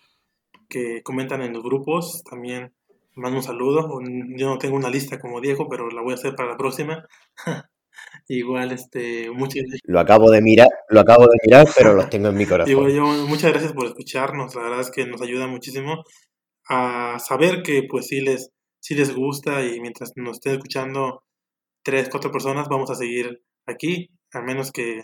que 0.69 1.01
comentan 1.01 1.41
en 1.41 1.53
los 1.53 1.63
grupos, 1.63 2.23
también 2.23 2.71
mando 3.15 3.37
un 3.37 3.43
saludo. 3.43 3.99
Yo 4.35 4.47
no 4.47 4.57
tengo 4.57 4.75
una 4.75 4.89
lista 4.89 5.19
como 5.19 5.41
Diego, 5.41 5.67
pero 5.69 5.89
la 5.89 6.01
voy 6.01 6.11
a 6.11 6.15
hacer 6.15 6.35
para 6.35 6.49
la 6.49 6.57
próxima. 6.57 7.07
Igual, 8.27 8.71
este, 8.71 9.29
muchas 9.31 9.63
Lo 9.83 9.99
acabo 9.99 10.29
de 10.31 10.41
mirar, 10.41 10.69
lo 10.89 10.99
acabo 10.99 11.23
de 11.23 11.37
mirar, 11.43 11.67
pero 11.75 11.93
los 11.93 12.09
tengo 12.09 12.29
en 12.29 12.35
mi 12.35 12.45
corazón. 12.47 12.89
yo, 12.89 13.05
muchas 13.27 13.51
gracias 13.51 13.73
por 13.73 13.85
escucharnos, 13.85 14.55
la 14.55 14.63
verdad 14.63 14.81
es 14.81 14.91
que 14.91 15.05
nos 15.05 15.21
ayuda 15.21 15.47
muchísimo 15.47 16.03
a 16.67 17.17
saber 17.19 17.61
que 17.63 17.83
pues 17.89 18.07
sí 18.07 18.21
les, 18.21 18.49
sí 18.79 18.95
les 18.95 19.13
gusta 19.13 19.63
y 19.63 19.79
mientras 19.79 20.11
nos 20.15 20.37
estén 20.37 20.53
escuchando 20.53 21.23
tres, 21.83 22.09
cuatro 22.09 22.31
personas 22.31 22.67
vamos 22.67 22.89
a 22.89 22.95
seguir 22.95 23.41
aquí, 23.65 24.09
a 24.33 24.41
menos 24.41 24.71
que 24.71 25.03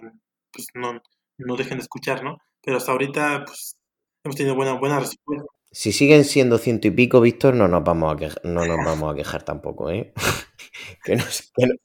pues 0.51 0.67
no, 0.73 0.99
no 1.37 1.55
dejen 1.55 1.77
de 1.77 1.83
escuchar, 1.83 2.23
¿no? 2.23 2.37
Pero 2.63 2.77
hasta 2.77 2.91
ahorita 2.91 3.43
pues 3.45 3.77
hemos 4.23 4.35
tenido 4.35 4.55
buena, 4.55 4.73
buena 4.73 4.99
respuesta. 4.99 5.45
Si 5.73 5.93
siguen 5.93 6.25
siendo 6.25 6.57
ciento 6.57 6.89
y 6.89 6.91
pico, 6.91 7.21
Víctor, 7.21 7.55
no 7.55 7.67
nos 7.67 7.83
vamos 7.83 8.13
a 8.13 8.17
quejar, 8.17 8.41
no 8.43 8.65
nos 8.65 8.85
vamos 8.85 9.13
a 9.13 9.15
quejar 9.15 9.43
tampoco, 9.43 9.89
¿eh? 9.89 10.11
que, 11.05 11.15
no, 11.15 11.23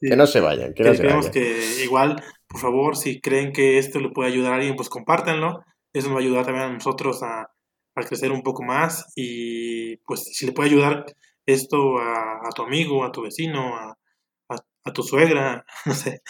que, 0.01 0.15
no, 0.17 0.27
se 0.27 0.41
vayan, 0.41 0.73
que, 0.73 0.83
no 0.83 1.31
que 1.31 1.83
igual, 1.83 2.21
por 2.49 2.59
favor, 2.59 2.97
si 2.97 3.21
creen 3.21 3.53
que 3.53 3.77
esto 3.77 3.99
le 3.99 4.09
puede 4.09 4.29
ayudar 4.29 4.53
a 4.53 4.55
alguien, 4.57 4.75
pues 4.75 4.89
compártanlo. 4.89 5.63
Eso 5.93 6.09
nos 6.09 6.17
va 6.17 6.19
a 6.19 6.23
ayudar 6.23 6.45
también 6.45 6.65
a 6.65 6.73
nosotros 6.73 7.23
a, 7.23 7.47
a 7.97 8.03
crecer 8.03 8.31
un 8.31 8.43
poco 8.43 8.63
más 8.63 9.11
y 9.15 9.97
pues 9.97 10.23
si 10.23 10.45
le 10.45 10.51
puede 10.51 10.69
ayudar 10.69 11.05
esto 11.45 11.97
a, 11.97 12.49
tu 12.55 12.63
amigo, 12.63 13.03
a 13.03 13.11
tu 13.11 13.23
vecino, 13.23 13.75
a, 13.75 13.97
a, 14.49 14.93
tu 14.93 15.03
suegra, 15.03 15.65
no 15.85 15.93
sé, 15.93 16.21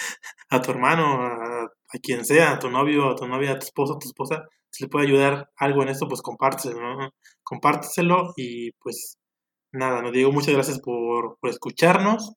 a 0.49 0.61
tu 0.61 0.71
hermano, 0.71 1.23
a, 1.23 1.69
quien 2.01 2.25
sea, 2.25 2.53
a 2.53 2.59
tu 2.59 2.69
novio, 2.69 3.09
a 3.09 3.15
tu 3.15 3.27
novia, 3.27 3.51
a 3.51 3.59
tu 3.59 3.65
esposo, 3.65 3.95
a 3.95 3.99
tu 3.99 4.07
esposa, 4.07 4.47
si 4.69 4.83
le 4.83 4.89
puede 4.89 5.07
ayudar 5.07 5.49
algo 5.57 5.83
en 5.83 5.89
esto, 5.89 6.07
pues 6.07 6.21
compárteselo, 6.21 6.79
¿no? 6.79 7.09
Compárteselo 7.43 8.33
y 8.37 8.71
pues 8.73 9.17
nada, 9.71 10.01
nos 10.01 10.13
digo 10.13 10.31
muchas 10.31 10.53
gracias 10.53 10.79
por, 10.79 11.37
por 11.39 11.49
escucharnos. 11.49 12.33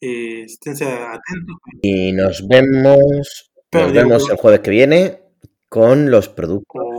Eh, 0.00 0.44
esténse 0.44 0.84
atentos. 0.84 1.56
Y 1.82 2.12
nos 2.12 2.46
vemos, 2.46 3.50
nos 3.72 3.92
vemos 3.92 4.28
el 4.28 4.36
jueves 4.36 4.60
que 4.60 4.70
viene 4.70 5.22
con 5.68 6.10
los 6.10 6.28
productos. 6.28 6.93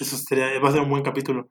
Eso 0.00 0.16
sería, 0.16 0.58
va 0.60 0.68
a 0.68 0.72
ser 0.72 0.82
un 0.82 0.90
buen 0.90 1.02
capítulo. 1.02 1.48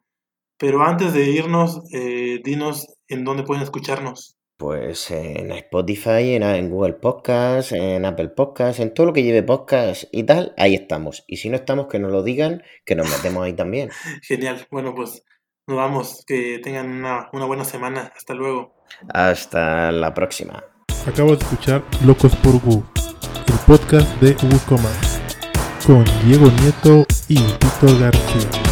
Pero 0.58 0.84
antes 0.84 1.14
de 1.14 1.30
irnos, 1.30 1.82
eh, 1.92 2.40
dinos 2.44 2.88
en 3.08 3.26
dónde 3.26 3.44
pueden 3.44 3.64
escucharnos. 3.64 4.38
Pues 4.58 5.12
en 5.12 5.52
Spotify, 5.52 6.36
en, 6.36 6.70
Google 6.70 6.94
Podcast, 6.94 7.74
en 7.74 8.06
Apple 8.06 8.30
Podcast, 8.30 8.80
en 8.80 8.94
todo 8.94 9.08
lo 9.08 9.14
que 9.14 9.24
lleve 9.24 9.44
podcast 9.44 10.06
y 10.14 10.24
tal, 10.24 10.54
ahí 10.58 10.76
estamos. 10.76 11.26
Y 11.28 11.38
si 11.38 11.50
no 11.50 11.58
estamos, 11.58 11.88
que 11.88 12.00
nos 12.00 12.10
lo 12.10 12.24
digan, 12.24 12.64
que 12.86 12.96
nos 12.96 13.10
metemos 13.10 13.44
ahí 13.44 13.52
también. 13.52 13.90
Genial. 14.22 14.66
Bueno, 14.72 14.96
pues 14.96 15.24
nos 15.68 15.78
vamos. 15.78 16.24
Que 16.26 16.60
tengan 16.60 16.90
una, 16.90 17.30
una 17.34 17.46
buena 17.46 17.66
semana. 17.66 18.14
Hasta 18.16 18.34
luego. 18.34 18.76
Hasta 19.14 19.92
la 19.92 20.14
próxima. 20.14 20.64
Acabo 21.06 21.36
de 21.36 21.38
escuchar 21.38 21.84
Locos 22.06 22.34
por 22.38 22.56
Wu, 22.66 22.82
el 23.48 23.60
podcast 23.68 24.10
de 24.22 24.36
WooCommerce 24.48 25.05
con 25.86 26.04
Diego 26.26 26.48
Nieto 26.62 27.06
y 27.28 27.36
Víctor 27.36 28.00
García. 28.00 28.65